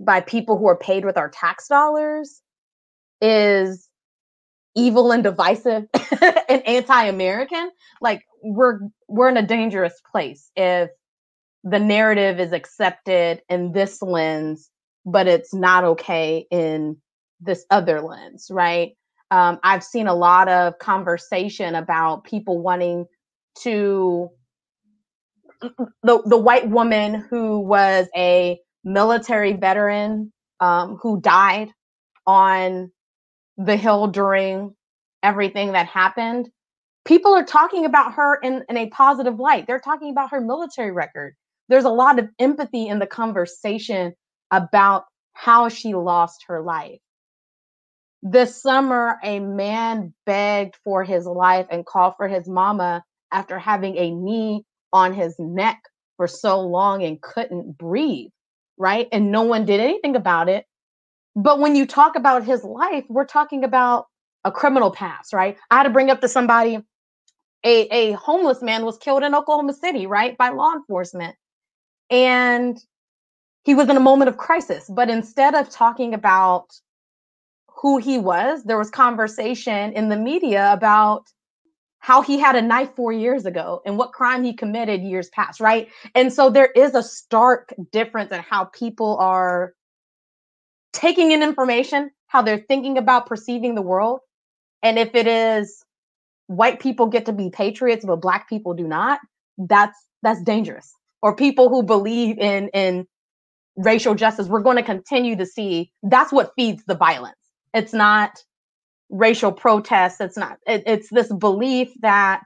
by 0.01 0.21
people 0.21 0.59
who 0.59 0.67
are 0.67 0.77
paid 0.77 1.05
with 1.05 1.17
our 1.17 1.29
tax 1.29 1.69
dollars 1.69 2.41
is 3.21 3.89
evil 4.75 5.11
and 5.13 5.23
divisive 5.23 5.87
and 6.49 6.67
anti-american. 6.67 7.71
Like 8.01 8.23
we're 8.43 8.81
we're 9.09 9.29
in 9.29 9.37
a 9.37 9.47
dangerous 9.47 10.01
place 10.11 10.51
if 10.57 10.91
the 11.65 11.81
narrative 11.81 12.39
is 12.39 12.53
accepted 12.53 13.43
in 13.49 13.73
this 13.73 14.01
lens 14.01 14.71
but 15.05 15.27
it's 15.27 15.55
not 15.55 15.85
okay 15.85 16.47
in 16.51 16.97
this 17.41 17.65
other 17.71 18.01
lens 18.01 18.49
right 18.51 18.97
um, 19.31 19.59
I've 19.63 19.85
seen 19.85 20.07
a 20.07 20.15
lot 20.15 20.49
of 20.49 20.79
conversation 20.79 21.75
about 21.75 22.25
people 22.25 22.61
wanting 22.61 23.07
to 23.61 24.31
the 26.03 26.23
the 26.25 26.39
white 26.39 26.69
woman 26.69 27.15
who 27.31 27.61
was 27.61 28.07
a 28.17 28.59
military 28.85 29.55
veteran 29.55 30.33
um, 30.61 30.99
who 31.03 31.21
died 31.21 31.71
on 32.27 32.91
the 33.57 33.77
hill 33.77 34.07
during 34.07 34.75
everything 35.23 35.73
that 35.73 35.87
happened. 35.87 36.49
People 37.05 37.35
are 37.35 37.45
talking 37.45 37.85
about 37.85 38.15
her 38.15 38.37
in, 38.43 38.65
in 38.69 38.77
a 38.77 38.89
positive 38.91 39.39
light. 39.39 39.67
They're 39.67 39.81
talking 39.81 40.11
about 40.11 40.31
her 40.31 40.41
military 40.41 40.93
record. 40.93 41.35
There's 41.69 41.85
a 41.85 41.91
lot 41.91 42.19
of 42.19 42.29
empathy 42.39 42.89
in 42.89 42.99
the 42.99 43.07
conversation 43.07 44.15
about 44.53 45.05
how 45.33 45.69
she 45.69 45.95
lost 45.95 46.45
her 46.49 46.63
life. 46.63 46.99
This 48.23 48.61
summer, 48.61 49.19
a 49.23 49.39
man 49.39 50.13
begged 50.27 50.77
for 50.85 51.05
his 51.05 51.25
life 51.25 51.67
and 51.71 51.87
called 51.87 52.15
for 52.17 52.29
his 52.29 52.49
mama 52.49 53.05
after 53.33 53.59
having 53.59 53.97
a 53.97 54.11
knee 54.11 54.65
on 54.93 55.15
his 55.15 55.37
neck 55.39 55.81
for 56.17 56.27
so 56.27 56.61
long 56.61 57.05
and 57.05 57.21
couldn't 57.21 57.79
breathe, 57.79 58.31
right? 58.77 59.09
And 59.13 59.31
no 59.31 59.43
one 59.43 59.65
did 59.65 59.81
anything 59.81 60.17
about 60.17 60.49
it. 60.49 60.65
But 61.37 61.61
when 61.61 61.77
you 61.77 61.87
talk 61.87 62.17
about 62.17 62.45
his 62.45 62.65
life, 62.65 63.05
we're 63.09 63.25
talking 63.25 63.63
about 63.63 64.07
a 64.45 64.51
criminal 64.51 64.91
past, 64.91 65.33
right? 65.33 65.57
I 65.71 65.77
had 65.77 65.83
to 65.85 65.91
bring 65.91 66.11
up 66.11 66.21
to 66.23 66.29
somebody 66.29 66.81
a, 67.65 67.81
a 67.89 68.13
homeless 68.13 68.63
man 68.63 68.85
was 68.85 68.99
killed 68.99 69.23
in 69.23 69.35
Oklahoma 69.35 69.75
City, 69.75 70.07
right, 70.07 70.37
by 70.37 70.51
law 70.51 70.73
enforcement. 70.73 71.37
And 72.11 72.79
he 73.65 73.75
was 73.75 73.89
in 73.89 73.97
a 73.97 74.01
moment 74.01 74.29
of 74.29 74.37
crisis. 74.37 74.89
But 74.89 75.11
instead 75.11 75.55
of 75.55 75.69
talking 75.69 76.15
about 76.15 76.69
who 77.81 77.99
he 77.99 78.19
was. 78.19 78.65
There 78.65 78.79
was 78.79 78.91
conversation 78.91 79.93
in 79.93 80.09
the 80.09 80.17
media 80.17 80.73
about 80.73 81.27
how 82.01 82.23
he 82.23 82.39
had 82.39 82.57
a 82.57 82.63
knife 82.63 82.91
four 82.97 83.13
years 83.13 83.45
ago 83.45 83.83
and 83.85 83.99
what 83.99 84.13
crime 84.13 84.45
he 84.45 84.53
committed 84.55 85.03
years 85.03 85.29
past, 85.31 85.61
right? 85.61 85.89
And 86.15 86.33
so 86.33 86.51
there 86.51 86.71
is 86.75 86.95
a 86.95 87.03
stark 87.03 87.73
difference 87.93 88.33
in 88.33 88.41
how 88.41 88.67
people 88.67 89.17
are 89.19 89.75
taking 90.93 91.33
in 91.33 91.43
information, 91.43 92.11
how 92.29 92.43
they're 92.43 92.65
thinking 92.69 92.99
about 92.99 93.27
perceiving 93.27 93.75
the 93.75 93.83
world. 93.83 94.21
And 94.83 94.99
if 94.99 95.15
it 95.15 95.27
is 95.27 95.85
white 96.47 96.81
people 96.81 97.07
get 97.07 97.27
to 97.27 97.33
be 97.33 97.51
patriots, 97.51 98.05
but 98.05 98.17
black 98.17 98.49
people 98.49 98.75
do 98.75 98.87
not, 98.87 99.21
that's 99.59 99.99
that's 100.23 100.43
dangerous. 100.43 100.93
Or 101.21 101.35
people 101.35 101.69
who 101.69 101.83
believe 101.83 102.39
in 102.39 102.69
in 102.69 103.07
racial 103.77 104.15
justice, 104.15 104.49
we're 104.49 104.63
going 104.63 104.77
to 104.77 104.83
continue 104.83 105.37
to 105.37 105.47
see 105.47 105.93
that's 106.03 106.33
what 106.33 106.53
feeds 106.57 106.85
the 106.87 106.95
violence 106.97 107.35
it's 107.75 107.93
not 107.93 108.43
racial 109.11 109.53
protests. 109.53 110.21
It's 110.21 110.37
not. 110.37 110.59
It, 110.67 110.83
it's 110.87 111.09
this 111.11 111.33
belief 111.33 111.93
that 112.01 112.45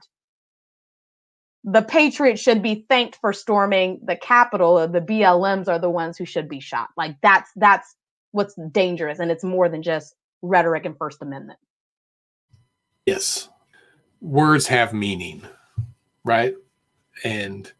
the 1.63 1.81
Patriots 1.81 2.41
should 2.41 2.61
be 2.61 2.85
thanked 2.89 3.15
for 3.17 3.31
storming 3.31 3.99
the 4.03 4.15
Capitol. 4.15 4.85
The 4.87 5.01
BLMs 5.01 5.67
are 5.67 5.79
the 5.79 5.89
ones 5.89 6.17
who 6.17 6.25
should 6.25 6.49
be 6.49 6.59
shot. 6.59 6.89
Like 6.97 7.15
that's 7.21 7.49
that's 7.55 7.95
what's 8.31 8.55
dangerous, 8.71 9.19
and 9.19 9.31
it's 9.31 9.43
more 9.43 9.69
than 9.69 9.81
just 9.81 10.15
rhetoric 10.41 10.85
and 10.85 10.97
First 10.97 11.21
Amendment. 11.21 11.59
Yes, 13.05 13.49
words 14.21 14.67
have 14.67 14.93
meaning, 14.93 15.43
right? 16.25 16.55
And 17.23 17.71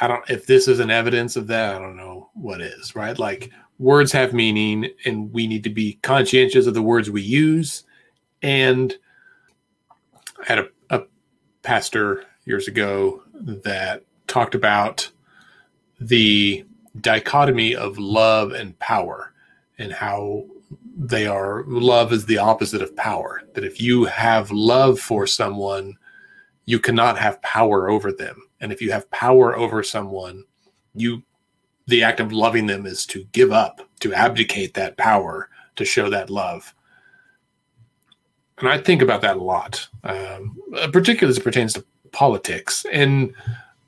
I 0.00 0.08
don't. 0.08 0.28
If 0.28 0.46
this 0.46 0.68
is 0.68 0.80
an 0.80 0.90
evidence 0.90 1.36
of 1.36 1.46
that, 1.48 1.74
I 1.74 1.78
don't 1.78 1.96
know 1.96 2.30
what 2.34 2.60
is. 2.60 2.94
Right? 2.94 3.18
Like 3.18 3.50
words 3.80 4.12
have 4.12 4.34
meaning, 4.34 4.90
and 5.06 5.32
we 5.32 5.46
need 5.46 5.64
to 5.64 5.70
be 5.70 5.94
conscientious 6.02 6.66
of 6.66 6.74
the 6.74 6.82
words 6.82 7.10
we 7.10 7.22
use. 7.22 7.84
And 8.42 8.94
I 10.38 10.44
had 10.44 10.58
a, 10.58 10.68
a 10.90 11.02
pastor 11.62 12.24
years 12.44 12.68
ago 12.68 13.22
that 13.34 14.04
talked 14.26 14.54
about 14.54 15.10
the 15.98 16.64
dichotomy 17.00 17.74
of 17.74 17.98
love 17.98 18.52
and 18.52 18.78
power 18.78 19.32
and 19.78 19.92
how 19.92 20.44
they 20.96 21.26
are 21.26 21.64
love 21.66 22.12
is 22.12 22.26
the 22.26 22.38
opposite 22.38 22.82
of 22.82 22.94
power 22.96 23.42
that 23.54 23.64
if 23.64 23.80
you 23.80 24.04
have 24.04 24.50
love 24.50 24.98
for 24.98 25.26
someone 25.26 25.94
you 26.66 26.78
cannot 26.78 27.16
have 27.16 27.40
power 27.42 27.88
over 27.88 28.12
them 28.12 28.36
and 28.60 28.72
if 28.72 28.82
you 28.82 28.90
have 28.90 29.10
power 29.10 29.56
over 29.56 29.82
someone 29.82 30.44
you 30.94 31.22
the 31.90 32.02
act 32.02 32.20
of 32.20 32.32
loving 32.32 32.66
them 32.66 32.86
is 32.86 33.04
to 33.06 33.24
give 33.32 33.52
up 33.52 33.80
to 34.00 34.14
abdicate 34.14 34.74
that 34.74 34.96
power 34.96 35.48
to 35.76 35.84
show 35.84 36.08
that 36.10 36.30
love 36.30 36.74
and 38.58 38.68
i 38.68 38.78
think 38.78 39.02
about 39.02 39.20
that 39.20 39.36
a 39.36 39.42
lot 39.42 39.88
um, 40.04 40.56
particularly 40.92 41.30
as 41.30 41.38
it 41.38 41.44
pertains 41.44 41.72
to 41.72 41.84
politics 42.12 42.86
and 42.92 43.34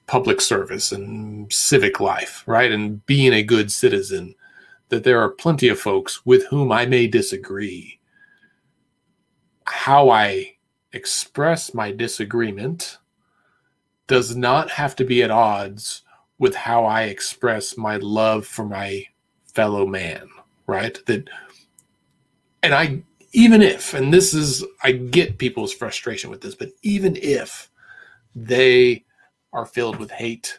public 0.07 0.41
service 0.41 0.93
and 0.93 1.53
civic 1.53 2.01
life 2.01 2.43
right 2.47 2.73
and 2.73 3.05
being 3.07 3.33
a 3.33 3.43
good 3.43 3.73
citizen 3.73 4.35
that 4.93 5.05
there 5.05 5.23
are 5.23 5.31
plenty 5.31 5.69
of 5.69 5.81
folks 5.81 6.27
with 6.27 6.47
whom 6.49 6.71
I 6.71 6.85
may 6.85 7.07
disagree. 7.07 7.99
How 9.65 10.11
I 10.11 10.57
express 10.93 11.73
my 11.73 11.93
disagreement 11.93 12.99
does 14.07 14.37
not 14.37 14.69
have 14.71 14.95
to 14.97 15.05
be 15.07 15.23
at 15.23 15.31
odds 15.31 16.03
with 16.43 16.55
how 16.57 16.85
I 16.85 17.05
express 17.05 17.79
my 17.79 17.97
love 17.97 18.45
for 18.47 18.65
my 18.65 19.07
fellow 19.47 19.87
man, 19.87 20.29
right? 20.67 20.99
That, 21.07 21.31
and 22.63 22.75
I, 22.75 23.03
even 23.33 23.63
if, 23.63 23.95
and 23.95 24.13
this 24.13 24.35
is, 24.35 24.65
I 24.83 24.93
get 24.93 25.39
people's 25.39 25.73
frustration 25.73 26.31
with 26.31 26.41
this, 26.41 26.57
but 26.57 26.73
even 26.83 27.17
if 27.17 27.71
they 28.35 29.05
are 29.53 29.65
filled 29.65 29.97
with 29.97 30.11
hate 30.11 30.59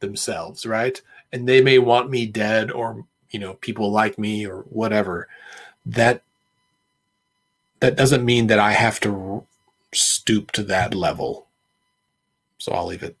themselves, 0.00 0.64
right? 0.64 1.00
And 1.32 1.46
they 1.46 1.60
may 1.60 1.78
want 1.78 2.10
me 2.10 2.24
dead 2.26 2.70
or 2.70 3.04
you 3.30 3.38
know 3.38 3.54
people 3.54 3.90
like 3.90 4.18
me 4.18 4.46
or 4.46 4.60
whatever 4.70 5.28
that 5.84 6.22
that 7.80 7.96
doesn't 7.96 8.24
mean 8.24 8.46
that 8.46 8.58
i 8.58 8.72
have 8.72 8.98
to 9.00 9.44
stoop 9.92 10.50
to 10.52 10.62
that 10.62 10.94
level 10.94 11.46
so 12.58 12.72
i'll 12.72 12.86
leave 12.86 13.02
it 13.02 13.16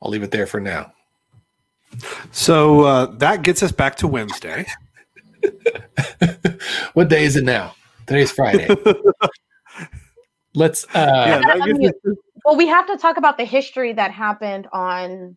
i'll 0.00 0.10
leave 0.10 0.22
it 0.22 0.30
there 0.30 0.46
for 0.46 0.60
now 0.60 0.92
so 2.30 2.82
uh, 2.82 3.06
that 3.06 3.42
gets 3.42 3.62
us 3.62 3.72
back 3.72 3.96
to 3.96 4.06
wednesday 4.06 4.66
what 6.92 7.08
day 7.08 7.24
is 7.24 7.36
it 7.36 7.44
now 7.44 7.74
today's 8.06 8.30
friday 8.30 8.68
let's 10.54 10.84
uh 10.94 11.40
yeah, 11.42 11.42
I 11.46 11.72
mean, 11.72 11.92
well 12.44 12.56
we 12.56 12.66
have 12.66 12.86
to 12.86 12.96
talk 12.96 13.16
about 13.16 13.38
the 13.38 13.44
history 13.44 13.92
that 13.92 14.10
happened 14.10 14.68
on 14.72 15.36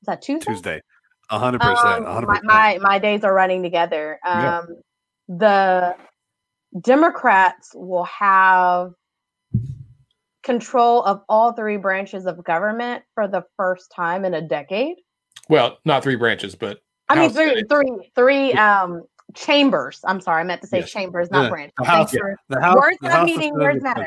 is 0.00 0.06
that 0.06 0.22
tuesday 0.22 0.52
tuesday 0.52 0.80
hundred 1.36 1.60
percent. 1.60 2.06
Um, 2.06 2.24
my, 2.44 2.78
my 2.80 2.98
days 2.98 3.22
are 3.24 3.34
running 3.34 3.62
together. 3.62 4.18
Um, 4.24 4.42
yeah. 4.42 4.62
The 5.28 5.96
Democrats 6.80 7.72
will 7.74 8.04
have 8.04 8.92
control 10.42 11.02
of 11.02 11.22
all 11.28 11.52
three 11.52 11.76
branches 11.76 12.24
of 12.24 12.42
government 12.42 13.02
for 13.14 13.28
the 13.28 13.44
first 13.56 13.92
time 13.94 14.24
in 14.24 14.32
a 14.32 14.40
decade. 14.40 14.96
Well, 15.48 15.78
not 15.84 16.02
three 16.02 16.16
branches, 16.16 16.54
but 16.54 16.80
I 17.08 17.18
mean 17.18 17.30
three, 17.30 17.62
three, 17.68 18.10
three 18.14 18.52
um, 18.52 19.02
chambers. 19.34 20.00
I'm 20.04 20.20
sorry, 20.20 20.40
I 20.40 20.44
meant 20.44 20.60
to 20.62 20.66
say 20.66 20.80
yes. 20.80 20.90
chambers, 20.90 21.30
not 21.30 21.50
branches. 21.50 21.74
The 21.78 21.84
house, 21.84 22.14
yeah. 22.14 22.20
the 22.48 22.60
house, 22.60 22.76
words 22.76 22.98
the 23.00 23.24
meeting, 23.24 23.54
words 23.54 23.82
matter. 23.82 24.06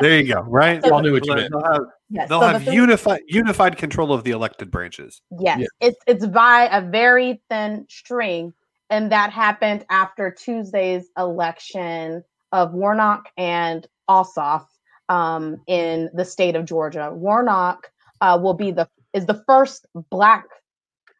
there 0.00 0.20
you 0.20 0.34
go. 0.34 0.40
Right. 0.42 0.82
So, 0.88 0.94
all 0.94 1.02
knew 1.02 1.12
what 1.12 1.26
you 1.26 1.34
meant. 1.34 1.52
They'll 1.52 1.62
have, 1.62 1.82
yes, 2.08 2.28
they'll 2.28 2.40
so 2.40 2.48
have 2.48 2.64
the 2.64 2.72
unified 2.72 3.20
unified 3.26 3.76
control 3.76 4.12
of 4.12 4.24
the 4.24 4.30
elected 4.30 4.70
branches. 4.70 5.20
Yes, 5.40 5.60
yes, 5.60 5.68
it's 5.80 5.98
it's 6.06 6.26
by 6.26 6.68
a 6.72 6.80
very 6.80 7.42
thin 7.50 7.84
string, 7.88 8.52
and 8.90 9.10
that 9.12 9.32
happened 9.32 9.84
after 9.90 10.30
Tuesday's 10.30 11.08
election 11.18 12.22
of 12.52 12.72
Warnock 12.72 13.28
and 13.36 13.86
Ossoff 14.08 14.66
um, 15.08 15.60
in 15.66 16.10
the 16.14 16.24
state 16.24 16.56
of 16.56 16.64
Georgia. 16.64 17.10
Warnock 17.12 17.90
uh, 18.20 18.38
will 18.40 18.54
be 18.54 18.70
the 18.70 18.88
is 19.12 19.26
the 19.26 19.42
first 19.46 19.86
black 20.10 20.44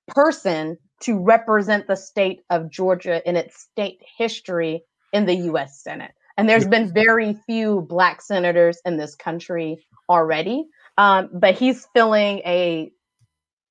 person 0.09 0.78
to 1.02 1.18
represent 1.18 1.86
the 1.86 1.96
state 1.96 2.40
of 2.50 2.70
Georgia 2.70 3.26
in 3.28 3.36
its 3.36 3.61
state 3.61 4.00
history 4.16 4.82
in 5.12 5.26
the 5.26 5.34
US 5.52 5.82
Senate. 5.82 6.12
And 6.36 6.48
there's 6.48 6.68
been 6.68 6.92
very 6.92 7.36
few 7.46 7.82
black 7.82 8.22
senators 8.22 8.80
in 8.84 8.96
this 8.96 9.14
country 9.14 9.84
already. 10.09 10.66
Um, 10.96 11.30
but 11.32 11.56
he's 11.56 11.86
filling 11.94 12.38
a 12.38 12.90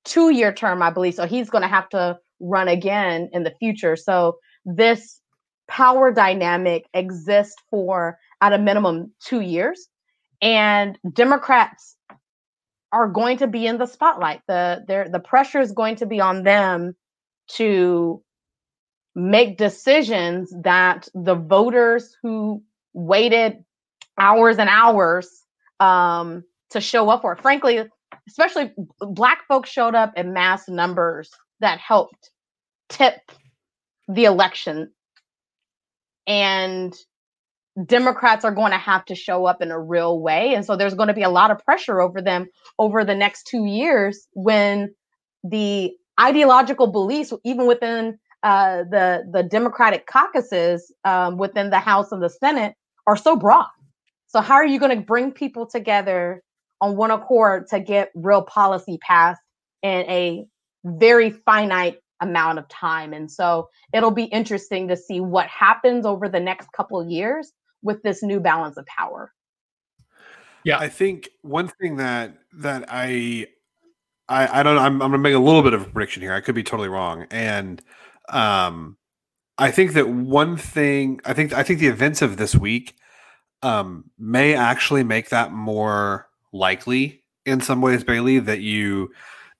two 0.05 0.29
year 0.29 0.53
term, 0.53 0.81
I 0.81 0.89
believe. 0.89 1.15
So 1.15 1.27
he's 1.27 1.49
going 1.49 1.61
to 1.63 1.67
have 1.67 1.89
to 1.89 2.17
run 2.39 2.67
again 2.67 3.29
in 3.33 3.43
the 3.43 3.53
future. 3.59 3.95
So 3.95 4.37
this 4.65 5.19
power 5.67 6.11
dynamic 6.11 6.85
exists 6.93 7.55
for 7.69 8.17
at 8.41 8.53
a 8.53 8.57
minimum 8.57 9.11
two 9.23 9.41
years. 9.41 9.87
And 10.41 10.97
Democrats 11.13 11.96
are 12.91 13.07
going 13.07 13.37
to 13.37 13.47
be 13.47 13.67
in 13.67 13.77
the 13.77 13.85
spotlight. 13.85 14.41
The 14.47 15.07
the 15.11 15.19
pressure 15.19 15.59
is 15.59 15.71
going 15.71 15.97
to 15.97 16.05
be 16.05 16.19
on 16.19 16.43
them 16.43 16.95
to 17.55 18.21
make 19.15 19.57
decisions 19.57 20.53
that 20.63 21.07
the 21.13 21.35
voters 21.35 22.15
who 22.21 22.63
waited 22.93 23.63
hours 24.17 24.57
and 24.57 24.69
hours 24.69 25.43
um, 25.79 26.43
to 26.69 26.81
show 26.81 27.09
up 27.09 27.21
for. 27.21 27.35
Frankly, 27.35 27.83
especially 28.27 28.73
black 28.99 29.47
folks 29.47 29.69
showed 29.69 29.95
up 29.95 30.13
in 30.15 30.33
mass 30.33 30.67
numbers 30.67 31.31
that 31.59 31.79
helped 31.79 32.31
tip 32.89 33.19
the 34.07 34.25
election. 34.25 34.91
And 36.25 36.95
Democrats 37.85 38.43
are 38.43 38.51
going 38.51 38.71
to 38.71 38.77
have 38.77 39.05
to 39.05 39.15
show 39.15 39.45
up 39.45 39.61
in 39.61 39.71
a 39.71 39.79
real 39.79 40.19
way. 40.19 40.55
And 40.55 40.65
so 40.65 40.75
there's 40.75 40.95
going 40.95 41.07
to 41.07 41.13
be 41.13 41.23
a 41.23 41.29
lot 41.29 41.51
of 41.51 41.63
pressure 41.63 42.01
over 42.01 42.21
them 42.21 42.47
over 42.79 43.03
the 43.03 43.15
next 43.15 43.43
two 43.47 43.65
years 43.65 44.27
when 44.33 44.95
the 45.43 45.93
ideological 46.19 46.87
beliefs, 46.87 47.33
even 47.43 47.67
within 47.67 48.17
uh, 48.43 48.83
the 48.89 49.23
the 49.31 49.43
Democratic 49.43 50.07
caucuses 50.07 50.91
um, 51.03 51.37
within 51.37 51.69
the 51.69 51.79
House 51.79 52.11
and 52.11 52.21
the 52.21 52.29
Senate, 52.29 52.73
are 53.05 53.17
so 53.17 53.35
broad. 53.35 53.67
So 54.27 54.41
how 54.41 54.55
are 54.55 54.65
you 54.65 54.79
going 54.79 54.97
to 54.97 55.03
bring 55.05 55.31
people 55.31 55.67
together 55.67 56.43
on 56.81 56.97
one 56.97 57.11
accord 57.11 57.67
to 57.69 57.79
get 57.79 58.11
real 58.15 58.41
policy 58.41 58.97
passed 59.01 59.41
in 59.83 60.01
a 60.09 60.45
very 60.83 61.29
finite 61.29 61.99
amount 62.21 62.59
of 62.59 62.67
time? 62.67 63.13
And 63.13 63.31
so 63.31 63.69
it'll 63.93 64.11
be 64.11 64.25
interesting 64.25 64.87
to 64.87 64.97
see 64.97 65.19
what 65.19 65.47
happens 65.47 66.05
over 66.05 66.27
the 66.27 66.39
next 66.39 66.71
couple 66.71 67.07
years 67.07 67.51
with 67.81 68.01
this 68.03 68.23
new 68.23 68.39
balance 68.39 68.77
of 68.77 68.85
power. 68.85 69.31
Yeah, 70.63 70.79
I 70.79 70.89
think 70.89 71.29
one 71.41 71.69
thing 71.69 71.97
that 71.97 72.37
that 72.53 72.85
I 72.89 73.47
I, 74.27 74.59
I 74.59 74.63
don't 74.63 74.77
I'm, 74.77 75.01
I'm 75.01 75.11
gonna 75.11 75.17
make 75.19 75.33
a 75.33 75.39
little 75.39 75.63
bit 75.63 75.73
of 75.73 75.81
a 75.83 75.89
prediction 75.89 76.21
here. 76.21 76.33
I 76.33 76.41
could 76.41 76.55
be 76.55 76.63
totally 76.63 76.89
wrong. 76.89 77.25
And 77.31 77.81
um 78.29 78.97
I 79.57 79.71
think 79.71 79.93
that 79.93 80.09
one 80.09 80.57
thing 80.57 81.21
I 81.25 81.33
think 81.33 81.53
I 81.53 81.63
think 81.63 81.79
the 81.79 81.87
events 81.87 82.21
of 82.21 82.37
this 82.37 82.55
week 82.55 82.95
um 83.63 84.11
may 84.19 84.53
actually 84.53 85.03
make 85.03 85.29
that 85.29 85.51
more 85.51 86.27
likely 86.51 87.23
in 87.45 87.61
some 87.61 87.81
ways, 87.81 88.03
Bailey, 88.03 88.39
that 88.39 88.59
you 88.59 89.11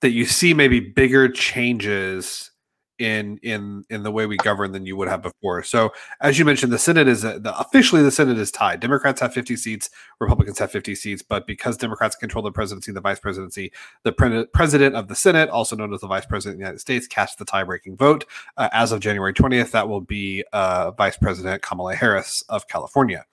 that 0.02 0.12
you 0.12 0.26
see 0.26 0.54
maybe 0.54 0.80
bigger 0.80 1.30
changes 1.30 2.52
in 3.00 3.38
in 3.44 3.84
in 3.90 4.04
the 4.04 4.12
way 4.12 4.26
we 4.26 4.38
govern 4.38 4.72
than 4.72 4.86
you 4.86 4.96
would 4.96 5.08
have 5.08 5.22
before. 5.22 5.64
So, 5.64 5.94
as 6.22 6.40
you 6.40 6.46
mentioned, 6.46 6.72
the 6.72 6.80
Senate 6.80 7.08
is 7.08 7.22
the, 7.22 7.54
officially 7.60 8.02
the 8.02 8.12
Senate 8.12 8.38
is 8.38 8.52
tied. 8.52 8.80
Democrats 8.80 9.22
have 9.22 9.34
50 9.34 9.56
seats, 9.56 9.90
Republicans 10.20 10.60
have 10.60 10.72
50 10.72 10.96
seats, 10.96 11.22
but 11.22 11.46
because 11.48 11.78
Democrats 11.78 12.16
control 12.16 12.44
the 12.44 12.52
presidency, 12.52 12.92
the 12.92 13.02
vice 13.02 13.20
presidency, 13.20 13.72
the 14.04 14.12
pre- 14.12 14.46
president 14.48 14.96
of 14.96 15.08
the 15.08 15.16
Senate, 15.16 15.50
also 15.50 15.76
known 15.76 15.94
as 15.94 16.02
the 16.02 16.08
vice 16.08 16.26
president 16.26 16.56
of 16.56 16.60
the 16.60 16.64
United 16.64 16.80
States, 16.80 17.08
casts 17.08 17.36
the 17.36 17.46
tie-breaking 17.46 17.98
vote. 17.98 18.26
Uh, 18.58 18.70
as 18.72 18.92
of 18.92 19.00
January 19.00 19.34
20th, 19.34 19.72
that 19.72 19.88
will 19.88 20.02
be 20.02 20.44
uh, 20.54 20.92
Vice 20.92 21.18
President 21.18 21.62
Kamala 21.62 21.96
Harris 21.96 22.44
of 22.50 22.68
California. 22.68 23.26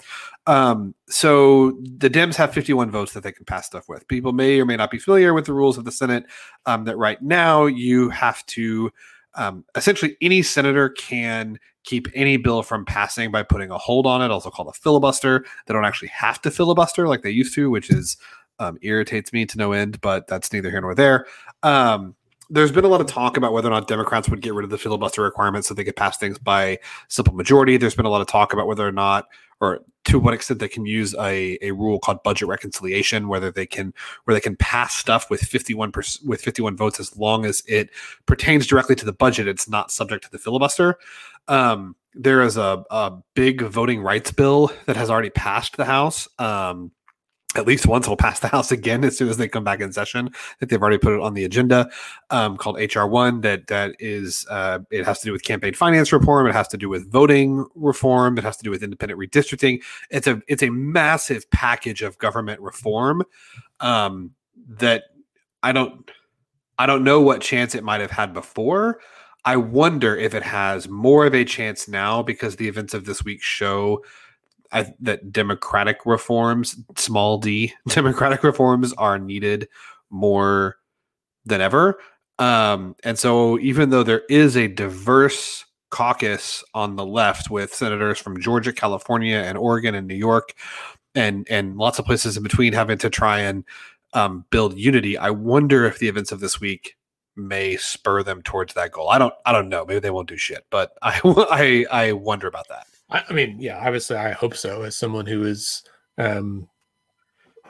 Um, 0.47 0.95
so 1.09 1.73
the 1.81 2.11
Dems 2.11 2.37
have 2.37 2.53
51 2.53 2.91
votes 2.91 3.13
that 3.15 3.23
they 3.23 3.33
can 3.33 3.45
pass 3.47 3.67
stuff 3.67 3.89
with. 3.89 4.07
People 4.09 4.33
may 4.33 4.61
or 4.61 4.67
may 4.67 4.77
not 4.77 4.91
be 4.91 4.99
familiar 4.99 5.33
with 5.33 5.47
the 5.47 5.55
rules 5.55 5.79
of 5.79 5.85
the 5.85 5.93
Senate. 5.93 6.25
Um, 6.67 6.85
that 6.85 6.97
right 6.97 7.21
now 7.23 7.67
you 7.67 8.11
have 8.11 8.45
to 8.47 8.91
um, 9.37 9.65
essentially 9.75 10.17
any 10.21 10.43
senator 10.43 10.91
can 10.91 11.59
keep 11.85 12.09
any 12.15 12.37
bill 12.37 12.63
from 12.63 12.85
passing 12.85 13.31
by 13.31 13.43
putting 13.43 13.71
a 13.71 13.79
hold 13.79 14.07
on 14.07 14.23
it, 14.23 14.31
also 14.31 14.51
called 14.51 14.69
a 14.69 14.73
filibuster. 14.73 15.45
They 15.67 15.75
don't 15.75 15.85
actually 15.85 16.09
have 16.09 16.41
to 16.43 16.51
filibuster 16.51 17.07
like 17.09 17.23
they 17.23 17.31
used 17.31 17.55
to, 17.55 17.71
which 17.71 17.91
is 17.91 18.17
um, 18.59 18.79
irritates 18.83 19.33
me 19.33 19.47
to 19.47 19.59
no 19.59 19.73
end, 19.73 20.01
but 20.01 20.27
that's 20.27 20.53
neither 20.53 20.71
here 20.71 20.81
nor 20.81 20.95
there. 20.95 21.27
Um, 21.63 22.15
there's 22.51 22.73
been 22.73 22.85
a 22.85 22.89
lot 22.89 23.01
of 23.01 23.07
talk 23.07 23.37
about 23.37 23.53
whether 23.53 23.69
or 23.69 23.73
not 23.73 23.89
Democrats 23.89 24.29
would 24.29 24.41
get 24.41 24.55
rid 24.55 24.65
of 24.65 24.71
the 24.71 24.79
filibuster 24.79 25.23
requirement 25.23 25.65
so 25.65 25.75
they 25.75 25.85
could 25.85 25.97
pass 25.97 26.19
things 26.19 26.39
by 26.39 26.79
simple 27.09 27.35
majority. 27.35 27.77
There's 27.77 27.95
been 27.95 28.07
a 28.07 28.11
lot 28.11 28.21
of 28.21 28.27
talk 28.27 28.53
about 28.53 28.67
whether 28.67 28.87
or 28.87 28.93
not, 28.93 29.27
or 29.61 29.81
to 30.05 30.19
what 30.19 30.35
extent 30.35 30.61
they 30.61 30.69
can 30.69 30.87
use 30.87 31.15
a, 31.15 31.59
a 31.63 31.73
rule 31.73 31.99
called 31.99 32.23
budget 32.23 32.49
reconciliation, 32.49 33.29
whether 33.29 33.51
they 33.51 33.67
can 33.67 33.95
where 34.25 34.35
they 34.35 34.41
can 34.41 34.57
pass 34.57 34.95
stuff 34.95 35.31
with 35.31 35.41
51 35.41 35.93
with 36.25 36.41
51 36.41 36.77
votes 36.77 37.01
as 37.01 37.17
long 37.17 37.45
as 37.45 37.63
it 37.67 37.91
pertains 38.27 38.67
directly 38.67 38.95
to 38.97 39.05
the 39.05 39.13
budget. 39.13 39.49
It's 39.49 39.69
not 39.69 39.91
subject 39.91 40.25
to 40.25 40.31
the 40.31 40.39
filibuster. 40.39 40.99
Um, 41.49 41.97
there 42.15 42.43
is 42.43 42.57
a, 42.57 42.85
a 42.91 43.13
big 43.35 43.63
voting 43.63 44.01
rights 44.01 44.31
bill 44.31 44.73
that 44.87 44.97
has 44.97 45.11
already 45.11 45.31
passed 45.31 45.77
the 45.77 45.85
House. 45.85 46.29
Um, 46.39 46.93
at 47.57 47.67
least 47.67 47.87
once 47.87 48.09
will 48.09 48.17
pass 48.17 48.41
the 48.41 48.49
House 48.49 48.73
again 48.73 49.05
as 49.05 49.17
soon 49.17 49.29
as 49.29 49.37
they 49.37 49.49
come 49.49 49.65
back 49.65 49.81
in 49.81 49.93
session. 49.93 50.31
That 50.61 50.69
they've 50.69 50.81
already 50.81 50.99
put 50.99 51.15
it 51.15 51.21
on 51.21 51.35
the 51.35 51.45
agenda, 51.45 51.91
um, 52.31 52.57
called 52.57 52.79
HR 52.79 53.05
one. 53.05 53.41
That 53.43 53.67
that 53.69 53.97
is 53.99 54.47
uh, 54.51 54.81
it 54.91 55.05
has 55.05 55.21
to 55.21 55.27
do 55.27 55.33
with 55.33 55.45
campaign 55.45 55.75
finance 55.75 56.13
reform. 56.13 56.47
It 56.47 56.53
has 56.53 56.69
to 56.69 56.77
do 56.77 56.89
with 56.89 57.11
voting 57.11 57.67
reform. 57.75 58.39
It 58.39 58.45
has 58.45 58.57
to 58.59 58.65
do 58.65 58.71
with 58.71 58.83
independent 58.83 59.21
redistricting. 59.21 59.83
It's 60.11 60.27
a 60.27 60.41
it's 60.49 60.63
a 60.63 60.71
massive 60.71 61.49
package 61.51 62.03
of 62.03 62.19
government 62.19 62.61
reform 62.61 63.23
um, 63.81 64.33
that 64.69 65.05
I 65.63 65.73
don't 65.73 66.11
I 66.79 66.87
don't 66.87 67.05
know 67.05 67.21
what 67.21 67.41
chance 67.41 67.75
it 67.75 67.85
might 67.85 68.01
have 68.01 68.11
had 68.11 68.33
before. 68.33 69.01
I 69.47 69.57
wonder 69.57 70.17
if 70.17 70.35
it 70.35 70.43
has 70.43 70.89
more 70.89 71.27
of 71.27 71.35
a 71.35 71.45
chance 71.45 71.87
now 71.87 72.23
because 72.23 72.57
the 72.57 72.67
events 72.67 72.95
of 72.95 73.05
this 73.05 73.23
week 73.25 73.43
show 73.43 74.03
I, 74.73 74.93
that 75.01 75.33
democratic 75.33 76.05
reforms, 76.05 76.77
small 76.97 77.39
d, 77.39 77.73
democratic 77.89 78.43
reforms 78.43 78.93
are 78.95 79.19
needed 79.19 79.69
more 80.11 80.77
than 81.45 81.61
ever. 81.61 81.99
Um, 82.39 82.97
and 83.05 83.19
so, 83.19 83.59
even 83.61 83.91
though 83.91 84.03
there 84.03 84.23
is 84.29 84.57
a 84.57 84.67
diverse 84.67 85.65
caucus 85.91 86.65
on 86.75 86.97
the 86.97 87.07
left 87.07 87.51
with 87.51 87.73
senators 87.73 88.19
from 88.19 88.41
Georgia, 88.41 88.73
California, 88.73 89.37
and 89.37 89.57
Oregon 89.57 89.95
and 89.95 90.09
New 90.09 90.17
York, 90.17 90.55
and 91.15 91.47
and 91.49 91.77
lots 91.77 91.99
of 91.99 92.05
places 92.05 92.37
in 92.37 92.43
between 92.43 92.73
having 92.73 92.99
to 92.99 93.11
try 93.11 93.39
and 93.41 93.65
um, 94.15 94.45
build 94.51 94.77
unity, 94.79 95.17
I 95.17 95.31
wonder 95.31 95.85
if 95.85 95.99
the 95.99 96.09
events 96.09 96.33
of 96.33 96.41
this 96.41 96.61
week 96.61 96.97
may 97.37 97.77
spur 97.77 98.23
them 98.23 98.43
towards 98.43 98.75
that 98.75 98.93
goal. 98.93 99.11
I 99.11 99.19
don't 99.19 99.35
I 99.47 99.53
don't 99.53 99.69
know. 99.69 99.85
Maybe 99.85 100.01
they 100.01 100.11
won't 100.11 100.29
do 100.29 100.37
shit, 100.37 100.67
but 100.71 100.97
I 101.03 101.21
I, 101.25 102.07
I 102.09 102.13
wonder 102.13 102.47
about 102.47 102.69
that. 102.69 102.87
I, 103.15 103.23
I 103.31 103.33
mean, 103.33 103.57
yeah, 103.61 103.79
obviously, 103.79 104.17
I 104.17 104.33
hope 104.33 104.57
so. 104.57 104.83
As 104.83 104.97
someone 104.97 105.25
who 105.25 105.45
is 105.45 105.83
um, 106.19 106.69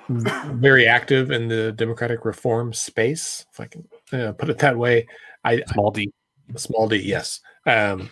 very 0.08 0.88
active 0.88 1.30
in 1.30 1.48
the 1.48 1.70
democratic 1.72 2.24
reform 2.24 2.72
space, 2.72 3.44
if 3.52 3.60
I 3.60 3.66
can 3.66 3.86
uh, 4.12 4.32
put 4.32 4.48
it 4.48 4.58
that 4.58 4.76
way, 4.76 5.06
I 5.44 5.62
small 5.72 5.90
d, 5.90 6.10
small 6.56 6.88
d, 6.88 6.96
yes, 6.96 7.40
um, 7.66 8.10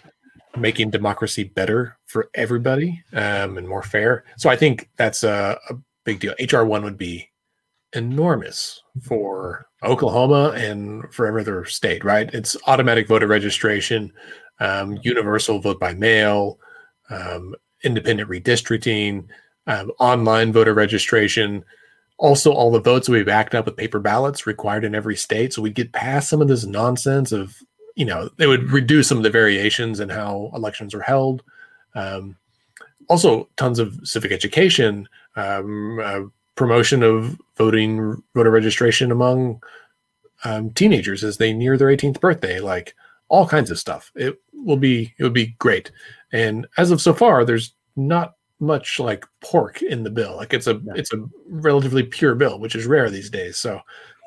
making 0.56 0.90
democracy 0.90 1.44
better 1.44 1.96
for 2.04 2.28
everybody 2.34 3.02
um, 3.14 3.56
and 3.56 3.66
more 3.66 3.82
fair. 3.82 4.24
So 4.36 4.50
I 4.50 4.56
think 4.56 4.90
that's 4.96 5.24
a, 5.24 5.58
a 5.70 5.74
big 6.04 6.20
deal. 6.20 6.34
HR 6.38 6.64
one 6.64 6.84
would 6.84 6.98
be 6.98 7.30
enormous 7.94 8.82
for 9.02 9.66
Oklahoma 9.82 10.52
and 10.54 11.02
for 11.14 11.26
every 11.26 11.40
other 11.40 11.64
state, 11.64 12.04
right? 12.04 12.28
It's 12.34 12.58
automatic 12.66 13.08
voter 13.08 13.26
registration, 13.26 14.12
um, 14.60 14.98
universal 15.02 15.60
vote 15.60 15.80
by 15.80 15.94
mail, 15.94 16.58
um, 17.12 17.54
independent 17.84 18.28
redistricting, 18.28 19.26
um, 19.66 19.92
online 19.98 20.52
voter 20.52 20.74
registration, 20.74 21.64
also 22.18 22.52
all 22.52 22.70
the 22.70 22.80
votes 22.80 23.08
we 23.08 23.22
backed 23.22 23.54
up 23.54 23.66
with 23.66 23.76
paper 23.76 23.98
ballots 23.98 24.46
required 24.46 24.84
in 24.84 24.94
every 24.94 25.16
state. 25.16 25.52
So 25.52 25.62
we 25.62 25.70
get 25.70 25.92
past 25.92 26.28
some 26.28 26.40
of 26.40 26.48
this 26.48 26.64
nonsense 26.64 27.32
of, 27.32 27.56
you 27.96 28.04
know, 28.04 28.30
they 28.38 28.46
would 28.46 28.70
reduce 28.70 29.08
some 29.08 29.18
of 29.18 29.24
the 29.24 29.30
variations 29.30 30.00
in 30.00 30.08
how 30.08 30.50
elections 30.54 30.94
are 30.94 31.02
held. 31.02 31.42
Um, 31.94 32.36
also, 33.08 33.48
tons 33.56 33.78
of 33.78 33.98
civic 34.04 34.32
education, 34.32 35.08
um, 35.36 35.98
uh, 35.98 36.20
promotion 36.54 37.02
of 37.02 37.40
voting, 37.56 38.22
voter 38.34 38.50
registration 38.50 39.10
among 39.10 39.60
um, 40.44 40.70
teenagers 40.70 41.24
as 41.24 41.36
they 41.36 41.52
near 41.52 41.76
their 41.76 41.88
18th 41.88 42.20
birthday, 42.20 42.60
like 42.60 42.94
all 43.32 43.48
kinds 43.48 43.70
of 43.70 43.78
stuff. 43.78 44.12
It 44.14 44.40
will 44.52 44.76
be 44.76 45.12
it 45.18 45.24
would 45.24 45.32
be 45.32 45.56
great. 45.58 45.90
And 46.32 46.66
as 46.76 46.90
of 46.90 47.00
so 47.00 47.14
far, 47.14 47.44
there's 47.44 47.74
not 47.96 48.34
much 48.60 49.00
like 49.00 49.26
pork 49.40 49.82
in 49.82 50.04
the 50.04 50.10
bill. 50.10 50.36
Like 50.36 50.52
it's 50.52 50.66
a 50.66 50.74
yeah. 50.84 50.92
it's 50.94 51.12
a 51.12 51.24
relatively 51.48 52.02
pure 52.04 52.34
bill, 52.34 52.60
which 52.60 52.76
is 52.76 52.86
rare 52.86 53.10
these 53.10 53.30
days. 53.30 53.56
So 53.56 53.80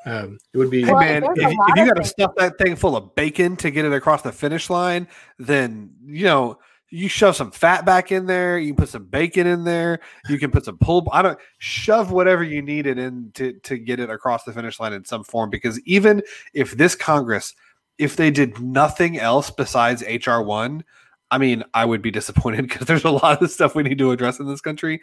um, 0.06 0.38
it 0.52 0.58
would 0.58 0.70
be. 0.70 0.82
Hey 0.82 0.92
man, 0.92 1.24
if, 1.24 1.30
if 1.36 1.76
you 1.76 1.86
got 1.86 1.96
to 1.96 2.04
stuff 2.04 2.32
that 2.36 2.58
thing 2.58 2.74
full 2.74 2.96
of 2.96 3.14
bacon 3.14 3.56
to 3.58 3.70
get 3.70 3.84
it 3.84 3.92
across 3.92 4.22
the 4.22 4.32
finish 4.32 4.68
line, 4.68 5.06
then 5.38 5.90
you 6.04 6.24
know 6.24 6.58
you 6.90 7.08
shove 7.08 7.36
some 7.36 7.52
fat 7.52 7.84
back 7.84 8.10
in 8.10 8.26
there. 8.26 8.58
You 8.58 8.74
put 8.74 8.88
some 8.88 9.04
bacon 9.04 9.46
in 9.46 9.62
there. 9.62 10.00
You 10.28 10.38
can 10.38 10.50
put 10.50 10.64
some 10.64 10.78
pull. 10.78 11.08
I 11.12 11.22
don't 11.22 11.38
shove 11.58 12.10
whatever 12.10 12.42
you 12.42 12.60
need 12.60 12.88
it 12.88 12.98
in 12.98 13.30
to 13.34 13.52
to 13.52 13.78
get 13.78 14.00
it 14.00 14.10
across 14.10 14.42
the 14.42 14.52
finish 14.52 14.80
line 14.80 14.92
in 14.92 15.04
some 15.04 15.22
form. 15.22 15.50
Because 15.50 15.80
even 15.82 16.22
if 16.54 16.72
this 16.72 16.96
Congress, 16.96 17.54
if 17.98 18.16
they 18.16 18.30
did 18.30 18.60
nothing 18.60 19.18
else 19.18 19.50
besides 19.50 20.02
HR 20.02 20.40
one, 20.40 20.84
I 21.30 21.38
mean, 21.38 21.64
I 21.74 21.84
would 21.84 22.02
be 22.02 22.10
disappointed 22.10 22.62
because 22.68 22.86
there's 22.86 23.04
a 23.04 23.10
lot 23.10 23.42
of 23.42 23.50
stuff 23.50 23.74
we 23.74 23.82
need 23.82 23.98
to 23.98 24.10
address 24.10 24.38
in 24.38 24.46
this 24.46 24.60
country. 24.60 25.00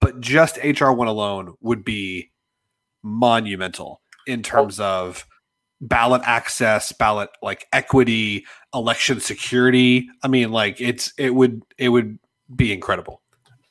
But 0.00 0.20
just 0.20 0.58
HR 0.62 0.90
one 0.90 1.08
alone 1.08 1.54
would 1.60 1.84
be 1.84 2.30
monumental 3.02 4.00
in 4.26 4.42
terms 4.42 4.78
of 4.78 5.26
ballot 5.80 6.22
access, 6.24 6.92
ballot 6.92 7.30
like 7.42 7.66
equity, 7.72 8.46
election 8.74 9.20
security. 9.20 10.08
I 10.22 10.28
mean, 10.28 10.52
like 10.52 10.80
it's 10.80 11.12
it 11.18 11.34
would 11.34 11.62
it 11.78 11.88
would 11.88 12.18
be 12.54 12.72
incredible. 12.72 13.22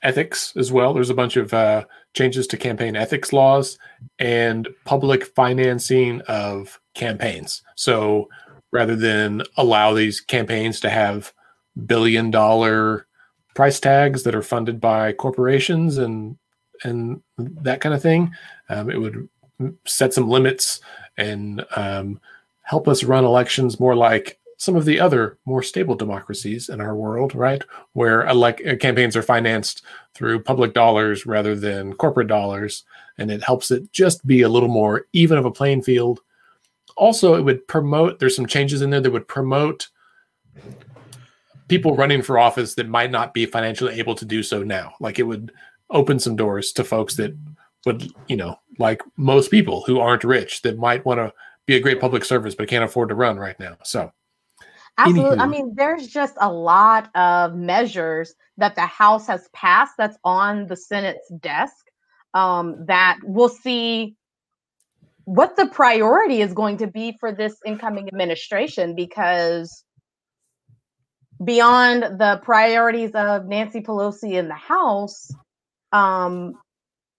Ethics 0.03 0.53
as 0.55 0.71
well. 0.71 0.93
There's 0.93 1.09
a 1.09 1.15
bunch 1.15 1.37
of 1.37 1.53
uh, 1.53 1.85
changes 2.17 2.47
to 2.47 2.57
campaign 2.57 2.95
ethics 2.95 3.31
laws 3.31 3.77
and 4.19 4.67
public 4.85 5.25
financing 5.35 6.21
of 6.21 6.79
campaigns. 6.95 7.61
So 7.75 8.27
rather 8.71 8.95
than 8.95 9.43
allow 9.55 9.93
these 9.93 10.19
campaigns 10.19 10.79
to 10.81 10.89
have 10.89 11.33
billion 11.85 12.31
dollar 12.31 13.07
price 13.55 13.79
tags 13.79 14.23
that 14.23 14.35
are 14.35 14.41
funded 14.41 14.81
by 14.81 15.13
corporations 15.13 15.97
and 15.97 16.37
and 16.83 17.21
that 17.37 17.81
kind 17.81 17.95
of 17.95 18.01
thing. 18.01 18.31
Um, 18.69 18.89
it 18.89 18.99
would 18.99 19.27
set 19.85 20.13
some 20.13 20.29
limits 20.29 20.79
and 21.17 21.65
um, 21.75 22.19
help 22.61 22.87
us 22.87 23.03
run 23.03 23.25
elections 23.25 23.79
more 23.79 23.95
like 23.95 24.39
some 24.57 24.75
of 24.75 24.85
the 24.85 24.99
other 24.99 25.37
more 25.45 25.61
stable 25.61 25.95
democracies 25.95 26.69
in 26.69 26.81
our 26.81 26.95
world, 26.95 27.35
right? 27.35 27.63
Where 27.93 28.25
elect- 28.27 28.65
uh, 28.65 28.75
campaigns 28.75 29.15
are 29.15 29.21
financed 29.21 29.83
through 30.15 30.43
public 30.43 30.73
dollars 30.73 31.25
rather 31.25 31.55
than 31.55 31.93
corporate 31.93 32.27
dollars, 32.27 32.83
and 33.19 33.31
it 33.31 33.43
helps 33.43 33.69
it 33.69 33.91
just 33.91 34.25
be 34.25 34.41
a 34.41 34.49
little 34.49 34.69
more 34.69 35.05
even 35.13 35.37
of 35.37 35.45
a 35.45 35.51
playing 35.51 35.83
field. 35.83 36.21
Also, 36.95 37.35
it 37.35 37.43
would 37.43 37.67
promote. 37.67 38.19
There's 38.19 38.35
some 38.35 38.47
changes 38.47 38.81
in 38.81 38.89
there 38.89 39.01
that 39.01 39.11
would 39.11 39.27
promote 39.27 39.89
people 41.67 41.95
running 41.95 42.23
for 42.23 42.39
office 42.39 42.73
that 42.75 42.89
might 42.89 43.11
not 43.11 43.33
be 43.33 43.45
financially 43.45 43.99
able 43.99 44.15
to 44.15 44.25
do 44.25 44.41
so 44.41 44.63
now. 44.63 44.93
Like 44.99 45.19
it 45.19 45.23
would 45.23 45.51
open 45.89 46.19
some 46.19 46.35
doors 46.35 46.71
to 46.73 46.83
folks 46.83 47.15
that 47.17 47.35
would, 47.85 48.11
you 48.27 48.35
know, 48.35 48.57
like 48.79 49.01
most 49.17 49.51
people 49.51 49.83
who 49.85 49.99
aren't 49.99 50.23
rich 50.23 50.61
that 50.63 50.77
might 50.79 51.05
want 51.05 51.19
to 51.19 51.31
be 51.65 51.75
a 51.75 51.79
great 51.79 51.99
public 51.99 52.25
service 52.25 52.55
but 52.55 52.67
can't 52.67 52.83
afford 52.83 53.09
to 53.09 53.15
run 53.15 53.37
right 53.37 53.59
now. 53.59 53.77
So 53.83 54.11
Absolutely. 54.97 55.37
Anywho. 55.37 55.41
I 55.41 55.47
mean, 55.47 55.73
there's 55.75 56.07
just 56.07 56.35
a 56.39 56.51
lot 56.51 57.15
of 57.15 57.55
measures 57.55 58.33
that 58.57 58.75
the 58.75 58.81
House 58.81 59.27
has 59.27 59.47
passed 59.53 59.93
that's 59.97 60.17
on 60.23 60.67
the 60.67 60.75
Senate's 60.75 61.29
desk 61.39 61.85
um, 62.33 62.85
that 62.87 63.19
we'll 63.23 63.49
see 63.49 64.15
what 65.25 65.55
the 65.55 65.67
priority 65.67 66.41
is 66.41 66.53
going 66.53 66.77
to 66.77 66.87
be 66.87 67.15
for 67.19 67.31
this 67.31 67.55
incoming 67.65 68.07
administration 68.07 68.95
because 68.95 69.83
beyond 71.43 72.03
the 72.19 72.39
priorities 72.43 73.11
of 73.13 73.45
Nancy 73.45 73.81
Pelosi 73.81 74.33
in 74.33 74.47
the 74.47 74.55
House, 74.55 75.29
um, 75.91 76.53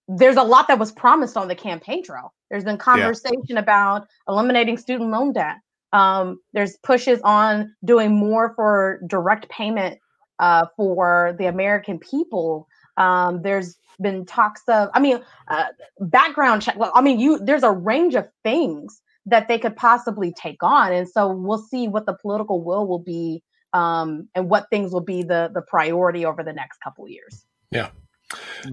there's 0.09 0.37
a 0.37 0.43
lot 0.43 0.69
that 0.69 0.79
was 0.79 0.91
promised 0.91 1.37
on 1.37 1.49
the 1.49 1.55
campaign 1.55 2.03
trail. 2.03 2.33
There's 2.51 2.65
been 2.65 2.79
conversation 2.79 3.43
yeah. 3.49 3.59
about 3.59 4.09
eliminating 4.27 4.79
student 4.79 5.11
loan 5.11 5.33
debt. 5.33 5.57
Um, 5.93 6.41
there's 6.53 6.77
pushes 6.79 7.21
on 7.23 7.75
doing 7.85 8.13
more 8.13 8.53
for 8.55 9.01
direct 9.07 9.49
payment 9.49 9.99
uh, 10.39 10.67
for 10.77 11.35
the 11.39 11.47
American 11.47 11.99
people. 11.99 12.69
Um, 12.97 13.43
there's 13.43 13.77
been 14.01 14.27
talks 14.27 14.63
of, 14.69 14.91
I 14.95 15.01
mean, 15.01 15.21
uh, 15.49 15.67
background 16.01 16.63
check. 16.63 16.77
Well, 16.77 16.93
I 16.95 17.01
mean, 17.01 17.19
you 17.19 17.39
there's 17.39 17.63
a 17.63 17.71
range 17.71 18.15
of 18.15 18.29
things 18.45 19.01
that 19.27 19.49
they 19.49 19.59
could 19.59 19.77
possibly 19.77 20.33
take 20.33 20.63
on, 20.63 20.93
and 20.93 21.09
so 21.09 21.33
we'll 21.33 21.59
see 21.59 21.89
what 21.89 22.07
the 22.07 22.15
political 22.15 22.63
will 22.63 22.87
will 22.87 22.99
be 22.99 23.43
um, 23.73 24.29
and 24.35 24.49
what 24.49 24.69
things 24.71 24.93
will 24.93 25.01
be 25.01 25.23
the 25.23 25.51
the 25.53 25.63
priority 25.63 26.25
over 26.25 26.43
the 26.43 26.53
next 26.53 26.79
couple 26.81 27.09
years. 27.09 27.45
Yeah. 27.71 27.91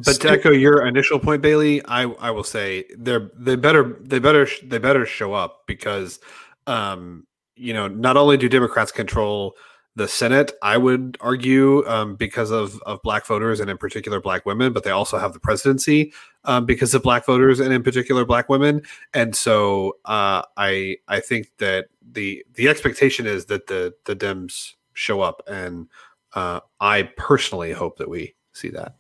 But 0.04 0.20
to 0.20 0.30
echo 0.30 0.52
your 0.52 0.86
initial 0.86 1.18
point, 1.18 1.42
Bailey, 1.42 1.84
I 1.86 2.04
I 2.04 2.32
will 2.32 2.44
say 2.44 2.86
they're 2.98 3.32
they 3.38 3.56
better 3.56 3.98
they 4.02 4.20
better 4.20 4.48
they 4.64 4.80
better 4.80 5.06
show 5.06 5.34
up 5.34 5.64
because 5.66 6.20
um, 6.68 7.26
you 7.56 7.74
know 7.74 7.88
not 7.88 8.18
only 8.18 8.38
do 8.38 8.50
Democrats 8.50 8.92
control 8.92 9.56
the 9.96 10.08
Senate, 10.08 10.52
I 10.62 10.78
would 10.78 11.18
argue, 11.22 11.88
um, 11.88 12.16
because 12.16 12.52
of, 12.52 12.82
of 12.86 13.02
black 13.02 13.26
voters 13.26 13.62
and 13.62 13.70
in 13.70 13.78
particular 13.78 14.20
black 14.20 14.46
women, 14.46 14.74
but 14.74 14.84
they 14.84 14.92
also 14.92 15.18
have 15.18 15.32
the 15.32 15.40
presidency 15.40 16.12
um, 16.44 16.66
because 16.66 16.94
of 16.94 17.02
black 17.02 17.26
voters 17.26 17.62
and 17.62 17.74
in 17.74 17.82
particular 17.82 18.26
black 18.26 18.50
women. 18.50 18.82
And 19.14 19.34
so 19.36 19.98
uh, 20.04 20.44
I 20.58 20.98
I 21.08 21.22
think 21.22 21.50
that 21.60 21.88
the 22.12 22.46
the 22.56 22.68
expectation 22.68 23.26
is 23.26 23.46
that 23.46 23.68
the 23.68 23.94
the 24.04 24.16
Dems 24.16 24.74
show 24.94 25.22
up, 25.22 25.42
and 25.48 25.88
uh, 26.34 26.60
I 26.82 27.04
personally 27.16 27.72
hope 27.72 27.98
that 27.98 28.10
we 28.10 28.36
see 28.52 28.70
that. 28.70 28.96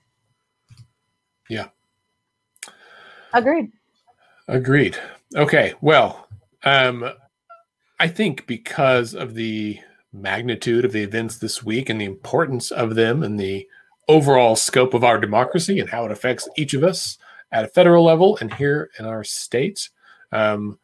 Yeah. 1.49 1.68
Agreed. 3.34 3.72
Agreed. 4.47 4.97
Okay. 5.36 5.74
Well, 5.82 6.28
um, 6.63 7.11
I 8.00 8.08
think 8.08 8.46
because 8.48 9.14
of 9.14 9.36
the 9.36 9.80
magnitude 10.12 10.86
of 10.86 10.91
the 10.91 11.04
events 11.04 11.38
this 11.38 11.64
week 11.64 11.89
and 11.89 12.00
the 12.00 12.06
importance 12.06 12.72
of 12.72 12.96
them 12.96 13.24
and 13.24 13.39
the 13.39 13.68
overall 14.08 14.56
scope 14.56 14.93
of 14.93 15.04
our 15.04 15.20
democracy 15.20 15.80
and 15.80 15.89
how 15.89 16.06
it 16.06 16.12
affects 16.12 16.48
each 16.58 16.74
of 16.74 16.84
us 16.84 17.18
at 17.52 17.66
a 17.66 17.70
federal 17.70 18.04
level 18.04 18.38
and 18.41 18.54
here 18.54 18.89
in 19.00 19.06
our 19.06 19.24
state, 19.24 19.89
um, 20.32 20.78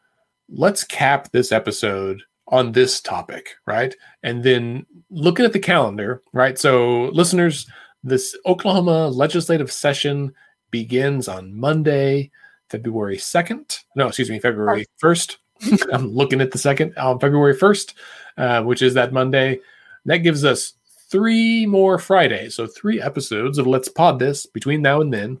let's 0.48 0.84
cap 0.84 1.30
this 1.32 1.52
episode 1.52 2.22
on 2.48 2.72
this 2.72 3.00
topic, 3.00 3.56
right? 3.66 3.94
And 4.22 4.42
then 4.42 4.86
looking 5.10 5.44
at 5.44 5.52
the 5.52 5.58
calendar, 5.58 6.22
right? 6.32 6.58
So, 6.58 7.10
listeners, 7.12 7.66
this 8.02 8.36
Oklahoma 8.46 9.08
legislative 9.08 9.70
session 9.70 10.34
begins 10.70 11.28
on 11.28 11.54
Monday, 11.54 12.30
February 12.68 13.16
2nd. 13.16 13.78
No, 13.96 14.08
excuse 14.08 14.30
me, 14.30 14.40
February 14.40 14.86
1st. 15.02 15.36
I'm 15.92 16.12
looking 16.12 16.40
at 16.40 16.50
the 16.50 16.58
second 16.58 16.96
on 16.96 17.18
February 17.18 17.54
1st, 17.54 17.94
uh, 18.38 18.62
which 18.62 18.82
is 18.82 18.94
that 18.94 19.12
Monday. 19.12 19.60
That 20.04 20.18
gives 20.18 20.44
us 20.44 20.74
three 21.08 21.66
more 21.66 21.98
Fridays. 21.98 22.54
So, 22.56 22.66
three 22.66 23.00
episodes 23.00 23.58
of 23.58 23.66
Let's 23.66 23.88
Pod 23.88 24.18
This 24.18 24.46
between 24.46 24.82
now 24.82 25.00
and 25.00 25.12
then. 25.12 25.40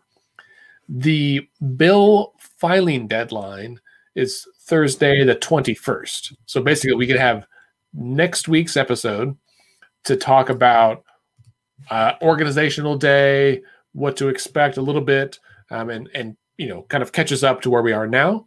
The 0.88 1.48
bill 1.76 2.34
filing 2.38 3.08
deadline 3.08 3.80
is 4.14 4.46
Thursday, 4.60 5.24
the 5.24 5.36
21st. 5.36 6.36
So, 6.46 6.62
basically, 6.62 6.96
we 6.96 7.06
could 7.06 7.16
have 7.16 7.46
next 7.94 8.48
week's 8.48 8.76
episode 8.76 9.36
to 10.04 10.16
talk 10.16 10.48
about 10.48 11.04
uh, 11.90 12.12
organizational 12.22 12.96
day, 12.96 13.62
what 13.92 14.16
to 14.16 14.28
expect 14.28 14.76
a 14.76 14.82
little 14.82 15.00
bit, 15.00 15.38
um, 15.70 15.90
and 15.90 16.08
and 16.14 16.36
you 16.58 16.68
know, 16.68 16.82
kind 16.82 17.02
of 17.02 17.12
catches 17.12 17.42
up 17.42 17.60
to 17.62 17.70
where 17.70 17.82
we 17.82 17.92
are 17.92 18.06
now. 18.06 18.46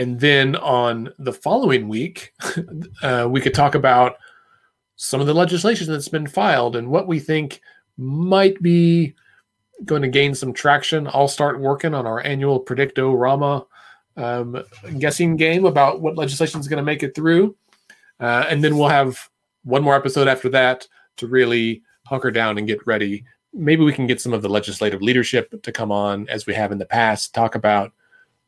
And 0.00 0.18
then 0.18 0.56
on 0.56 1.12
the 1.18 1.32
following 1.32 1.86
week, 1.86 2.32
uh, 3.02 3.28
we 3.30 3.38
could 3.38 3.52
talk 3.52 3.74
about 3.74 4.16
some 4.96 5.20
of 5.20 5.26
the 5.26 5.34
legislation 5.34 5.88
that's 5.88 6.08
been 6.08 6.26
filed 6.26 6.74
and 6.74 6.88
what 6.88 7.06
we 7.06 7.20
think 7.20 7.60
might 7.98 8.60
be 8.62 9.14
going 9.84 10.00
to 10.00 10.08
gain 10.08 10.34
some 10.34 10.54
traction. 10.54 11.06
I'll 11.12 11.28
start 11.28 11.60
working 11.60 11.92
on 11.92 12.06
our 12.06 12.24
annual 12.24 12.64
Predicto 12.64 13.14
Rama 13.14 13.66
um, 14.16 14.64
guessing 14.98 15.36
game 15.36 15.66
about 15.66 16.00
what 16.00 16.16
legislation 16.16 16.60
is 16.60 16.68
going 16.68 16.78
to 16.78 16.82
make 16.82 17.02
it 17.02 17.14
through. 17.14 17.54
Uh, 18.18 18.46
and 18.48 18.64
then 18.64 18.78
we'll 18.78 18.88
have 18.88 19.28
one 19.64 19.82
more 19.82 19.96
episode 19.96 20.28
after 20.28 20.48
that 20.48 20.88
to 21.18 21.26
really 21.26 21.82
hunker 22.06 22.30
down 22.30 22.56
and 22.56 22.66
get 22.66 22.86
ready. 22.86 23.22
Maybe 23.52 23.84
we 23.84 23.92
can 23.92 24.06
get 24.06 24.22
some 24.22 24.32
of 24.32 24.40
the 24.40 24.48
legislative 24.48 25.02
leadership 25.02 25.62
to 25.62 25.72
come 25.72 25.92
on 25.92 26.26
as 26.30 26.46
we 26.46 26.54
have 26.54 26.72
in 26.72 26.78
the 26.78 26.86
past, 26.86 27.34
talk 27.34 27.54
about 27.54 27.92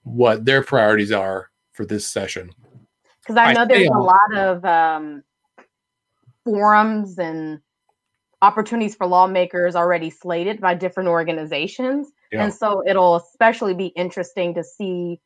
what 0.02 0.44
their 0.44 0.62
priorities 0.62 1.12
are 1.12 1.50
for 1.72 1.86
this 1.86 2.06
session. 2.06 2.50
Because 3.20 3.36
I 3.36 3.52
know 3.52 3.62
I 3.62 3.64
there's 3.66 3.88
a 3.88 3.92
lot 3.92 4.34
of 4.34 4.64
um, 4.64 5.22
forums 6.44 7.18
and 7.18 7.60
opportunities 8.42 8.94
for 8.96 9.06
lawmakers 9.06 9.76
already 9.76 10.10
slated 10.10 10.60
by 10.60 10.74
different 10.74 11.08
organizations. 11.08 12.08
Yeah. 12.32 12.44
And 12.44 12.54
so 12.54 12.82
it'll 12.86 13.16
especially 13.16 13.74
be 13.74 13.86
interesting 13.86 14.54
to 14.54 14.64
see 14.64 15.20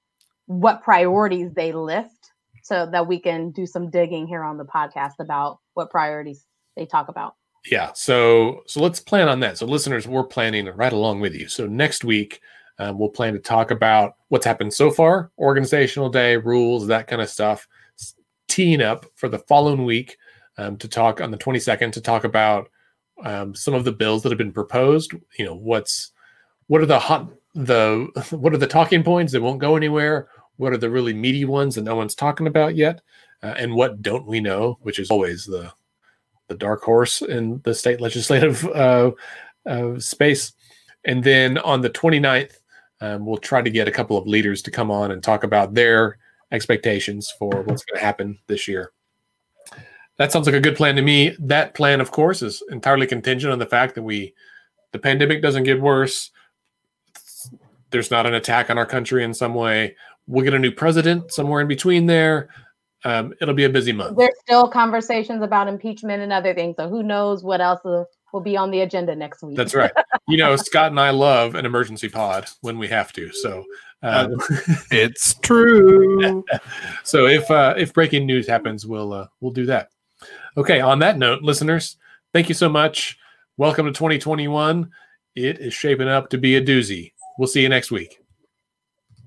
what 0.46 0.82
priorities 0.82 1.52
they 1.54 1.72
lift 1.72 2.30
so 2.62 2.88
that 2.90 3.06
we 3.06 3.18
can 3.18 3.50
do 3.50 3.64
some 3.64 3.90
digging 3.90 4.26
here 4.26 4.42
on 4.42 4.58
the 4.58 4.64
podcast 4.64 5.14
about 5.20 5.58
what 5.74 5.90
priorities 5.90 6.44
they 6.76 6.84
talk 6.84 7.08
about. 7.08 7.34
Yeah. 7.70 7.92
So 7.94 8.62
so 8.66 8.80
let's 8.80 9.00
plan 9.00 9.28
on 9.28 9.40
that. 9.40 9.58
So 9.58 9.66
listeners, 9.66 10.06
we're 10.06 10.24
planning 10.24 10.66
right 10.66 10.92
along 10.92 11.20
with 11.20 11.34
you. 11.34 11.48
So 11.48 11.66
next 11.66 12.04
week 12.04 12.40
um, 12.78 12.98
we'll 12.98 13.08
plan 13.08 13.32
to 13.32 13.38
talk 13.38 13.70
about 13.70 14.16
what's 14.28 14.44
happened 14.44 14.72
so 14.72 14.90
far, 14.90 15.30
organizational 15.38 16.10
day, 16.10 16.36
rules, 16.36 16.86
that 16.86 17.06
kind 17.06 17.22
of 17.22 17.28
stuff. 17.28 17.66
Teeing 18.48 18.80
up 18.80 19.06
for 19.14 19.28
the 19.28 19.40
following 19.40 19.84
week 19.84 20.18
um, 20.58 20.76
to 20.78 20.88
talk 20.88 21.20
on 21.20 21.30
the 21.30 21.38
22nd 21.38 21.92
to 21.92 22.00
talk 22.00 22.24
about 22.24 22.70
um, 23.24 23.54
some 23.54 23.74
of 23.74 23.84
the 23.84 23.92
bills 23.92 24.22
that 24.22 24.30
have 24.30 24.38
been 24.38 24.52
proposed. 24.52 25.12
You 25.38 25.44
know, 25.44 25.54
what's 25.54 26.12
what 26.68 26.80
are 26.80 26.86
the 26.86 26.98
hot 26.98 27.28
the 27.54 28.08
what 28.30 28.54
are 28.54 28.58
the 28.58 28.66
talking 28.66 29.02
points 29.02 29.32
that 29.32 29.42
won't 29.42 29.60
go 29.60 29.76
anywhere? 29.76 30.28
What 30.56 30.72
are 30.72 30.78
the 30.78 30.90
really 30.90 31.12
meaty 31.12 31.44
ones 31.44 31.74
that 31.74 31.82
no 31.82 31.96
one's 31.96 32.14
talking 32.14 32.46
about 32.46 32.76
yet? 32.76 33.00
Uh, 33.42 33.54
and 33.58 33.74
what 33.74 34.02
don't 34.02 34.26
we 34.26 34.40
know? 34.40 34.78
Which 34.82 34.98
is 34.98 35.10
always 35.10 35.44
the 35.44 35.72
the 36.48 36.54
dark 36.54 36.82
horse 36.82 37.22
in 37.22 37.60
the 37.64 37.74
state 37.74 38.00
legislative 38.00 38.64
uh, 38.66 39.10
uh, 39.66 39.98
space. 39.98 40.52
And 41.04 41.22
then 41.22 41.58
on 41.58 41.80
the 41.80 41.90
29th, 41.90 42.58
um, 43.00 43.26
we'll 43.26 43.36
try 43.36 43.62
to 43.62 43.70
get 43.70 43.88
a 43.88 43.92
couple 43.92 44.16
of 44.16 44.26
leaders 44.26 44.62
to 44.62 44.70
come 44.70 44.90
on 44.90 45.10
and 45.10 45.22
talk 45.22 45.44
about 45.44 45.74
their 45.74 46.18
expectations 46.52 47.32
for 47.38 47.62
what's 47.62 47.84
going 47.84 47.98
to 47.98 48.04
happen 48.04 48.38
this 48.46 48.66
year. 48.66 48.92
That 50.16 50.32
sounds 50.32 50.46
like 50.46 50.54
a 50.54 50.60
good 50.60 50.76
plan 50.76 50.96
to 50.96 51.02
me. 51.02 51.36
That 51.38 51.74
plan, 51.74 52.00
of 52.00 52.10
course, 52.10 52.40
is 52.40 52.62
entirely 52.70 53.06
contingent 53.06 53.52
on 53.52 53.58
the 53.58 53.66
fact 53.66 53.94
that 53.96 54.02
we, 54.02 54.34
the 54.92 54.98
pandemic 54.98 55.42
doesn't 55.42 55.64
get 55.64 55.80
worse. 55.80 56.30
There's 57.90 58.10
not 58.10 58.26
an 58.26 58.34
attack 58.34 58.70
on 58.70 58.78
our 58.78 58.86
country 58.86 59.24
in 59.24 59.34
some 59.34 59.54
way. 59.54 59.94
We'll 60.26 60.44
get 60.44 60.54
a 60.54 60.58
new 60.58 60.72
president 60.72 61.32
somewhere 61.32 61.60
in 61.60 61.68
between 61.68 62.06
there. 62.06 62.48
Um, 63.04 63.34
it'll 63.40 63.54
be 63.54 63.64
a 63.64 63.70
busy 63.70 63.92
month. 63.92 64.16
There's 64.16 64.38
still 64.40 64.68
conversations 64.68 65.42
about 65.42 65.68
impeachment 65.68 66.22
and 66.22 66.32
other 66.32 66.54
things. 66.54 66.76
So 66.76 66.88
who 66.88 67.02
knows 67.02 67.44
what 67.44 67.60
else 67.60 67.80
will 68.36 68.42
be 68.42 68.56
on 68.56 68.70
the 68.70 68.80
agenda 68.80 69.16
next 69.16 69.42
week? 69.42 69.56
That's 69.56 69.74
right. 69.74 69.90
you 70.28 70.36
know, 70.36 70.56
Scott 70.56 70.90
and 70.90 71.00
I 71.00 71.08
love 71.08 71.54
an 71.54 71.64
emergency 71.64 72.10
pod 72.10 72.46
when 72.60 72.78
we 72.78 72.86
have 72.88 73.10
to. 73.14 73.32
So 73.32 73.64
um, 74.02 74.36
it's 74.90 75.34
true. 75.42 76.44
so 77.02 77.26
if 77.26 77.50
uh, 77.50 77.74
if 77.78 77.94
breaking 77.94 78.26
news 78.26 78.46
happens, 78.46 78.86
we'll 78.86 79.14
uh, 79.14 79.26
we'll 79.40 79.52
do 79.52 79.64
that. 79.66 79.88
Okay. 80.58 80.80
On 80.80 80.98
that 80.98 81.16
note, 81.16 81.42
listeners, 81.42 81.96
thank 82.34 82.50
you 82.50 82.54
so 82.54 82.68
much. 82.68 83.18
Welcome 83.56 83.86
to 83.86 83.92
2021. 83.92 84.90
It 85.34 85.58
is 85.58 85.72
shaping 85.72 86.08
up 86.08 86.28
to 86.30 86.38
be 86.38 86.56
a 86.56 86.62
doozy. 86.62 87.12
We'll 87.38 87.48
see 87.48 87.62
you 87.62 87.70
next 87.70 87.90
week. 87.90 88.18